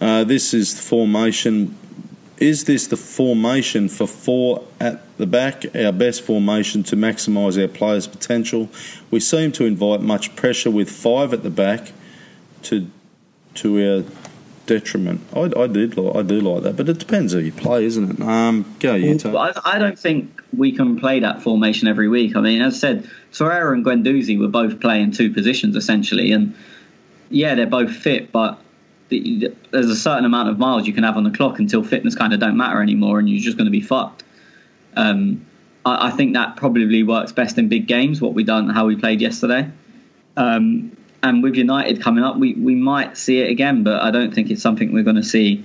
[0.00, 1.76] Uh, this is the formation
[2.38, 7.68] is this the formation for four at the back, our best formation to maximise our
[7.68, 8.68] players' potential?
[9.10, 11.92] We seem to invite much pressure with five at the back
[12.64, 12.90] to
[13.54, 14.04] to our
[14.66, 15.20] detriment.
[15.34, 18.10] I, I did like, I do like that, but it depends how you play, isn't
[18.10, 18.20] it?
[18.20, 19.36] Um, go you, Tony.
[19.38, 22.36] I, I don't think we can play that formation every week.
[22.36, 26.54] I mean, as I said, Torreira and Guendouzi were both playing two positions essentially, and
[27.30, 28.60] yeah, they're both fit, but
[29.08, 32.32] there's a certain amount of miles you can have on the clock until fitness kind
[32.32, 34.24] of don't matter anymore, and you're just going to be fucked.
[34.96, 35.46] Um,
[35.84, 38.20] I, I, think that probably works best in big games.
[38.20, 39.70] What we done, how we played yesterday,
[40.36, 44.34] um, and with United coming up, we, we might see it again, but I don't
[44.34, 45.64] think it's something we're going to see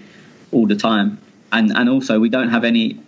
[0.52, 1.20] all the time.
[1.52, 3.00] And and also we don't have any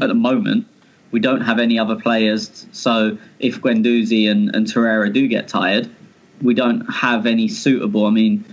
[0.00, 0.66] at the moment.
[1.10, 2.66] We don't have any other players.
[2.72, 5.90] So if Guendouzi and, and Torreira do get tired,
[6.40, 8.06] we don't have any suitable.
[8.06, 8.44] I mean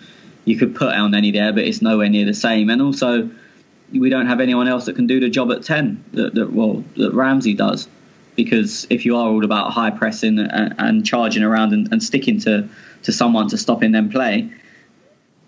[0.45, 2.69] you could put Elneny there, but it's nowhere near the same.
[2.69, 3.29] And also,
[3.91, 6.83] we don't have anyone else that can do the job at ten that, that well
[6.97, 7.87] that Ramsey does.
[8.35, 12.39] Because if you are all about high pressing and, and charging around and, and, sticking
[12.41, 12.69] to,
[13.03, 14.49] to someone to stop in them play,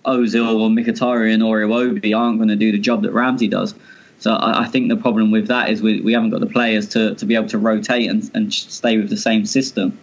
[0.06, 3.76] Ozil or Mkhitaryan or Iwobi aren't going to do the job that Ramsey does.
[4.20, 6.90] So I, I, think the problem with that is we, we haven't got the players
[6.90, 9.98] to, to be able to rotate and, and stay with the same system.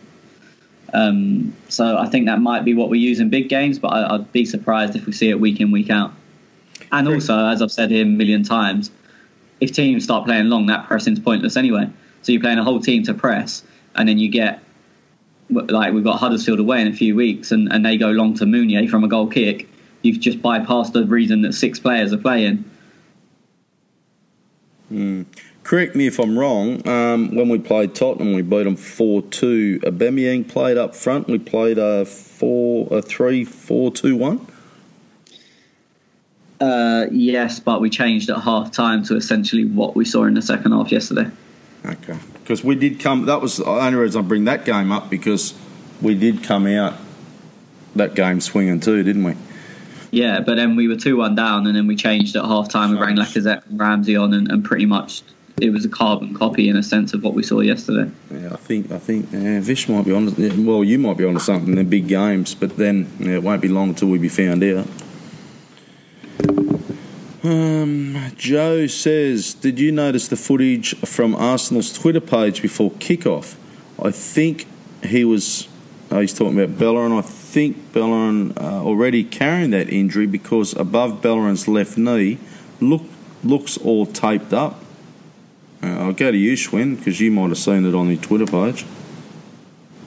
[0.93, 4.12] Um, so I think that might be what we use in big games, but I,
[4.12, 6.12] would be surprised if we see it week in, week out.
[6.90, 8.90] And also, as I've said here a million times,
[9.60, 11.90] if teams start playing long, that pressing's pointless anyway.
[12.23, 13.62] So you're playing a whole team to press,
[13.94, 14.62] and then you get
[15.51, 18.44] like we've got Huddersfield away in a few weeks, and, and they go long to
[18.44, 19.69] Mounié from a goal kick.
[20.02, 22.65] You've just bypassed the reason that six players are playing.
[24.93, 25.27] Mm
[25.68, 26.86] correct me if I'm wrong.
[26.88, 29.78] Um, when we played Tottenham, we beat them four two.
[29.80, 31.28] Aubameyang played up front.
[31.28, 34.46] We played a four, a three, four, two, one.
[36.58, 40.42] Uh, yes, but we changed at half time to essentially what we saw in the
[40.42, 41.30] second half yesterday.
[41.84, 43.26] Okay, because we did come.
[43.26, 45.52] That was the only reason I bring that game up because
[46.00, 46.94] we did come out
[47.94, 49.34] that game swinging too, didn't we?
[50.12, 52.92] Yeah, but then we were two one down, and then we changed at half time.
[52.92, 55.22] We rang Lacazette and Ramsey on, and, and pretty much
[55.60, 58.10] it was a carbon copy in a sense of what we saw yesterday.
[58.30, 60.35] Yeah, I think I think yeah, Vish might be on.
[60.64, 63.43] Well, you might be on to something in the big games, but then yeah, it
[63.43, 64.86] won't be long until we be found out.
[67.43, 73.56] Um, Joe says, "Did you notice the footage from Arsenal's Twitter page before kickoff?
[74.02, 74.66] I think
[75.05, 75.68] he was.
[76.10, 77.12] Oh, he's talking about Bellerin.
[77.12, 82.39] I think Bellerin uh, already carrying that injury because above Bellerin's left knee,
[82.80, 83.02] look
[83.44, 84.82] looks all taped up.
[85.82, 88.46] Uh, I'll go to you, Schwinn, because you might have seen it on the Twitter
[88.46, 88.84] page.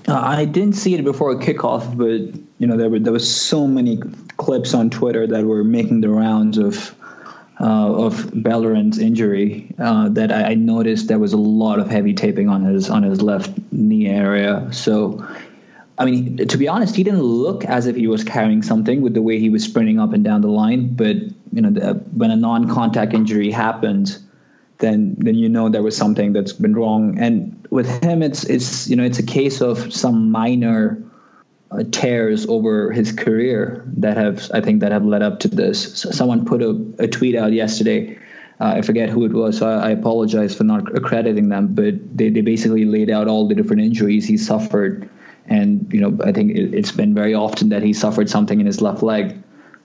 [0.08, 3.68] Uh, I didn't see it before kickoff, but you know there were there was so
[3.68, 3.98] many
[4.38, 6.96] clips on Twitter that were making the rounds of
[7.62, 12.14] uh, of Bellerin's injury uh, that I, I, noticed there was a lot of heavy
[12.14, 14.68] taping on his on his left knee area.
[14.72, 15.24] So,
[16.00, 19.14] I mean, to be honest, he didn't look as if he was carrying something with
[19.14, 20.96] the way he was sprinting up and down the line.
[20.96, 21.18] But
[21.54, 24.20] you know, the, when a non-contact injury happens,
[24.82, 27.18] then then you know there was something that's been wrong.
[27.18, 31.02] And with him, it's it's you know it's a case of some minor
[31.72, 35.98] uh, tears over his career that have I think that have led up to this.
[35.98, 38.18] So someone put a, a, tweet out yesterday.
[38.60, 39.58] Uh, I forget who it was.
[39.60, 43.48] So I, I, apologize for not accrediting them, but they, they basically laid out all
[43.48, 45.10] the different injuries he suffered,
[45.46, 48.66] and you know I think it, has been very often that he suffered something in
[48.66, 49.42] his left leg.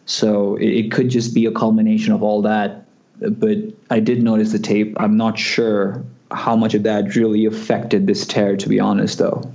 [0.07, 2.86] So it, it could just be a culmination of all that.
[3.21, 3.59] But
[3.91, 4.97] I did notice the tape.
[4.99, 9.51] I'm not sure how much of that really affected this tear, to be honest, though.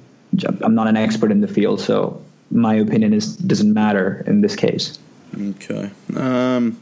[0.62, 4.56] I'm not an expert in the field, so my opinion is doesn't matter in this
[4.56, 4.98] case.
[5.38, 5.92] Okay.
[6.16, 6.80] Um,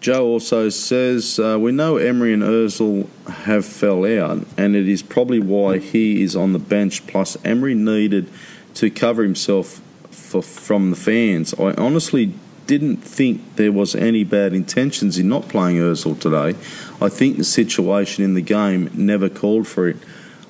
[0.00, 5.02] Joe also says uh, we know Emery and Özil have fell out, and it is
[5.02, 7.06] probably why he is on the bench.
[7.06, 8.28] Plus, Emery needed
[8.74, 11.52] to cover himself for, from the fans.
[11.54, 12.32] I honestly
[12.70, 16.56] didn't think there was any bad intentions in not playing Özil today.
[17.04, 19.96] I think the situation in the game never called for it.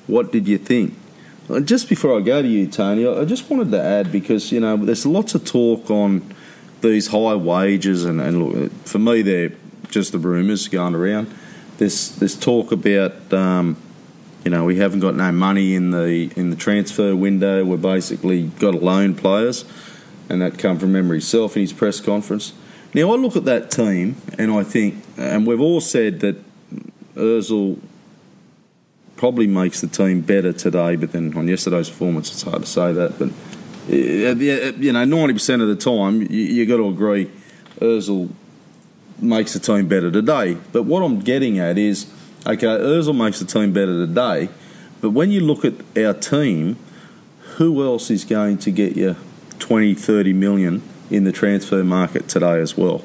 [0.05, 0.93] What did you think?
[1.49, 4.59] Uh, just before I go to you, Tony, I just wanted to add because you
[4.59, 6.21] know there's lots of talk on
[6.81, 9.53] these high wages, and, and look, for me, they're
[9.89, 11.33] just the rumours going around.
[11.79, 13.77] There's there's talk about um,
[14.45, 17.65] you know we haven't got no money in the in the transfer window.
[17.65, 19.65] We're basically got to loan players,
[20.31, 22.53] and that come from Emery self in his press conference.
[22.93, 26.37] Now I look at that team, and I think, and we've all said that
[27.15, 27.79] Özil
[29.17, 32.93] probably makes the team better today, but then on yesterday's performance, it's hard to say
[32.93, 33.19] that.
[33.19, 33.29] But
[33.89, 37.29] uh, you know, ninety percent of the time, you, you got to agree,
[37.79, 38.29] Özil
[39.19, 40.57] makes the team better today.
[40.71, 42.09] But what I'm getting at is,
[42.47, 44.49] okay, Özil makes the team better today,
[45.01, 46.77] but when you look at our team,
[47.57, 49.17] who else is going to get you
[49.61, 53.03] 20, 30 million in the transfer market today as well?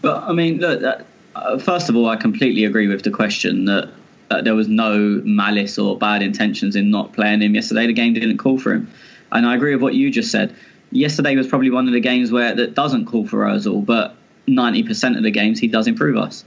[0.00, 3.90] But I mean, look, uh, first of all, I completely agree with the question that
[4.30, 7.86] that there was no malice or bad intentions in not playing him yesterday.
[7.86, 8.90] The game didn't call for him,
[9.30, 10.54] and I agree with what you just said.
[10.90, 14.16] Yesterday was probably one of the games where that doesn't call for Özil, but
[14.46, 16.44] ninety percent of the games he does improve us.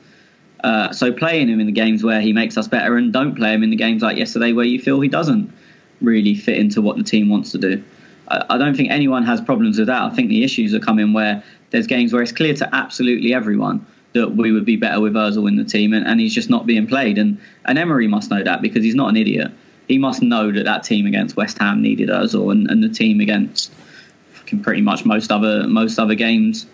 [0.64, 3.54] Uh, so playing him in the games where he makes us better, and don't play
[3.54, 5.54] him in the games like yesterday where you feel he doesn't
[6.02, 7.84] really fit into what the team wants to do.
[8.28, 10.02] I, don't think anyone has problems with that.
[10.02, 13.86] I think the issues are coming where there's games where it's clear to absolutely everyone
[14.14, 16.66] that we would be better with Özil in the team, and, and he's just not
[16.66, 17.18] being played.
[17.18, 19.52] And and Emery must know that because he's not an idiot.
[19.88, 23.20] He must know that that team against West Ham needed Özil, and, and the team
[23.20, 23.72] against
[24.62, 26.66] pretty much most other most other games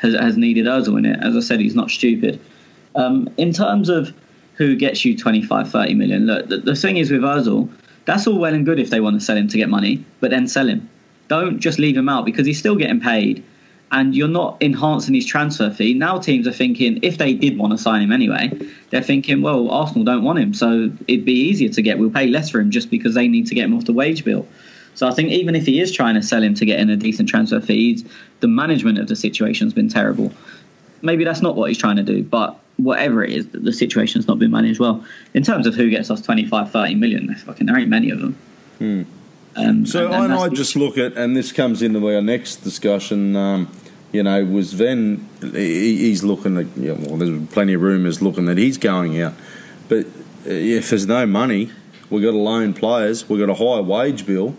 [0.00, 1.18] has, has needed Özil in it.
[1.22, 2.40] As I said, he's not stupid.
[2.94, 4.12] Um, in terms of
[4.54, 7.70] who gets you 25, 30 million, look, the, the thing is with Özil,
[8.06, 10.30] that's all well and good if they want to sell him to get money, but
[10.30, 10.88] then sell him.
[11.28, 13.44] Don't just leave him out because he's still getting paid
[13.90, 15.94] and you're not enhancing his transfer fee.
[15.94, 18.50] Now teams are thinking, if they did want to sign him anyway,
[18.90, 21.98] they're thinking, well, Arsenal don't want him, so it'd be easier to get.
[21.98, 24.24] We'll pay less for him just because they need to get him off the wage
[24.24, 24.46] bill.
[24.94, 26.96] So I think even if he is trying to sell him to get in a
[26.96, 28.04] decent transfer fee,
[28.40, 30.32] the management of the situation has been terrible.
[31.02, 34.38] Maybe that's not what he's trying to do, but whatever it is, the situation's not
[34.38, 35.04] been managed well.
[35.34, 38.36] In terms of who gets us 25, 30 million, fucking, there ain't many of them.
[38.78, 39.02] Hmm.
[39.58, 43.34] Um, so and, and I, just look at, and this comes into our next discussion.
[43.34, 43.70] Um,
[44.12, 46.76] you know, was then he's looking at.
[46.76, 49.34] You know, well, there's plenty of rumours looking that he's going out,
[49.88, 50.10] but uh,
[50.44, 51.70] if there's no money,
[52.08, 53.28] we've got to loan players.
[53.28, 54.54] We've got a high wage bill.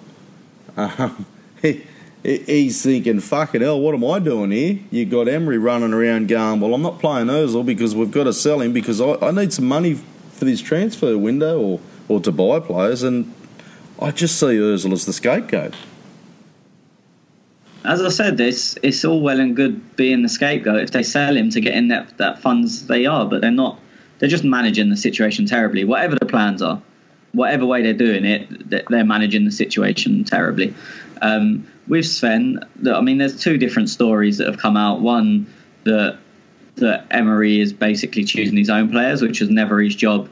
[0.76, 1.26] Um,
[1.62, 1.86] he,
[2.24, 4.80] he's thinking, fucking hell, what am I doing here?
[4.92, 8.34] You got Emery running around going, well, I'm not playing Özil because we've got to
[8.34, 12.32] sell him because I, I need some money for this transfer window or, or to
[12.32, 13.34] buy players, and
[14.02, 15.76] I just see Özil as the scapegoat.
[17.84, 21.36] as I said, it's it's all well and good being the scapegoat if they sell
[21.36, 23.80] him to get in that that funds they are, but they're not.
[24.20, 25.84] They're just managing the situation terribly.
[25.84, 26.82] Whatever the plans are,
[27.34, 30.74] whatever way they're doing it, they're managing the situation terribly.
[31.22, 35.02] Um, with Sven, I mean, there's two different stories that have come out.
[35.02, 35.46] One
[35.84, 36.18] that
[36.76, 40.30] that Emery is basically choosing his own players, which was never his job,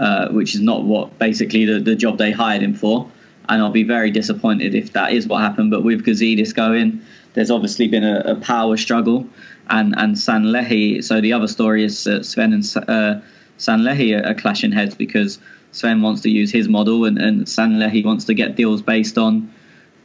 [0.00, 3.08] uh, which is not what basically the, the job they hired him for.
[3.50, 5.70] And I'll be very disappointed if that is what happened.
[5.70, 7.02] But with Gazidis going,
[7.34, 9.28] there's obviously been a, a power struggle,
[9.68, 11.04] and and Sanllehi.
[11.04, 13.20] So the other story is that Sven and uh,
[13.58, 15.38] Sanllehi are, clashing heads because
[15.72, 19.52] Sven wants to use his model, and, and Sanllehi wants to get deals based on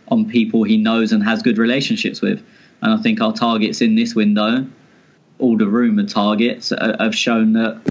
[0.09, 2.43] on people he knows and has good relationships with.
[2.81, 4.67] And I think our targets in this window,
[5.39, 7.81] all the rumored targets, uh, have shown that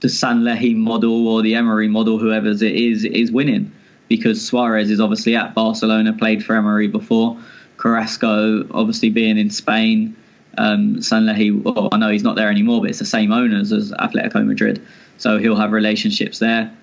[0.00, 3.72] the Sanllehi model or the Emery model, whoever's it is, is winning
[4.08, 7.38] because Suarez is obviously at Barcelona, played for Emery before.
[7.76, 10.16] Carrasco, obviously being in Spain.
[10.56, 13.92] Um, Sanllehi, well, I know he's not there anymore, but it's the same owners as
[13.92, 14.84] Atletico Madrid,
[15.18, 16.74] so he'll have relationships there.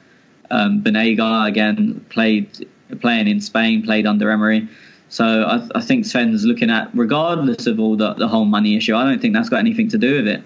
[0.52, 2.68] Um, Banega again played
[3.02, 4.68] playing in Spain, played under Emery.
[5.10, 8.96] So I, I, think Sven's looking at, regardless of all the, the whole money issue,
[8.96, 10.44] I don't think that's got anything to do with it.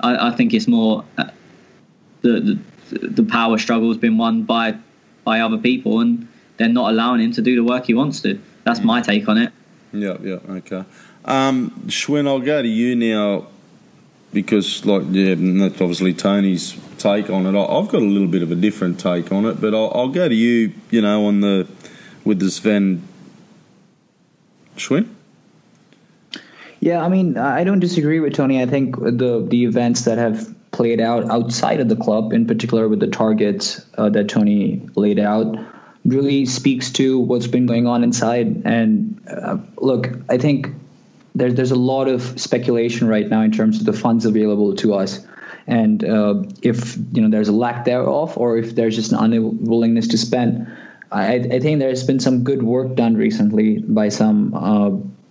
[0.00, 1.30] I, I think it's more uh,
[2.22, 2.58] the,
[2.90, 4.76] the, the power struggle has been won by
[5.24, 8.40] by other people, and they're not allowing him to do the work he wants to.
[8.64, 9.52] That's my take on it.
[9.92, 10.84] Yeah, yeah, okay.
[11.24, 13.48] Um, Schwinn, I'll go to you now
[14.32, 17.58] because, like, yeah, that's obviously Tony's take on it.
[17.58, 20.28] I've got a little bit of a different take on it, but I'll, I'll go
[20.28, 20.72] to you.
[20.90, 21.68] You know, on the
[22.24, 23.02] with the Sven
[24.76, 25.08] Schwinn.
[26.80, 28.62] Yeah, I mean, I don't disagree with Tony.
[28.62, 32.88] I think the the events that have played out outside of the club, in particular
[32.88, 35.54] with the targets uh, that Tony laid out,
[36.06, 38.62] really speaks to what's been going on inside.
[38.64, 40.68] And uh, look, I think
[41.34, 44.94] there's there's a lot of speculation right now in terms of the funds available to
[44.94, 45.20] us
[45.66, 50.08] and uh, if you know there's a lack thereof or if there's just an unwillingness
[50.08, 50.66] to spend
[51.12, 54.90] I, I, think there's been some good work done recently by some uh,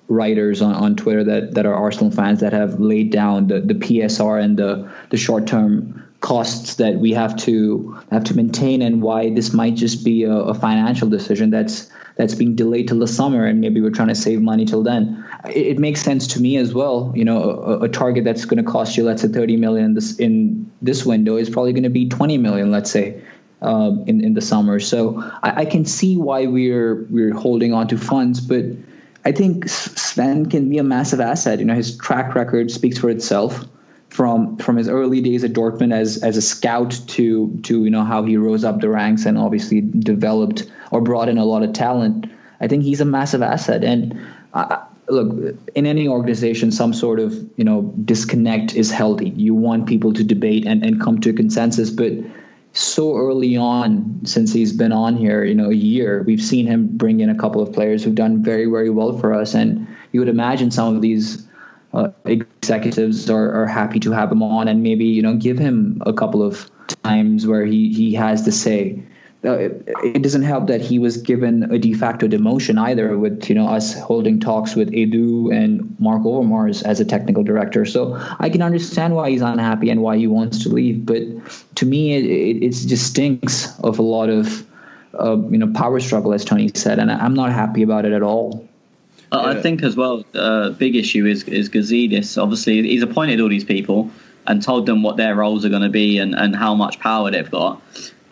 [0.10, 3.76] writers on, on Twitter that, that are Arsenal fans that have laid down the, the
[3.76, 9.02] PSR and the, the short term costs that we have to have to maintain and
[9.02, 13.08] why this might just be a, a, financial decision that's that's being delayed till the
[13.08, 15.24] summer and maybe we're trying to save money till then.
[15.46, 17.14] It, it makes sense to me as well.
[17.16, 19.94] You know a, a target that's going to cost you let's say 30 million in
[19.94, 23.22] this in this window is probably going to be 20 million let's say
[23.62, 24.80] uh, in in the summer.
[24.82, 28.66] So I, I can see why we're we're holding on to funds but
[29.26, 31.60] I think Sven can be a massive asset.
[31.60, 33.66] You know, his track record speaks for itself
[34.10, 38.04] from from his early days at Dortmund as as a scout to to you know
[38.04, 41.74] how he rose up the ranks and obviously developed or brought in a lot of
[41.74, 42.26] talent.
[42.60, 43.84] I think he's a massive asset.
[43.84, 44.20] And
[44.54, 49.30] uh, look, in any organization, some sort of you know disconnect is healthy.
[49.30, 52.14] You want people to debate and and come to a consensus, but
[52.74, 56.88] so early on since he's been on here, you know, a year, we've seen him
[56.88, 59.54] bring in a couple of players who've done very, very well for us.
[59.54, 61.48] And you would imagine some of these
[61.94, 66.02] uh, executives are, are happy to have him on and maybe, you know, give him
[66.06, 66.70] a couple of
[67.04, 69.02] times where he, he has to say,
[69.46, 69.70] uh,
[70.04, 73.68] it, doesn't help that he was given a de facto demotion either with you know
[73.68, 77.86] us holding talks with Edu and Marc Overmars as a technical director.
[77.86, 81.06] So I can understand why he's unhappy and why he wants to leave.
[81.06, 81.24] But
[81.76, 84.68] to me, it, it, it just stinks of a lot of
[85.18, 88.22] uh, you know power struggle, as Tony said, and I'm not happy about it at
[88.22, 88.68] all.
[89.32, 89.40] Yeah.
[89.40, 92.42] I think as well, a uh, big issue is is Gazidis.
[92.42, 94.12] Obviously, he's appointed all these people
[94.48, 97.30] and told them what their roles are going to be and, and how much power
[97.30, 97.82] they've got.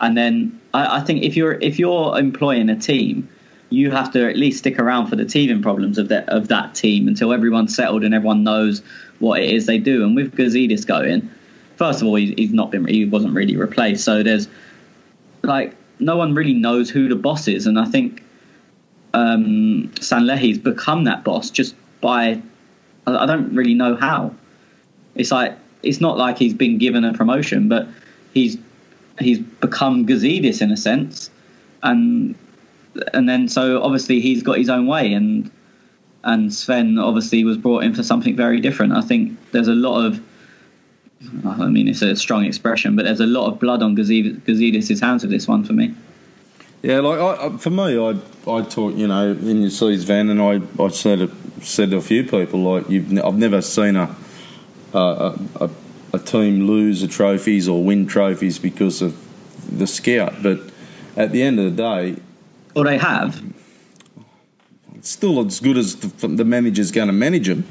[0.00, 3.28] And then I, I think if you're if you're employing a team,
[3.70, 6.74] you have to at least stick around for the teething problems of that of that
[6.74, 8.82] team until everyone's settled and everyone knows
[9.18, 10.04] what it is they do.
[10.04, 11.28] And with Gazidis going,
[11.76, 14.48] first of all, he's, he's not been he wasn't really replaced, so there's
[15.42, 18.22] like no one really knows who the boss is, and I think
[19.14, 22.40] um, Sanllehi's become that boss just by
[23.06, 24.34] I don't really know how.
[25.16, 27.88] It's like it's not like he's been given a promotion, but
[28.32, 28.58] he's
[29.18, 31.30] he's become Gazidis in a sense,
[31.82, 32.34] and
[33.12, 35.50] and then so obviously he's got his own way, and
[36.24, 38.92] and Sven obviously was brought in for something very different.
[38.92, 40.20] I think there's a lot of
[41.44, 45.22] I mean, it's a strong expression, but there's a lot of blood on Gazidis' hands
[45.22, 45.94] with this one for me.
[46.82, 48.10] Yeah, like I, for me, I
[48.48, 51.28] I talk, you know, in your sees van, and I I said
[51.60, 54.14] said to a few people like you've I've never seen a
[54.94, 55.70] a, a
[56.12, 59.16] a team lose a trophies or win trophies because of
[59.78, 60.42] the scout.
[60.42, 60.60] But
[61.16, 62.20] at the end of the day,
[62.74, 63.42] well, they have.
[64.94, 67.64] It's still as good as the, the manager's going to manage them.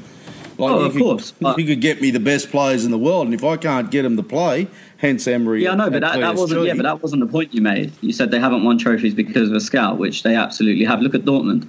[0.56, 2.90] Like Oh, you of could, course, but- you could get me the best players in
[2.90, 4.66] the world, and if I can't get them to play,
[4.96, 5.62] hence Emery.
[5.62, 6.66] Yeah, I know, but that, that wasn't.
[6.66, 7.92] Yeah, but that wasn't the point you made.
[8.00, 11.00] You said they haven't won trophies because of a scout, which they absolutely have.
[11.00, 11.68] Look at Dortmund.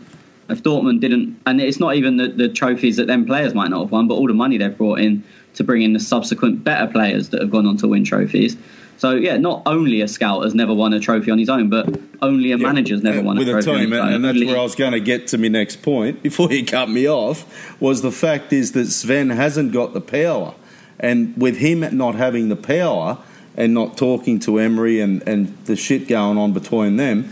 [0.49, 3.81] If Dortmund didn't, and it's not even the, the trophies that them players might not
[3.81, 5.23] have won, but all the money they've brought in
[5.55, 8.57] to bring in the subsequent better players that have gone on to win trophies.
[8.97, 11.87] So yeah, not only a scout has never won a trophy on his own, but
[12.21, 14.07] only a Yeah, manager's never uh, won a with trophy a on team, his and,
[14.09, 14.13] own.
[14.15, 16.89] and that's where I was going to get to my next point before you cut
[16.89, 17.45] me off.
[17.81, 20.53] Was the fact is that Sven hasn't got the power,
[20.99, 23.17] and with him not having the power
[23.55, 27.31] and not talking to Emery and, and the shit going on between them,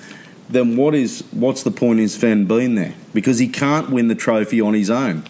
[0.49, 2.93] then what is what's the point in Sven being there?
[3.13, 5.23] Because he can't win the trophy on his own.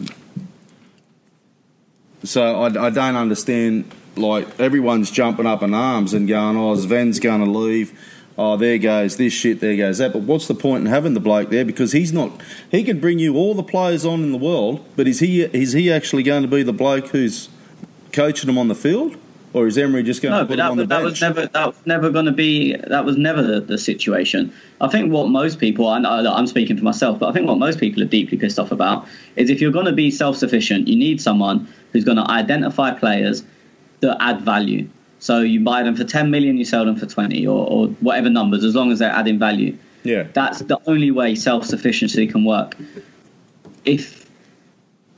[2.27, 3.91] So I, I don't understand.
[4.15, 7.97] Like everyone's jumping up in arms and going, "Oh, Sven's going to leave."
[8.35, 9.59] Oh, there goes this shit.
[9.59, 10.13] There goes that.
[10.13, 11.63] But what's the point in having the bloke there?
[11.65, 12.31] Because he's not.
[12.71, 15.73] He can bring you all the players on in the world, but is he is
[15.73, 17.49] he actually going to be the bloke who's
[18.11, 19.15] coaching them on the field,
[19.53, 21.11] or is Emery just going No, to put that, him on the that bench?
[21.11, 24.51] was never that was never going to be that was never the, the situation.
[24.81, 27.59] I think what most people, and I, I'm speaking for myself, but I think what
[27.59, 30.95] most people are deeply pissed off about is if you're going to be self-sufficient, you
[30.95, 31.67] need someone
[31.97, 33.43] who's going to identify players
[34.01, 34.87] that add value.
[35.17, 38.29] So you buy them for 10 million, you sell them for 20, or, or whatever
[38.29, 39.75] numbers, as long as they're adding value.
[40.03, 42.77] yeah, That's the only way self-sufficiency can work.
[43.83, 44.29] If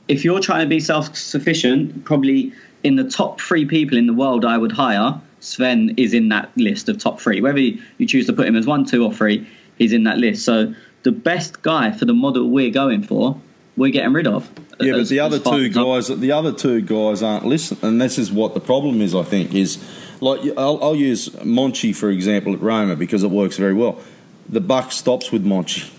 [0.08, 2.52] if you're trying to be self-sufficient, probably
[2.82, 6.50] in the top three people in the world I would hire, Sven is in that
[6.56, 7.42] list of top three.
[7.42, 9.46] Whether you choose to put him as one, two, or three,
[9.76, 10.46] he's in that list.
[10.46, 13.38] So the best guy for the model we're going for,
[13.80, 14.48] we're getting rid of.
[14.78, 18.18] Yeah, but the other two as guys, the other two guys aren't listening, and this
[18.18, 19.14] is what the problem is.
[19.14, 19.82] I think is
[20.20, 23.98] like I'll, I'll use Monchi for example at Roma because it works very well.
[24.48, 25.90] The buck stops with Monchi.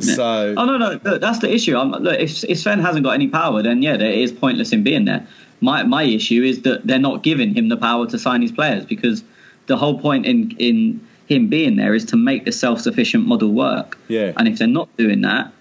[0.00, 1.76] So Oh no, no, look, that's the issue.
[1.76, 4.82] I'm, look, if, if Sven hasn't got any power, then yeah, it is pointless in
[4.82, 5.26] being there.
[5.62, 8.84] My my issue is that they're not giving him the power to sign his players
[8.84, 9.24] because
[9.66, 13.52] the whole point in in him being there is to make the self sufficient model
[13.52, 13.96] work.
[14.08, 14.32] Yeah.
[14.36, 15.52] And if they're not doing that,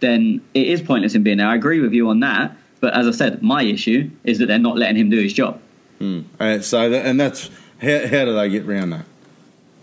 [0.00, 1.46] then it is pointless in being there.
[1.46, 2.56] I agree with you on that.
[2.80, 5.60] But as I said, my issue is that they're not letting him do his job.
[6.00, 7.48] and so that, and that's
[7.80, 9.06] how, how do they get around that?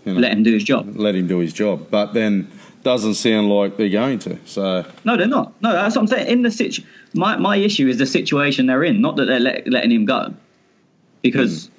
[0.04, 0.96] You know, Let him do his job.
[0.96, 2.50] let him do his job, but then
[2.82, 4.38] doesn't sound like they're going to.
[4.44, 5.52] So No, they're not.
[5.62, 6.28] No, that's what I'm saying.
[6.28, 6.84] In the situ-
[7.14, 10.34] my my issue is the situation they're in, not that they're let, letting him go,
[11.22, 11.73] because hmm.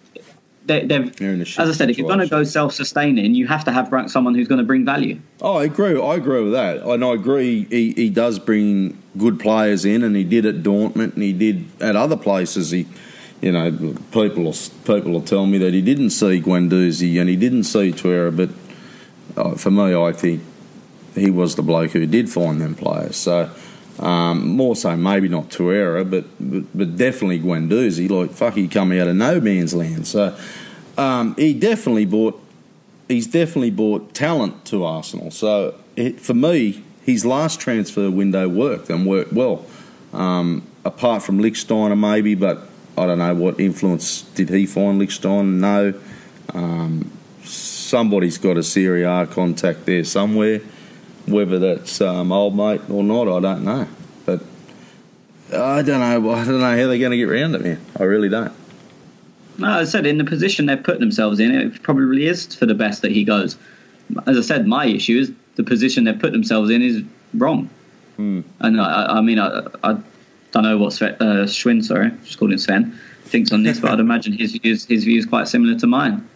[0.65, 1.15] They, they've.
[1.15, 3.71] They're in a As I said, if you're going to go self-sustaining, you have to
[3.71, 5.19] have someone who's going to bring value.
[5.41, 5.99] Oh, I agree.
[5.99, 7.65] I agree with that, and I agree.
[7.65, 11.65] He, he does bring good players in, and he did at Dortmund, and he did
[11.79, 12.71] at other places.
[12.71, 12.87] He,
[13.41, 13.71] you know,
[14.11, 14.55] people will,
[14.85, 18.49] people will tell me that he didn't see Guendouzi and he didn't see Torreira, but
[19.39, 20.41] uh, for me, I think
[21.13, 23.17] he was the bloke who did find them players.
[23.17, 23.51] So.
[23.99, 28.09] Um, more so, maybe not Torreira, but, but but definitely Guendouzi.
[28.09, 30.05] Like fuck, he come out of no man's land.
[30.05, 30.37] So
[30.97, 32.41] um, he definitely bought
[33.07, 35.31] he's definitely brought talent to Arsenal.
[35.31, 39.65] So it, for me, his last transfer window worked and worked well.
[40.11, 42.67] Um, apart from Lichtsteiner, maybe, but
[42.97, 45.45] I don't know what influence did he find Lichtsteiner?
[45.45, 45.93] No.
[46.53, 47.11] Um,
[47.43, 50.61] somebody's got a Serie A contact there somewhere.
[51.27, 53.87] Whether that's um, old mate or not, I don't know.
[54.25, 54.41] But
[55.51, 56.31] I don't know.
[56.31, 57.81] I don't know how they're going to get around it, man.
[57.99, 58.53] I really don't.
[59.57, 62.65] No, as I said, in the position they've put themselves in, it probably is for
[62.65, 63.57] the best that he goes.
[64.27, 67.03] As I said, my issue is the position they've put themselves in is
[67.33, 67.69] wrong.
[68.17, 68.41] Hmm.
[68.59, 69.97] And I, I mean, I, I
[70.51, 73.91] don't know what Sven, uh, Schwinn, sorry, just called him Sven, thinks on this, but
[73.91, 76.27] I'd imagine his views, his views quite similar to mine.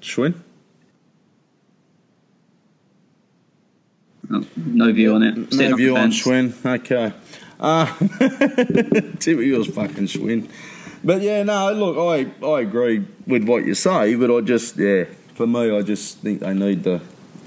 [0.00, 0.34] Schwinn?
[4.56, 5.52] No view on it.
[5.52, 6.10] Sitting No view on.
[6.10, 6.54] Schwinn.
[6.64, 7.12] Okay.
[7.58, 7.86] Uh,
[9.18, 10.48] Timothy was fucking Schwinn.
[11.02, 15.04] But yeah, no, look, I, I agree with what you say, but I just, yeah,
[15.34, 17.00] for me, I just think they need to,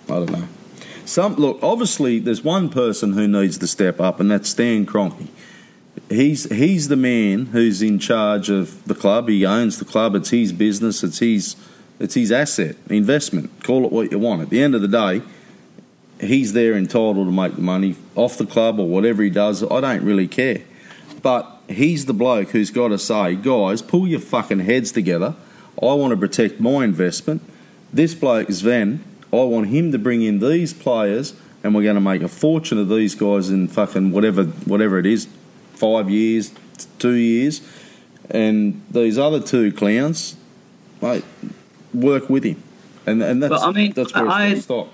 [0.06, 0.48] I don't know.
[1.06, 5.28] Some Look, obviously, there's one person who needs to step up, and that's Stan Kroenke.
[6.10, 9.30] He's, he's the man who's in charge of the club.
[9.30, 10.16] He owns the club.
[10.16, 11.04] It's his business.
[11.04, 11.56] It's his,
[12.00, 13.64] it's his asset, investment.
[13.64, 14.42] Call it what you want.
[14.42, 15.22] At the end of the day,
[16.24, 19.64] he's there entitled to make the money off the club or whatever he does.
[19.64, 20.62] I don't really care.
[21.22, 25.36] But he's the bloke who's got to say, guys, pull your fucking heads together.
[25.82, 27.42] I want to protect my investment.
[27.92, 31.34] This bloke, is Sven, I want him to bring in these players
[31.64, 35.06] and we're going to make a fortune of these guys in fucking whatever whatever it
[35.06, 35.28] is,
[35.76, 36.54] five years,
[37.00, 37.62] two years.
[38.30, 40.36] And these other two clowns,
[41.02, 41.24] mate,
[41.94, 42.62] work with him.
[43.06, 44.94] And, and that's, I mean, that's where it's I- going to stop.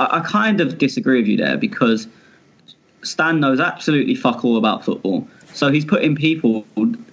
[0.00, 2.08] I, I kind of disagree with you there because
[3.02, 5.28] Stan knows absolutely fuck all about football.
[5.52, 6.64] So he's putting people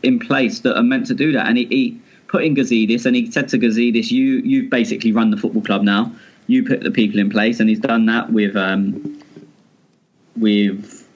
[0.03, 3.15] in place that are meant to do that, and he, he put in Gazidis, and
[3.15, 6.11] he said to Gazidis, "You you've basically run the football club now.
[6.47, 9.21] You put the people in place," and he's done that with um,
[10.35, 11.07] with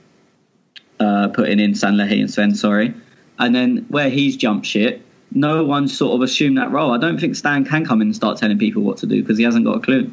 [1.00, 2.94] uh, putting in Sanllehi and Sven, sorry,
[3.40, 5.02] and then where he's jumped shit.
[5.34, 6.92] No one sort of assumed that role.
[6.92, 9.38] I don't think Stan can come in and start telling people what to do because
[9.38, 10.12] he hasn't got a clue.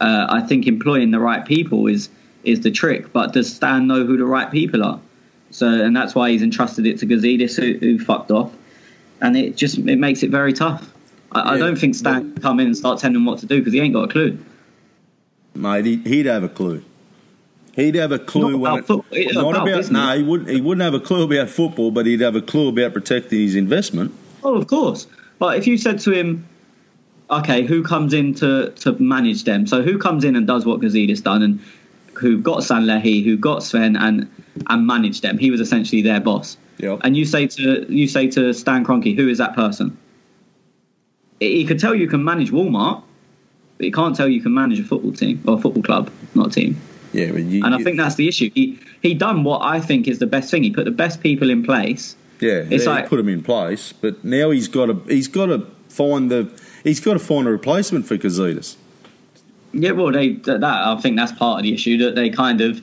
[0.00, 2.08] Uh, I think employing the right people is
[2.44, 3.12] is the trick.
[3.12, 5.00] But does Stan know who the right people are?
[5.50, 8.52] So, and that's why he's entrusted it to Gazidis, who, who fucked off,
[9.20, 10.92] and it just it makes it very tough.
[11.32, 13.58] I, I don't think Stan can come in and start telling him what to do
[13.58, 14.38] because he ain't got a clue.
[15.54, 16.84] Mate, he, he'd have a clue.
[17.74, 20.50] He'd have a clue Not when about it, football, not about about no, he wouldn't.
[20.50, 23.54] He wouldn't have a clue about football, but he'd have a clue about protecting his
[23.54, 24.12] investment.
[24.42, 25.06] Oh, of course.
[25.38, 26.46] But if you said to him,
[27.30, 29.66] okay, who comes in to, to manage them?
[29.66, 31.60] So who comes in and does what Gazidis done and
[32.14, 34.28] who got Sanllehi, who got Sven and
[34.68, 35.38] and managed them?
[35.38, 36.56] He was essentially their boss.
[36.78, 37.00] Yep.
[37.04, 39.96] And you say to you say to Stan Kroenke, who is that person?
[41.40, 43.02] He could tell you can manage Walmart,
[43.76, 46.48] but he can't tell you can manage a football team or a football club, not
[46.48, 46.80] a team.
[47.12, 48.50] Yeah, but you, And I you- think that's the issue.
[48.54, 50.62] He he done what I think is the best thing.
[50.64, 52.16] He put the best people in place.
[52.40, 55.46] yeah, it's yeah, like- put them in place, but now he's got to he's got
[55.46, 56.48] to find the
[56.84, 58.76] he's got to find a replacement for Gazidis.
[59.72, 62.80] Yeah, well, they that I think that's part of the issue that they kind of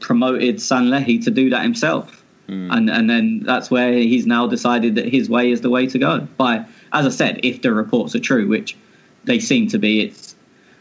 [0.00, 2.70] promoted Sanllehi to do that himself, hmm.
[2.70, 5.98] and and then that's where he's now decided that his way is the way to
[5.98, 6.26] go.
[6.36, 8.76] By as I said, if the reports are true, which
[9.24, 10.34] they seem to be, it's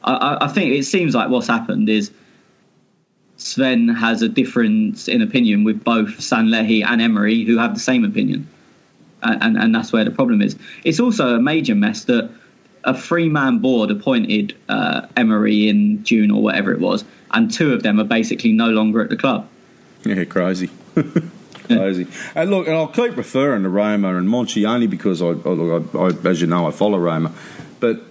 [0.03, 2.11] I, I- I think it seems like what's happened is
[3.37, 8.03] Sven has a difference in opinion with both Sanllehi and Emery, who have the same
[8.03, 8.47] opinion,
[9.23, 10.55] and and, and that's where the problem is.
[10.83, 12.29] It's also a major mess that
[12.83, 17.73] a three man board appointed uh, Emery in June or whatever it was, and two
[17.73, 19.47] of them are basically no longer at the club.
[20.05, 20.69] Yeah, crazy.
[21.67, 22.07] crazy.
[22.35, 25.95] And look, and I'll keep referring to Roma and Monchi only because I, I, look,
[25.95, 27.33] I, I, as you know, I follow Roma.
[27.79, 28.01] But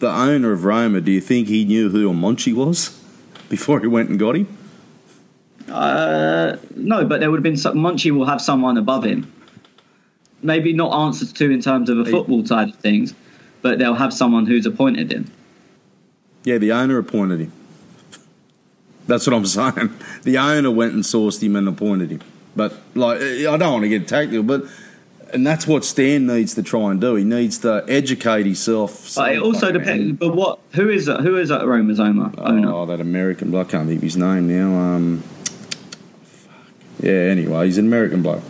[0.00, 3.00] the owner of Roma, do you think he knew who Monchi was
[3.48, 4.58] before he went and got him?
[5.68, 9.32] Uh, no, but there would have been some, Monchi will have someone above him.
[10.42, 13.14] Maybe not answers to in terms of a football side of things,
[13.62, 15.30] but they'll have someone who's appointed him.
[16.44, 17.52] Yeah, the owner appointed him.
[19.06, 19.90] That's what I'm saying.
[20.24, 22.22] The owner went and sourced him and appointed him.
[22.56, 24.64] But like, I don't want to get tactical, but
[25.32, 27.14] and that's what Stan needs to try and do.
[27.14, 29.14] He needs to educate himself.
[29.14, 30.18] But it also depends.
[30.18, 30.58] But what?
[30.74, 31.20] Who is that?
[31.20, 32.30] Who is that Roma's owner?
[32.38, 32.70] owner?
[32.72, 33.68] Oh, that American bloke.
[33.68, 34.78] I can't think of his name now.
[34.78, 35.22] Um,
[36.22, 36.54] fuck.
[37.00, 38.42] Yeah, anyway, he's an American bloke.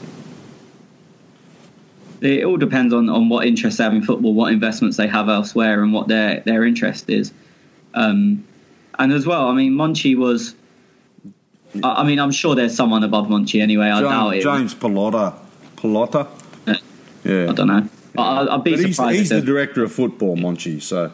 [2.22, 5.28] It all depends on, on what interest they have in football, what investments they have
[5.28, 7.32] elsewhere, and what their their interest is.
[7.94, 8.44] Um,
[8.98, 10.54] and as well, I mean, Monchi was.
[11.82, 13.86] I, I mean, I'm sure there's someone above Monchi anyway.
[13.86, 14.48] I doubt James, it.
[14.48, 15.34] James Pallotta.
[15.76, 16.28] Pallotta?
[16.66, 16.76] Yeah.
[17.24, 17.50] Yeah.
[17.50, 17.88] I don't know.
[18.14, 19.18] But I, I'd be But he's, surprised.
[19.18, 21.10] he's if the director of football, Monchi, so.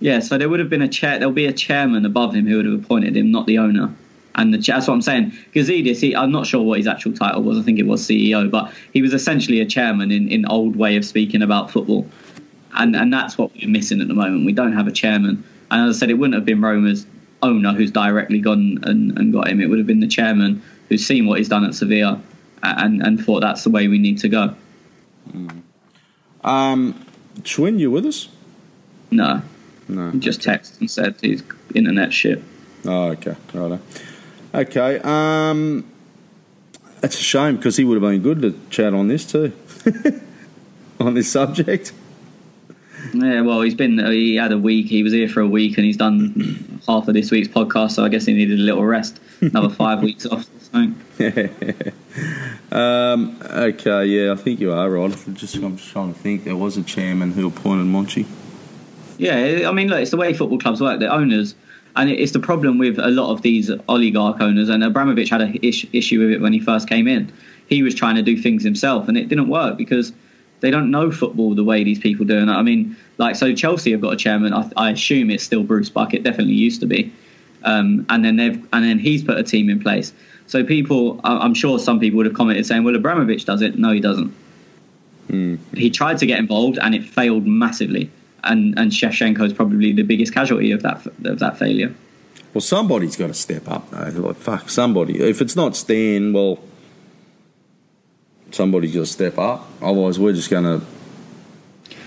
[0.00, 1.18] yeah, so there would have been a chair.
[1.18, 3.94] There'll be a chairman above him who would have appointed him, not the owner.
[4.36, 5.32] And the, that's what I'm saying.
[5.54, 7.58] Gazidis, he, I'm not sure what his actual title was.
[7.58, 10.96] I think it was CEO, but he was essentially a chairman in, in old way
[10.96, 12.06] of speaking about football.
[12.74, 14.44] And and that's what we're missing at the moment.
[14.44, 15.42] We don't have a chairman.
[15.70, 17.06] And as I said, it wouldn't have been Roma's
[17.42, 19.60] owner who's directly gone and, and got him.
[19.60, 22.20] It would have been the chairman who's seen what he's done at Sevilla
[22.62, 24.54] and, and thought that's the way we need to go.
[26.44, 27.04] Um,
[27.40, 28.28] Schwinn, you with us?
[29.10, 29.42] No,
[29.88, 30.10] No.
[30.10, 31.42] he just texted and said his
[31.74, 32.42] internet shit.
[32.84, 33.34] Oh, okay.
[33.52, 33.80] Righto.
[34.54, 35.00] Okay.
[35.02, 35.84] Um,
[37.00, 39.52] that's a shame because he would have been good to chat on this too,
[41.00, 41.92] on this subject.
[43.14, 44.86] Yeah, well, he's been he had a week.
[44.86, 47.92] He was here for a week, and he's done half of this week's podcast.
[47.92, 49.20] So I guess he needed a little rest.
[49.40, 50.46] Another five weeks off.
[50.46, 51.92] Or something.
[52.72, 55.26] Um, okay, yeah, I think you are right.
[55.26, 56.44] I'm just, I'm just trying to think.
[56.44, 58.26] There was a chairman who appointed Monchi.
[59.18, 61.00] Yeah, I mean, look, it's the way football clubs work.
[61.00, 61.54] The owners,
[61.96, 64.68] and it's the problem with a lot of these oligarch owners.
[64.68, 67.32] And Abramovich had an ish, issue with it when he first came in.
[67.68, 70.12] He was trying to do things himself, and it didn't work because
[70.60, 72.38] they don't know football the way these people do.
[72.38, 74.52] And I mean, like, so Chelsea have got a chairman.
[74.52, 76.14] I, I assume it's still Bruce Buck.
[76.14, 77.12] It definitely used to be.
[77.64, 80.12] Um, and then they've and then he's put a team in place.
[80.46, 83.90] So people, I'm sure some people would have commented saying, "Well, Abramovich does it." No,
[83.90, 84.32] he doesn't.
[85.74, 88.10] He tried to get involved, and it failed massively.
[88.46, 91.94] And and Shevchenko is probably the biggest casualty of that of that failure.
[92.54, 93.90] Well, somebody's got to step up.
[93.90, 94.20] Though.
[94.20, 95.20] Like, fuck, somebody.
[95.20, 96.58] If it's not Stan, well,
[98.50, 99.68] somebody's got to step up.
[99.82, 100.86] Otherwise, we're just going to.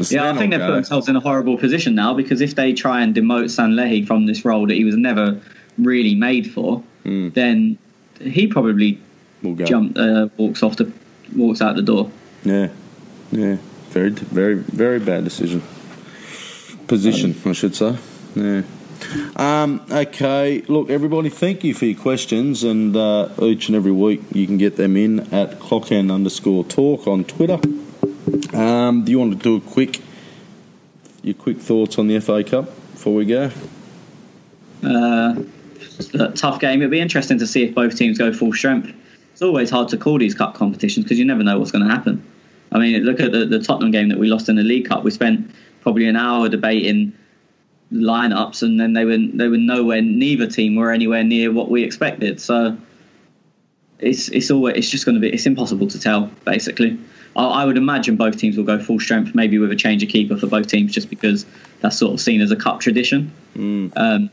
[0.10, 3.02] Yeah, I think they've put themselves in a horrible position now because if they try
[3.02, 5.40] and demote Sanllehi from this role that he was never
[5.78, 7.34] really made for, Mm.
[7.34, 7.78] then
[8.22, 9.00] he probably
[9.42, 9.66] We'll go.
[9.66, 10.92] jump uh, walks off the
[11.36, 12.12] walks out the door.
[12.44, 12.70] Yeah,
[13.32, 13.58] yeah.
[13.92, 15.62] Very, very, very bad decision.
[16.90, 17.96] Position, I should say.
[18.34, 18.64] Yeah.
[19.36, 24.22] Um, okay, look, everybody, thank you for your questions, and uh, each and every week
[24.34, 27.60] you can get them in at clockend underscore talk on Twitter.
[28.58, 30.02] Um, do you want to do a quick,
[31.22, 33.52] your quick thoughts on the FA Cup before we go?
[34.84, 35.36] Uh,
[36.36, 36.82] tough game.
[36.82, 38.92] It'll be interesting to see if both teams go full strength.
[39.34, 41.94] It's always hard to call these cup competitions because you never know what's going to
[41.94, 42.24] happen.
[42.72, 45.04] I mean, look at the, the Tottenham game that we lost in the League Cup.
[45.04, 45.52] We spent
[45.90, 47.12] probably an hour debating
[47.92, 50.04] lineups, and then they were they were nowhere.
[50.04, 52.40] Neither team were anywhere near what we expected.
[52.40, 52.78] So
[53.98, 56.30] it's it's always it's just going to be it's impossible to tell.
[56.46, 57.00] Basically,
[57.36, 60.10] I, I would imagine both teams will go full strength, maybe with a change of
[60.10, 61.44] keeper for both teams, just because
[61.80, 63.32] that's sort of seen as a cup tradition.
[63.98, 64.30] Um,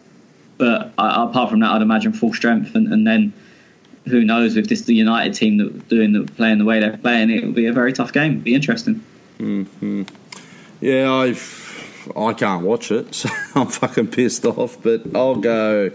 [0.58, 3.32] but uh, apart from that, I'd imagine full strength, and, and then
[4.06, 7.30] who knows if this the United team that doing the playing the way they're playing,
[7.30, 8.32] it will be a very tough game.
[8.32, 9.02] It'll be interesting.
[10.80, 11.36] Yeah, I
[12.16, 14.82] I can't watch it, so I'm fucking pissed off.
[14.82, 15.90] But I'll go.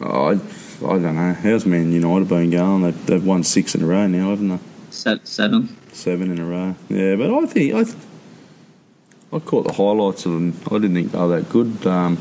[0.00, 1.32] Oh, I, I don't know.
[1.32, 2.82] How's Man United been going?
[2.82, 4.58] They've, they've won six in a row now, haven't they?
[4.90, 5.74] Se- Seven.
[5.92, 6.76] Seven in a row.
[6.90, 7.96] Yeah, but I think I, th-
[9.32, 10.54] I caught the highlights of them.
[10.66, 12.18] I didn't think they were that good um,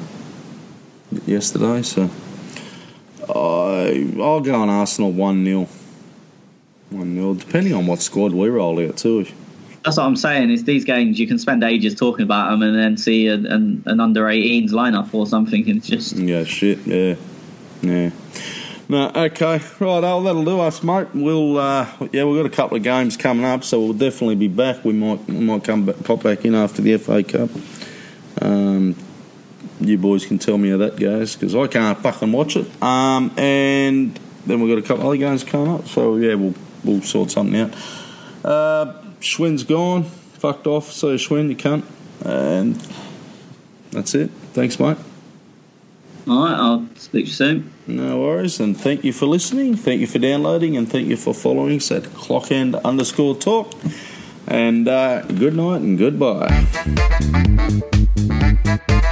[1.26, 2.10] yesterday, so
[3.28, 5.68] I I'll go on Arsenal one 0
[6.92, 9.26] One 0 depending on what squad we roll out too.
[9.86, 10.50] That's what I'm saying.
[10.50, 13.84] Is these games you can spend ages talking about them and then see an, an,
[13.86, 16.80] an under 18s lineup or something, and it's just Yeah, shit.
[16.88, 17.16] Yeah,
[17.84, 18.10] yeah.
[18.90, 20.04] No, okay, right.
[20.04, 21.08] Oh, that'll do us, mate.
[21.14, 24.48] We'll, uh, yeah, we've got a couple of games coming up, so we'll definitely be
[24.48, 24.84] back.
[24.84, 27.50] We might, we might come back, pop back in after the FA Cup.
[28.42, 28.96] Um,
[29.80, 32.68] you boys can tell me how that goes because I can't fucking watch it.
[32.82, 37.02] Um, and then we've got a couple other games coming up, so yeah, we'll we'll
[37.02, 37.74] sort something out.
[38.44, 40.92] Uh, Schwinn's gone, fucked off.
[40.92, 41.84] So Schwinn, you cunt,
[42.24, 42.76] and
[43.90, 44.30] that's it.
[44.54, 44.98] Thanks, mate.
[46.28, 46.54] all right.
[46.54, 47.72] I'll speak to you soon.
[47.88, 49.76] No worries, and thank you for listening.
[49.76, 53.74] Thank you for downloading, and thank you for following us at clockend underscore talk.
[54.48, 56.66] And uh, good night and goodbye.